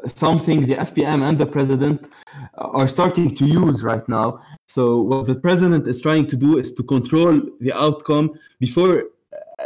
something 0.05 0.65
the 0.65 0.75
FPM 0.75 1.27
and 1.27 1.37
the 1.37 1.45
president 1.45 2.07
are 2.55 2.87
starting 2.87 3.35
to 3.35 3.45
use 3.45 3.83
right 3.83 4.07
now. 4.07 4.39
So 4.65 5.01
what 5.01 5.25
the 5.25 5.35
president 5.35 5.87
is 5.89 5.99
trying 5.99 6.27
to 6.27 6.37
do 6.37 6.57
is 6.57 6.71
to 6.73 6.83
control 6.83 7.41
the 7.59 7.73
outcome 7.73 8.33
before 8.59 9.03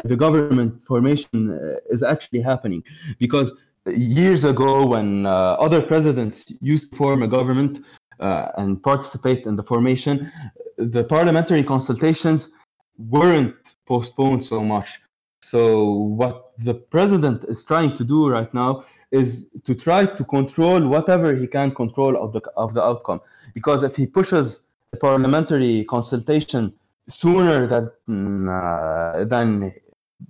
the 0.06 0.16
government 0.16 0.82
formation 0.82 1.52
uh, 1.52 1.76
is 1.90 2.02
actually 2.02 2.42
happening, 2.42 2.84
because 3.20 3.54
years 3.88 4.44
ago 4.44 4.86
when 4.86 5.26
uh, 5.26 5.30
other 5.60 5.82
presidents 5.82 6.46
used 6.62 6.92
to 6.92 6.98
form 6.98 7.24
a 7.24 7.28
government 7.28 7.84
uh, 8.20 8.52
and 8.58 8.82
participate 8.84 9.46
in 9.46 9.56
the 9.56 9.64
formation, 9.64 10.32
the 10.78 11.04
parliamentary 11.04 11.64
consultations 11.64 12.52
weren't 12.98 13.56
postponed 13.88 14.46
so 14.46 14.64
much. 14.64 15.00
So 15.42 15.90
what 15.92 16.52
the 16.60 16.76
president 16.76 17.46
is 17.46 17.64
trying 17.64 17.98
to 17.98 18.04
do 18.04 18.30
right 18.30 18.54
now 18.54 18.84
is 19.12 19.50
to 19.64 19.74
try 19.74 20.06
to 20.06 20.24
control 20.24 20.88
whatever 20.88 21.36
he 21.36 21.48
can 21.48 21.74
control 21.74 22.16
of 22.24 22.32
the 22.34 22.42
of 22.56 22.76
the 22.76 22.84
outcome. 22.84 23.22
Because 23.56 23.82
if 23.82 23.96
he 23.96 24.06
pushes 24.06 24.62
the 24.92 24.98
parliamentary 24.98 25.84
consultation 25.86 26.74
sooner 27.10 27.66
than 27.66 28.48
uh, 28.48 29.26
than 29.26 29.74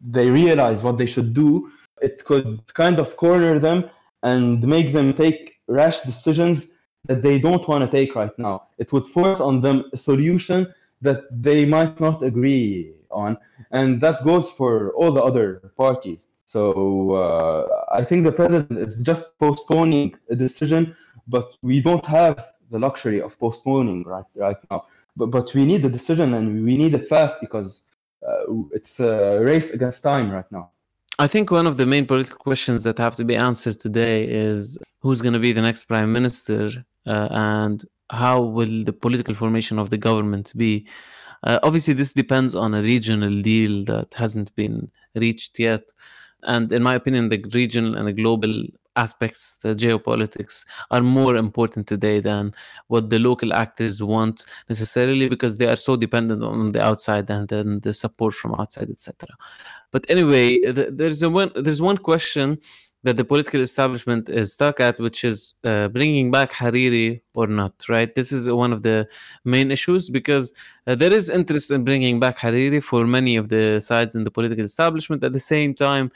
they 0.02 0.30
realize 0.30 0.82
what 0.82 0.98
they 0.98 1.06
should 1.06 1.34
do, 1.34 1.70
it 2.02 2.26
could 2.26 2.62
kind 2.74 3.00
of 3.00 3.16
corner 3.18 3.60
them 3.60 3.90
and 4.24 4.62
make 4.64 4.94
them 4.94 5.14
take 5.14 5.56
rash 5.68 6.02
decisions 6.02 6.72
that 7.06 7.24
they 7.24 7.40
don't 7.40 7.68
want 7.68 7.84
to 7.84 7.98
take 7.98 8.16
right 8.16 8.38
now. 8.38 8.68
It 8.78 8.92
would 8.92 9.08
force 9.08 9.40
on 9.40 9.62
them 9.62 9.86
a 9.94 9.98
solution 9.98 10.74
that 11.02 11.24
they 11.32 11.66
might 11.66 12.00
not 12.00 12.22
agree 12.22 12.94
on, 13.10 13.38
and 13.72 14.00
that 14.02 14.24
goes 14.24 14.52
for 14.52 14.94
all 14.94 15.12
the 15.12 15.24
other 15.24 15.72
parties. 15.78 16.28
So 16.46 17.14
uh, 17.14 17.86
I 17.92 18.04
think 18.04 18.24
the 18.24 18.32
president 18.32 18.78
is 18.78 19.02
just 19.02 19.40
postponing 19.40 20.16
a 20.30 20.36
decision, 20.36 20.96
but 21.28 21.54
we 21.62 21.82
don't 21.82 22.06
have 22.06 22.50
the 22.70 22.80
luxury 22.80 23.22
of 23.22 23.38
postponing 23.40 24.04
right 24.04 24.26
right 24.36 24.58
now. 24.70 24.86
But 25.16 25.28
but 25.28 25.54
we 25.54 25.66
need 25.66 25.82
the 25.84 25.90
decision 25.90 26.34
and 26.34 26.64
we 26.64 26.78
need 26.78 26.94
it 26.94 27.08
fast 27.08 27.38
because 27.40 27.84
uh, 28.28 28.44
it's 28.74 29.00
a 29.00 29.40
race 29.40 29.72
against 29.72 30.04
time 30.04 30.30
right 30.32 30.52
now. 30.52 30.71
I 31.22 31.28
think 31.28 31.52
one 31.52 31.68
of 31.68 31.78
the 31.78 31.86
main 31.86 32.08
political 32.08 32.40
questions 32.40 32.82
that 32.82 32.98
have 32.98 33.16
to 33.18 33.24
be 33.24 33.36
answered 33.36 33.80
today 33.80 34.28
is 34.28 34.80
who's 35.02 35.22
going 35.22 35.36
to 35.36 35.40
be 35.40 35.54
the 35.54 35.62
next 35.62 35.84
prime 35.84 36.12
minister 36.12 36.72
uh, 37.06 37.28
and 37.30 37.86
how 38.10 38.42
will 38.42 38.84
the 38.84 38.92
political 38.92 39.36
formation 39.36 39.78
of 39.78 39.92
the 39.92 40.00
government 40.00 40.52
be. 40.58 40.88
Uh, 41.44 41.60
obviously, 41.62 41.94
this 41.94 42.12
depends 42.12 42.56
on 42.56 42.74
a 42.74 42.82
regional 42.82 43.40
deal 43.40 43.86
that 43.86 44.16
hasn't 44.16 44.56
been 44.56 44.90
reached 45.14 45.60
yet. 45.60 45.94
And 46.42 46.72
in 46.72 46.82
my 46.82 46.96
opinion, 46.96 47.30
the 47.30 47.46
regional 47.54 47.96
and 47.98 48.08
the 48.08 48.14
global 48.14 48.64
aspects, 48.96 49.56
the 49.64 49.76
geopolitics, 49.76 50.66
are 50.90 51.02
more 51.02 51.36
important 51.36 51.88
today 51.88 52.20
than 52.20 52.54
what 52.88 53.10
the 53.10 53.20
local 53.20 53.54
actors 53.54 54.04
want 54.04 54.46
necessarily 54.70 55.30
because 55.30 55.58
they 55.58 55.68
are 55.68 55.76
so 55.76 55.96
dependent 55.96 56.44
on 56.44 56.72
the 56.72 56.84
outside 56.84 57.30
and 57.30 57.48
then 57.48 57.80
the 57.82 57.94
support 57.94 58.34
from 58.34 58.56
outside, 58.60 58.90
etc. 58.90 59.30
But 59.92 60.06
anyway, 60.10 60.60
there's 60.72 61.24
a 61.24 61.30
one 61.30 61.52
there's 61.56 61.82
one 61.82 61.98
question 61.98 62.60
that 63.04 63.18
the 63.18 63.26
political 63.26 63.62
establishment 63.62 64.30
is 64.30 64.54
stuck 64.54 64.80
at, 64.80 65.00
which 65.00 65.24
is 65.24 65.56
uh, 65.64 65.88
bringing 65.88 66.30
back 66.30 66.52
Hariri 66.52 67.22
or 67.34 67.48
not, 67.48 67.74
right? 67.90 68.14
This 68.14 68.32
is 68.32 68.48
one 68.48 68.72
of 68.72 68.84
the 68.84 69.08
main 69.44 69.72
issues 69.72 70.10
because 70.10 70.54
uh, 70.86 70.94
there 70.94 71.12
is 71.12 71.30
interest 71.30 71.72
in 71.72 71.84
bringing 71.84 72.20
back 72.20 72.38
Hariri 72.38 72.84
for 72.84 73.08
many 73.08 73.36
of 73.38 73.50
the 73.50 73.80
sides 73.80 74.14
in 74.14 74.24
the 74.24 74.32
political 74.32 74.64
establishment. 74.64 75.24
At 75.24 75.34
the 75.34 75.40
same 75.40 75.74
time, 75.74 76.12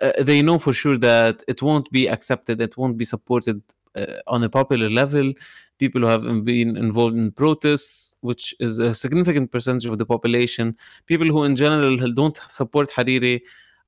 uh, 0.00 0.12
they 0.22 0.42
know 0.42 0.58
for 0.58 0.72
sure 0.72 0.98
that 0.98 1.42
it 1.48 1.62
won't 1.62 1.90
be 1.90 2.08
accepted, 2.08 2.60
it 2.60 2.76
won't 2.76 2.96
be 2.96 3.04
supported 3.04 3.62
uh, 3.96 4.06
on 4.26 4.42
a 4.42 4.48
popular 4.48 4.88
level. 4.88 5.32
People 5.78 6.02
who 6.02 6.06
have 6.08 6.44
been 6.44 6.76
involved 6.76 7.16
in 7.16 7.32
protests, 7.32 8.16
which 8.20 8.54
is 8.60 8.78
a 8.78 8.94
significant 8.94 9.50
percentage 9.50 9.86
of 9.86 9.98
the 9.98 10.06
population, 10.06 10.76
people 11.06 11.26
who 11.26 11.44
in 11.44 11.56
general 11.56 11.96
don't 12.12 12.38
support 12.48 12.90
Hariri, 12.90 13.40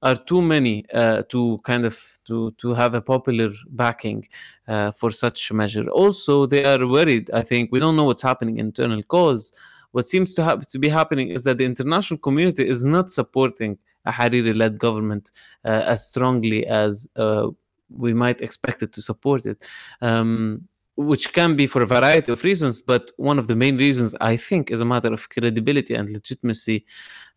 are 0.03 0.17
too 0.17 0.43
many 0.43 0.85
uh, 0.93 1.23
to 1.29 1.59
kind 1.59 1.85
of 1.85 1.97
to 2.25 2.51
to 2.53 2.75
have 2.75 2.95
a 2.95 3.01
popular 3.01 3.51
backing 3.71 4.27
uh, 4.69 4.91
for 4.93 5.11
such 5.11 5.51
a 5.51 5.55
measure. 5.55 5.87
Also, 5.91 6.47
they 6.47 6.65
are 6.65 6.87
worried. 6.87 7.31
I 7.33 7.43
think 7.43 7.71
we 7.71 7.79
don't 7.79 7.97
know 7.97 8.05
what's 8.05 8.23
happening 8.23 8.59
in 8.59 8.67
internal 8.67 9.03
cause. 9.03 9.53
What 9.93 10.07
seems 10.07 10.35
to 10.35 10.45
have 10.45 10.67
to 10.67 10.79
be 10.79 10.89
happening 10.89 11.29
is 11.29 11.45
that 11.45 11.59
the 11.59 11.67
international 11.67 12.19
community 12.19 12.67
is 12.67 12.85
not 12.85 13.11
supporting 13.11 13.79
a 14.05 14.13
Hariri-led 14.13 14.79
government 14.79 15.33
uh, 15.65 15.83
as 15.87 16.07
strongly 16.07 16.67
as 16.67 17.09
uh, 17.17 17.49
we 17.91 18.15
might 18.15 18.41
expect 18.41 18.83
it 18.83 18.93
to 18.93 19.03
support 19.03 19.47
it. 19.47 19.65
Um, 20.01 20.69
which 20.97 21.33
can 21.33 21.57
be 21.57 21.67
for 21.67 21.83
a 21.83 21.87
variety 21.87 22.31
of 22.31 22.45
reasons, 22.45 22.81
but 22.81 23.11
one 23.17 23.39
of 23.39 23.47
the 23.47 23.57
main 23.57 23.79
reasons 23.79 24.15
I 24.21 24.37
think 24.37 24.71
is 24.71 24.81
a 24.81 24.85
matter 24.85 25.13
of 25.13 25.29
credibility 25.31 25.95
and 25.95 26.11
legitimacy. 26.11 26.85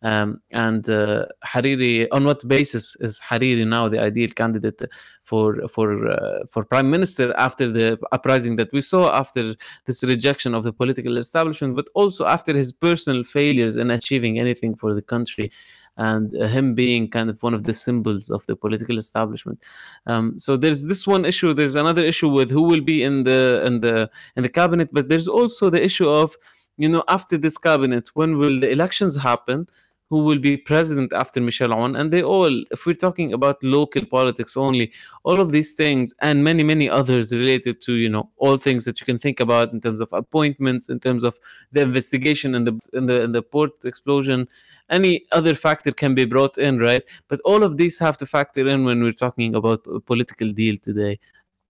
Um, 0.02 0.42
and 0.50 0.88
uh, 0.90 1.26
Hariri, 1.44 2.06
on 2.12 2.24
what 2.26 2.46
basis 2.46 2.96
is 3.00 3.20
Hariri 3.20 3.66
now 3.66 3.88
the 3.88 3.98
ideal 3.98 4.28
candidate 4.28 4.82
for 5.22 5.66
for 5.68 6.10
uh, 6.10 6.44
for 6.50 6.64
prime 6.64 6.90
minister 6.90 7.34
after 7.38 7.70
the 7.70 7.98
uprising 8.12 8.56
that 8.56 8.70
we 8.72 8.82
saw, 8.82 9.10
after 9.16 9.54
this 9.86 10.04
rejection 10.04 10.54
of 10.54 10.62
the 10.62 10.72
political 10.72 11.16
establishment, 11.16 11.76
but 11.76 11.88
also 11.94 12.26
after 12.26 12.52
his 12.52 12.72
personal 12.72 13.24
failures 13.24 13.76
in 13.76 13.90
achieving 13.90 14.38
anything 14.38 14.76
for 14.76 14.92
the 14.92 15.02
country? 15.02 15.50
And 15.96 16.36
uh, 16.36 16.46
him 16.46 16.74
being 16.74 17.08
kind 17.08 17.30
of 17.30 17.42
one 17.42 17.54
of 17.54 17.64
the 17.64 17.72
symbols 17.72 18.30
of 18.30 18.44
the 18.46 18.56
political 18.56 18.98
establishment. 18.98 19.64
Um, 20.06 20.38
so 20.38 20.56
there's 20.56 20.86
this 20.86 21.06
one 21.06 21.24
issue. 21.24 21.52
There's 21.52 21.76
another 21.76 22.04
issue 22.04 22.28
with 22.28 22.50
who 22.50 22.62
will 22.62 22.82
be 22.82 23.02
in 23.02 23.24
the 23.24 23.62
in 23.66 23.80
the 23.80 24.10
in 24.36 24.42
the 24.42 24.48
cabinet, 24.48 24.90
but 24.92 25.08
there's 25.08 25.28
also 25.28 25.70
the 25.70 25.82
issue 25.82 26.08
of 26.08 26.36
you 26.76 26.88
know 26.88 27.04
after 27.08 27.38
this 27.38 27.58
cabinet, 27.58 28.08
when 28.14 28.38
will 28.38 28.60
the 28.60 28.70
elections 28.70 29.16
happen? 29.16 29.66
who 30.08 30.18
will 30.18 30.38
be 30.38 30.56
president 30.56 31.12
after 31.12 31.40
Michel 31.40 31.70
Aoun. 31.70 31.98
And 31.98 32.12
they 32.12 32.22
all, 32.22 32.62
if 32.70 32.86
we're 32.86 32.94
talking 32.94 33.32
about 33.32 33.62
local 33.62 34.04
politics 34.06 34.56
only, 34.56 34.92
all 35.24 35.40
of 35.40 35.50
these 35.50 35.72
things 35.72 36.14
and 36.20 36.44
many, 36.44 36.62
many 36.62 36.88
others 36.88 37.32
related 37.32 37.80
to, 37.82 37.94
you 37.94 38.08
know, 38.08 38.30
all 38.36 38.56
things 38.56 38.84
that 38.84 39.00
you 39.00 39.06
can 39.06 39.18
think 39.18 39.40
about 39.40 39.72
in 39.72 39.80
terms 39.80 40.00
of 40.00 40.12
appointments, 40.12 40.88
in 40.88 41.00
terms 41.00 41.24
of 41.24 41.38
the 41.72 41.80
investigation 41.80 42.54
and 42.54 42.66
the 42.66 42.88
in 42.92 43.06
the 43.06 43.22
in 43.22 43.32
the 43.32 43.42
port 43.42 43.84
explosion, 43.84 44.46
any 44.90 45.24
other 45.32 45.54
factor 45.54 45.92
can 45.92 46.14
be 46.14 46.24
brought 46.24 46.58
in, 46.58 46.78
right? 46.78 47.02
But 47.28 47.40
all 47.44 47.62
of 47.62 47.76
these 47.76 47.98
have 47.98 48.16
to 48.18 48.26
factor 48.26 48.68
in 48.68 48.84
when 48.84 49.02
we're 49.02 49.12
talking 49.12 49.54
about 49.54 49.82
a 49.86 50.00
political 50.00 50.52
deal 50.52 50.76
today. 50.76 51.18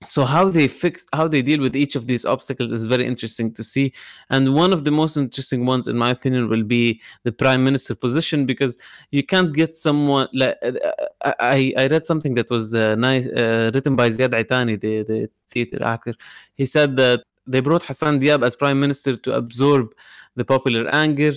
So 0.04 0.26
how 0.26 0.50
they 0.50 0.68
fix 0.68 1.06
how 1.14 1.26
they 1.26 1.40
deal 1.40 1.58
with 1.58 1.74
each 1.74 1.96
of 1.96 2.06
these 2.06 2.26
obstacles 2.26 2.70
is 2.70 2.84
very 2.84 3.06
interesting 3.06 3.50
to 3.54 3.62
see. 3.62 3.94
And 4.28 4.54
one 4.54 4.74
of 4.74 4.84
the 4.84 4.90
most 4.90 5.16
interesting 5.16 5.64
ones 5.64 5.88
in 5.88 5.96
my 5.96 6.10
opinion 6.10 6.50
will 6.50 6.64
be 6.64 7.00
the 7.24 7.32
prime 7.32 7.64
minister 7.64 7.94
position 7.94 8.44
because 8.44 8.76
you 9.10 9.22
can't 9.24 9.54
get 9.54 9.72
someone 9.72 10.28
like 10.34 10.58
uh, 10.62 10.72
uh, 11.24 11.32
i 11.40 11.72
i 11.78 11.86
read 11.86 12.04
something 12.04 12.34
that 12.34 12.50
was 12.50 12.74
uh, 12.74 12.94
nice 12.96 13.26
uh, 13.28 13.70
written 13.72 13.96
by 13.96 14.10
Ziad 14.10 14.34
Itani 14.34 14.78
the 14.78 15.02
the 15.02 15.30
theater 15.50 15.82
actor. 15.82 16.14
He 16.56 16.66
said 16.66 16.96
that 16.98 17.22
they 17.46 17.60
brought 17.60 17.84
Hassan 17.84 18.20
Diab 18.20 18.44
as 18.44 18.54
prime 18.54 18.78
minister 18.78 19.16
to 19.16 19.32
absorb 19.32 19.94
the 20.34 20.44
popular 20.44 20.88
anger 20.90 21.32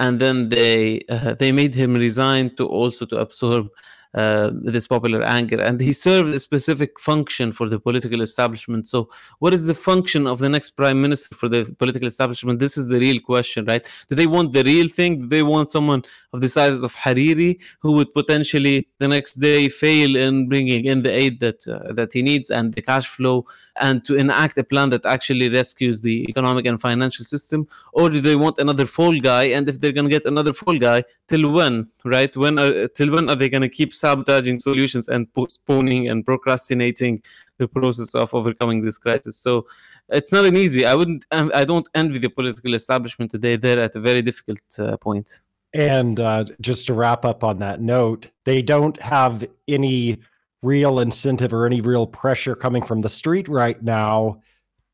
and 0.00 0.18
then 0.18 0.48
they 0.48 1.02
uh, 1.08 1.34
they 1.34 1.52
made 1.52 1.74
him 1.74 1.94
resign 1.94 2.56
to 2.56 2.66
also 2.66 3.06
to 3.06 3.16
absorb 3.18 3.68
uh, 4.14 4.50
this 4.52 4.86
popular 4.86 5.22
anger 5.22 5.60
and 5.60 5.80
he 5.80 5.92
served 5.92 6.34
a 6.34 6.40
specific 6.40 6.98
function 6.98 7.52
for 7.52 7.68
the 7.68 7.78
political 7.78 8.20
establishment. 8.20 8.88
So 8.88 9.08
what 9.38 9.54
is 9.54 9.66
the 9.66 9.74
function 9.74 10.26
of 10.26 10.40
the 10.40 10.48
next 10.48 10.70
prime 10.70 11.00
minister 11.00 11.34
for 11.34 11.48
the 11.48 11.72
political 11.78 12.08
establishment? 12.08 12.58
This 12.58 12.76
is 12.76 12.88
the 12.88 12.98
real 12.98 13.20
question 13.20 13.64
right? 13.66 13.86
Do 14.08 14.14
they 14.16 14.26
want 14.26 14.52
the 14.52 14.64
real 14.64 14.88
thing? 14.88 15.20
Do 15.22 15.28
they 15.28 15.42
want 15.42 15.70
someone 15.70 16.02
of 16.32 16.40
the 16.40 16.48
size 16.48 16.82
of 16.82 16.94
hariri 16.94 17.60
who 17.80 17.92
would 17.92 18.12
potentially 18.12 18.88
the 18.98 19.08
next 19.08 19.36
day 19.36 19.68
fail 19.68 20.16
in 20.16 20.48
bringing 20.48 20.86
in 20.86 21.02
the 21.02 21.10
aid 21.10 21.40
that 21.40 21.66
uh, 21.68 21.92
that 21.92 22.12
he 22.12 22.22
needs 22.22 22.50
and 22.50 22.74
the 22.74 22.82
cash 22.82 23.06
flow 23.06 23.46
and 23.80 24.04
to 24.04 24.16
enact 24.16 24.58
a 24.58 24.64
plan 24.64 24.90
that 24.90 25.06
actually 25.06 25.48
rescues 25.48 26.02
the 26.02 26.24
economic 26.28 26.66
and 26.66 26.80
financial 26.80 27.24
system? 27.24 27.68
Or 27.92 28.10
do 28.10 28.20
they 28.20 28.36
want 28.36 28.58
another 28.58 28.86
fall 28.86 29.18
guy? 29.20 29.44
And 29.44 29.68
if 29.68 29.80
they're 29.80 29.92
going 29.92 30.08
to 30.08 30.10
get 30.10 30.26
another 30.26 30.52
fall 30.52 30.78
guy 30.78 31.04
till 31.30 31.50
when, 31.50 31.88
right? 32.04 32.36
When 32.36 32.58
are, 32.58 32.88
till 32.88 33.10
when 33.12 33.30
are 33.30 33.36
they 33.36 33.48
going 33.48 33.62
to 33.62 33.68
keep 33.68 33.94
sabotaging 33.94 34.58
solutions 34.58 35.08
and 35.08 35.32
postponing 35.32 36.08
and 36.08 36.26
procrastinating 36.26 37.22
the 37.58 37.68
process 37.68 38.14
of 38.14 38.34
overcoming 38.34 38.82
this 38.84 38.98
crisis? 38.98 39.36
So 39.38 39.66
it's 40.08 40.32
not 40.32 40.44
an 40.44 40.56
easy. 40.56 40.84
I 40.84 40.94
wouldn't. 40.94 41.24
I 41.30 41.64
don't 41.64 41.88
envy 41.94 42.18
the 42.18 42.28
political 42.28 42.74
establishment 42.74 43.30
today. 43.30 43.56
They're 43.56 43.80
at 43.80 43.96
a 43.96 44.00
very 44.00 44.22
difficult 44.22 44.60
uh, 44.78 44.96
point. 44.96 45.40
And 45.72 46.18
uh, 46.18 46.44
just 46.60 46.88
to 46.88 46.94
wrap 46.94 47.24
up 47.24 47.44
on 47.44 47.58
that 47.58 47.80
note, 47.80 48.28
they 48.44 48.60
don't 48.60 49.00
have 49.00 49.46
any 49.68 50.18
real 50.62 50.98
incentive 50.98 51.54
or 51.54 51.64
any 51.64 51.80
real 51.80 52.06
pressure 52.06 52.56
coming 52.56 52.82
from 52.82 53.00
the 53.00 53.08
street 53.08 53.48
right 53.48 53.80
now 53.82 54.42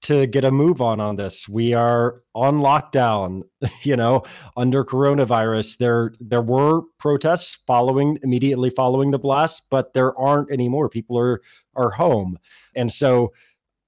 to 0.06 0.24
get 0.26 0.44
a 0.44 0.52
move 0.52 0.80
on 0.80 1.00
on 1.00 1.16
this. 1.16 1.48
We 1.48 1.74
are 1.74 2.22
on 2.32 2.60
lockdown, 2.60 3.42
you 3.82 3.96
know, 3.96 4.22
under 4.56 4.84
coronavirus. 4.84 5.78
There 5.78 6.12
there 6.20 6.42
were 6.42 6.82
protests 6.98 7.56
following 7.66 8.18
immediately 8.22 8.70
following 8.70 9.10
the 9.10 9.18
blast, 9.18 9.64
but 9.68 9.94
there 9.94 10.16
aren't 10.16 10.52
anymore. 10.52 10.88
People 10.88 11.18
are 11.18 11.40
are 11.74 11.90
home. 11.90 12.38
And 12.76 12.92
so 12.92 13.32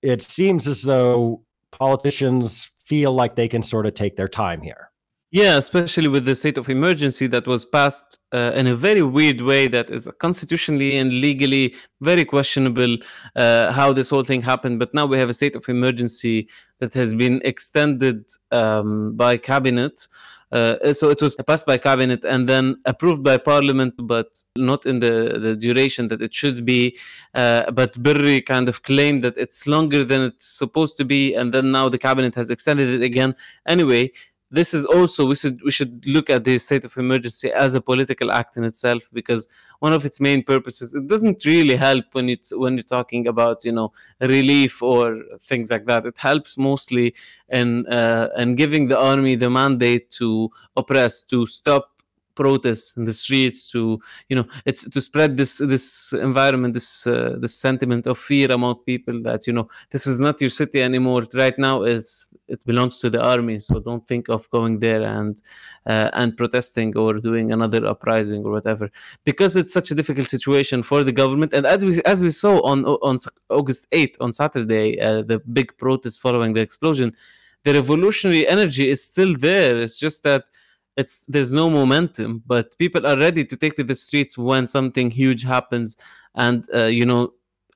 it 0.03 0.23
seems 0.23 0.67
as 0.67 0.83
though 0.83 1.45
politicians 1.71 2.71
feel 2.85 3.13
like 3.13 3.37
they 3.37 3.49
can 3.49 3.63
sort 3.63 3.87
of 3.87 3.95
take 3.95 4.17
their 4.17 4.29
time 4.29 4.61
here. 4.61 4.88
Yeah, 5.31 5.59
especially 5.59 6.09
with 6.09 6.25
the 6.25 6.35
state 6.35 6.57
of 6.57 6.71
emergency 6.71 7.27
that 7.27 7.47
was 7.47 7.67
passed 7.67 8.19
uh, 8.33 8.53
in 8.55 8.67
a 8.67 8.75
very 8.75 9.03
weird 9.03 9.43
way 9.43 9.69
that 9.69 9.91
is 9.91 10.09
constitutionally 10.19 10.97
and 10.97 11.13
legally 11.13 11.75
very 12.01 12.25
questionable 12.25 12.97
uh, 13.37 13.71
how 13.73 13.93
this 13.93 14.09
whole 14.09 14.25
thing 14.25 14.41
happened. 14.41 14.79
But 14.79 14.95
now 14.95 15.05
we 15.05 15.19
have 15.19 15.29
a 15.29 15.35
state 15.35 15.55
of 15.55 15.69
emergency 15.69 16.49
that 16.79 16.95
has 16.95 17.15
been 17.15 17.43
extended 17.45 18.25
um, 18.53 19.17
by 19.17 19.37
cabinet. 19.37 20.09
Uh, 20.51 20.95
so 20.95 21.11
it 21.11 21.21
was 21.21 21.35
passed 21.35 21.67
by 21.67 21.77
cabinet 21.77 22.25
and 22.25 22.49
then 22.49 22.77
approved 22.87 23.23
by 23.23 23.37
parliament, 23.37 23.93
but 23.99 24.43
not 24.57 24.87
in 24.87 24.99
the, 25.01 25.39
the 25.39 25.55
duration 25.55 26.09
that 26.09 26.23
it 26.23 26.33
should 26.33 26.65
be. 26.65 26.97
Uh, 27.35 27.71
but 27.73 28.03
Berri 28.03 28.41
kind 28.41 28.67
of 28.67 28.83
claimed 28.83 29.23
that 29.25 29.37
it's 29.37 29.67
longer 29.67 30.05
than 30.05 30.23
it's 30.23 30.47
supposed 30.47 30.97
to 30.97 31.05
be, 31.05 31.35
and 31.35 31.53
then 31.53 31.71
now 31.71 31.91
the 31.91 31.99
cabinet 31.99 32.35
has 32.35 32.49
extended 32.49 32.89
it 32.89 33.05
again. 33.05 33.35
Anyway, 33.67 34.11
this 34.51 34.73
is 34.73 34.87
also 34.87 35.27
we 35.27 35.37
should 35.37 35.61
we 35.63 35.71
should 35.71 36.07
look 36.07 36.31
at 36.31 36.45
the 36.45 36.59
state 36.59 36.85
of 36.85 36.97
emergency 36.97 37.53
as 37.53 37.75
a 37.75 37.81
political 37.81 38.33
act 38.33 38.57
in 38.57 38.65
itself 38.65 39.03
because 39.13 39.47
one 39.81 39.93
of 39.93 40.05
its 40.05 40.21
main 40.21 40.43
purposes 40.43 40.95
it 40.95 41.07
doesn't 41.07 41.45
really 41.45 41.77
help 41.77 42.05
when 42.13 42.29
it's 42.29 42.51
when 42.57 42.75
you're 42.75 42.83
talking 42.83 43.27
about 43.29 43.65
you 43.65 43.73
know 43.73 43.93
relief 44.21 44.83
or 44.83 45.23
things 45.41 45.71
like 45.71 45.87
that. 45.87 46.07
It 46.07 46.19
helps 46.19 46.57
mostly 46.57 47.15
in 47.49 47.87
uh, 47.87 48.29
in 48.37 48.55
giving 48.55 48.89
the 48.89 48.99
army 48.99 49.35
the 49.35 49.51
mandate 49.51 50.11
to 50.13 50.51
oppress 50.77 51.25
to 51.25 51.47
stop 51.47 51.98
protests 52.43 52.97
in 52.99 53.05
the 53.09 53.17
streets 53.23 53.61
to 53.73 53.81
you 54.29 54.37
know 54.37 54.47
it's 54.69 54.83
to 54.95 55.01
spread 55.09 55.31
this 55.41 55.53
this 55.75 55.87
environment 56.31 56.73
this 56.79 56.91
uh, 57.07 57.37
this 57.43 57.55
sentiment 57.67 58.05
of 58.07 58.17
fear 58.31 58.49
among 58.59 58.75
people 58.93 59.17
that 59.29 59.41
you 59.49 59.55
know 59.57 59.67
this 59.91 60.05
is 60.13 60.19
not 60.27 60.41
your 60.41 60.55
city 60.61 60.81
anymore. 60.91 61.23
Right 61.45 61.59
now 61.69 61.77
is 61.95 62.05
it 62.55 62.61
belongs 62.71 63.01
to 63.03 63.11
the 63.15 63.23
army 63.35 63.59
so 63.67 63.73
don't 63.89 64.07
think 64.13 64.25
of 64.29 64.49
going 64.51 64.75
there 64.87 65.03
and 65.03 65.35
uh, 65.93 66.11
and 66.21 66.37
protesting 66.41 66.91
or 67.03 67.11
doing 67.29 67.47
another 67.57 67.83
uprising 67.93 68.41
or 68.47 68.53
whatever. 68.57 68.87
Because 69.25 69.53
it's 69.61 69.73
such 69.79 69.91
a 69.91 69.97
difficult 70.01 70.29
situation 70.37 70.79
for 70.91 71.01
the 71.09 71.15
government 71.23 71.51
and 71.57 71.65
as 71.75 71.81
we 71.89 71.93
as 72.15 72.19
we 72.27 72.33
saw 72.43 72.55
on 72.71 72.79
on 73.11 73.15
August 73.59 73.83
8th 73.91 74.17
on 74.25 74.31
Saturday 74.43 74.87
uh, 75.07 75.23
the 75.31 75.39
big 75.59 75.69
protest 75.83 76.17
following 76.25 76.53
the 76.55 76.65
explosion 76.69 77.09
the 77.65 77.75
revolutionary 77.75 78.47
energy 78.57 78.89
is 78.89 79.03
still 79.03 79.33
there. 79.37 79.79
It's 79.79 79.99
just 79.99 80.23
that 80.23 80.45
it's 80.99 81.25
there's 81.27 81.53
no 81.53 81.71
momentum 81.71 82.43
but 82.45 82.77
people 82.77 83.07
are 83.07 83.17
ready 83.17 83.45
to 83.45 83.57
take 83.57 83.75
to 83.75 83.85
the 83.85 83.95
streets 83.95 84.37
when 84.37 84.67
something 84.67 85.11
huge 85.11 85.45
happens. 85.45 85.97
And 86.35 86.67
uh, 86.75 86.87
you 86.87 87.07
know 87.07 87.33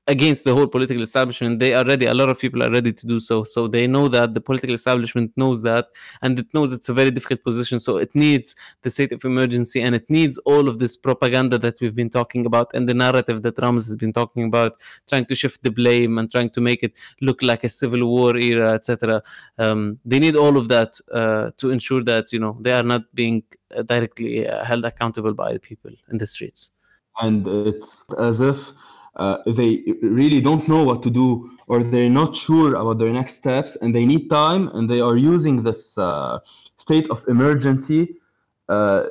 against 0.07 0.43
the 0.43 0.53
whole 0.53 0.67
political 0.67 1.01
establishment 1.01 1.59
they 1.59 1.73
are 1.73 1.85
ready 1.85 2.05
a 2.05 2.13
lot 2.13 2.27
of 2.27 2.37
people 2.37 2.61
are 2.61 2.71
ready 2.71 2.91
to 2.91 3.07
do 3.07 3.19
so. 3.19 3.43
So 3.43 3.67
they 3.67 3.87
know 3.87 4.07
that 4.09 4.33
the 4.33 4.41
political 4.41 4.75
establishment 4.75 5.31
knows 5.37 5.63
that 5.63 5.87
and 6.21 6.37
it 6.37 6.47
knows 6.53 6.73
it's 6.73 6.89
a 6.89 6.93
very 6.93 7.11
difficult 7.11 7.43
position. 7.43 7.79
So 7.79 7.97
it 7.97 8.13
needs 8.13 8.55
the 8.81 8.91
state 8.91 9.11
of 9.11 9.23
emergency 9.23 9.81
and 9.81 9.95
it 9.95 10.09
needs 10.09 10.37
all 10.39 10.67
of 10.67 10.79
this 10.79 10.97
propaganda 10.97 11.57
that 11.59 11.79
we've 11.79 11.95
been 11.95 12.09
talking 12.09 12.45
about 12.45 12.73
and 12.73 12.87
the 12.89 12.93
narrative 12.93 13.43
that 13.43 13.55
Ramez 13.55 13.85
has 13.87 13.95
been 13.95 14.13
talking 14.13 14.45
about 14.45 14.75
trying 15.07 15.25
to 15.25 15.35
shift 15.35 15.63
the 15.63 15.71
blame 15.71 16.17
and 16.17 16.29
trying 16.29 16.49
to 16.51 16.61
make 16.61 16.83
it 16.83 16.99
look 17.21 17.41
like 17.41 17.63
a 17.63 17.69
civil 17.69 18.05
war 18.05 18.35
era 18.37 18.73
etc 18.73 19.21
um, 19.57 19.99
they 20.03 20.19
need 20.19 20.35
all 20.35 20.57
of 20.57 20.67
that 20.67 20.99
uh, 21.11 21.51
to 21.57 21.69
ensure 21.69 22.03
that 22.03 22.33
you 22.33 22.39
know 22.39 22.57
they 22.59 22.73
are 22.73 22.83
not 22.83 23.03
being 23.13 23.43
uh, 23.75 23.81
directly 23.83 24.47
uh, 24.47 24.63
held 24.63 24.85
accountable 24.85 25.33
by 25.33 25.53
the 25.53 25.59
people 25.59 25.91
in 26.11 26.17
the 26.17 26.27
streets. 26.27 26.71
And 27.19 27.47
it's 27.47 28.05
as 28.19 28.41
if 28.41 28.71
they 29.45 29.83
really 30.01 30.41
don't 30.41 30.67
know 30.67 30.83
what 30.83 31.03
to 31.03 31.09
do 31.09 31.49
or 31.67 31.83
they're 31.83 32.09
not 32.09 32.35
sure 32.35 32.75
about 32.75 32.99
their 32.99 33.11
next 33.11 33.35
steps 33.35 33.75
and 33.77 33.95
they 33.95 34.05
need 34.05 34.29
time 34.29 34.67
and 34.69 34.89
they 34.89 34.99
are 35.01 35.17
using 35.17 35.63
this 35.63 35.97
uh, 35.97 36.39
state 36.77 37.09
of 37.09 37.25
emergency 37.27 38.15
uh, 38.69 39.05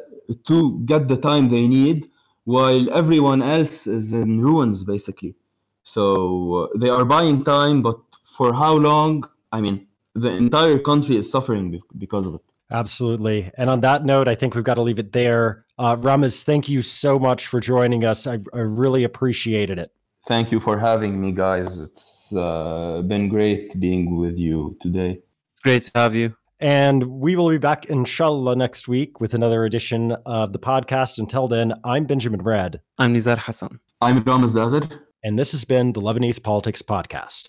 to 0.46 0.80
get 0.84 1.08
the 1.08 1.16
time 1.16 1.48
they 1.48 1.66
need 1.66 2.10
while 2.44 2.90
everyone 2.92 3.42
else 3.42 3.86
is 3.86 4.12
in 4.12 4.40
ruins 4.40 4.84
basically. 4.84 5.34
So 5.84 6.54
uh, 6.54 6.78
they 6.78 6.88
are 6.88 7.04
buying 7.04 7.44
time 7.44 7.82
but 7.82 7.98
for 8.22 8.52
how 8.52 8.74
long? 8.74 9.24
I 9.52 9.60
mean 9.60 9.86
the 10.14 10.30
entire 10.30 10.78
country 10.78 11.16
is 11.16 11.30
suffering 11.30 11.80
because 11.98 12.26
of 12.26 12.34
it 12.34 12.51
Absolutely. 12.72 13.50
And 13.56 13.68
on 13.68 13.80
that 13.80 14.04
note, 14.04 14.28
I 14.28 14.34
think 14.34 14.54
we've 14.54 14.64
got 14.64 14.74
to 14.74 14.82
leave 14.82 14.98
it 14.98 15.12
there. 15.12 15.66
Uh, 15.78 15.96
Ramez, 15.96 16.42
thank 16.42 16.68
you 16.68 16.82
so 16.82 17.18
much 17.18 17.46
for 17.46 17.60
joining 17.60 18.04
us. 18.04 18.26
I, 18.26 18.38
I 18.54 18.58
really 18.58 19.04
appreciated 19.04 19.78
it. 19.78 19.92
Thank 20.26 20.52
you 20.52 20.60
for 20.60 20.78
having 20.78 21.20
me, 21.20 21.32
guys. 21.32 21.80
It's 21.80 22.32
uh, 22.32 23.02
been 23.02 23.28
great 23.28 23.78
being 23.78 24.16
with 24.16 24.38
you 24.38 24.76
today. 24.80 25.20
It's 25.50 25.60
great 25.60 25.82
to 25.84 25.90
have 25.94 26.14
you. 26.14 26.34
And 26.60 27.02
we 27.04 27.34
will 27.34 27.50
be 27.50 27.58
back, 27.58 27.86
inshallah, 27.86 28.54
next 28.54 28.86
week 28.86 29.20
with 29.20 29.34
another 29.34 29.64
edition 29.64 30.12
of 30.24 30.52
the 30.52 30.60
podcast. 30.60 31.18
Until 31.18 31.48
then, 31.48 31.74
I'm 31.82 32.04
Benjamin 32.04 32.40
Redd. 32.40 32.80
I'm 32.98 33.12
Nizar 33.12 33.36
Hassan. 33.36 33.80
I'm 34.00 34.22
Ramez 34.22 34.54
Dagher. 34.54 35.00
And 35.24 35.36
this 35.36 35.50
has 35.52 35.64
been 35.64 35.92
the 35.92 36.00
Lebanese 36.00 36.40
Politics 36.40 36.80
Podcast. 36.80 37.48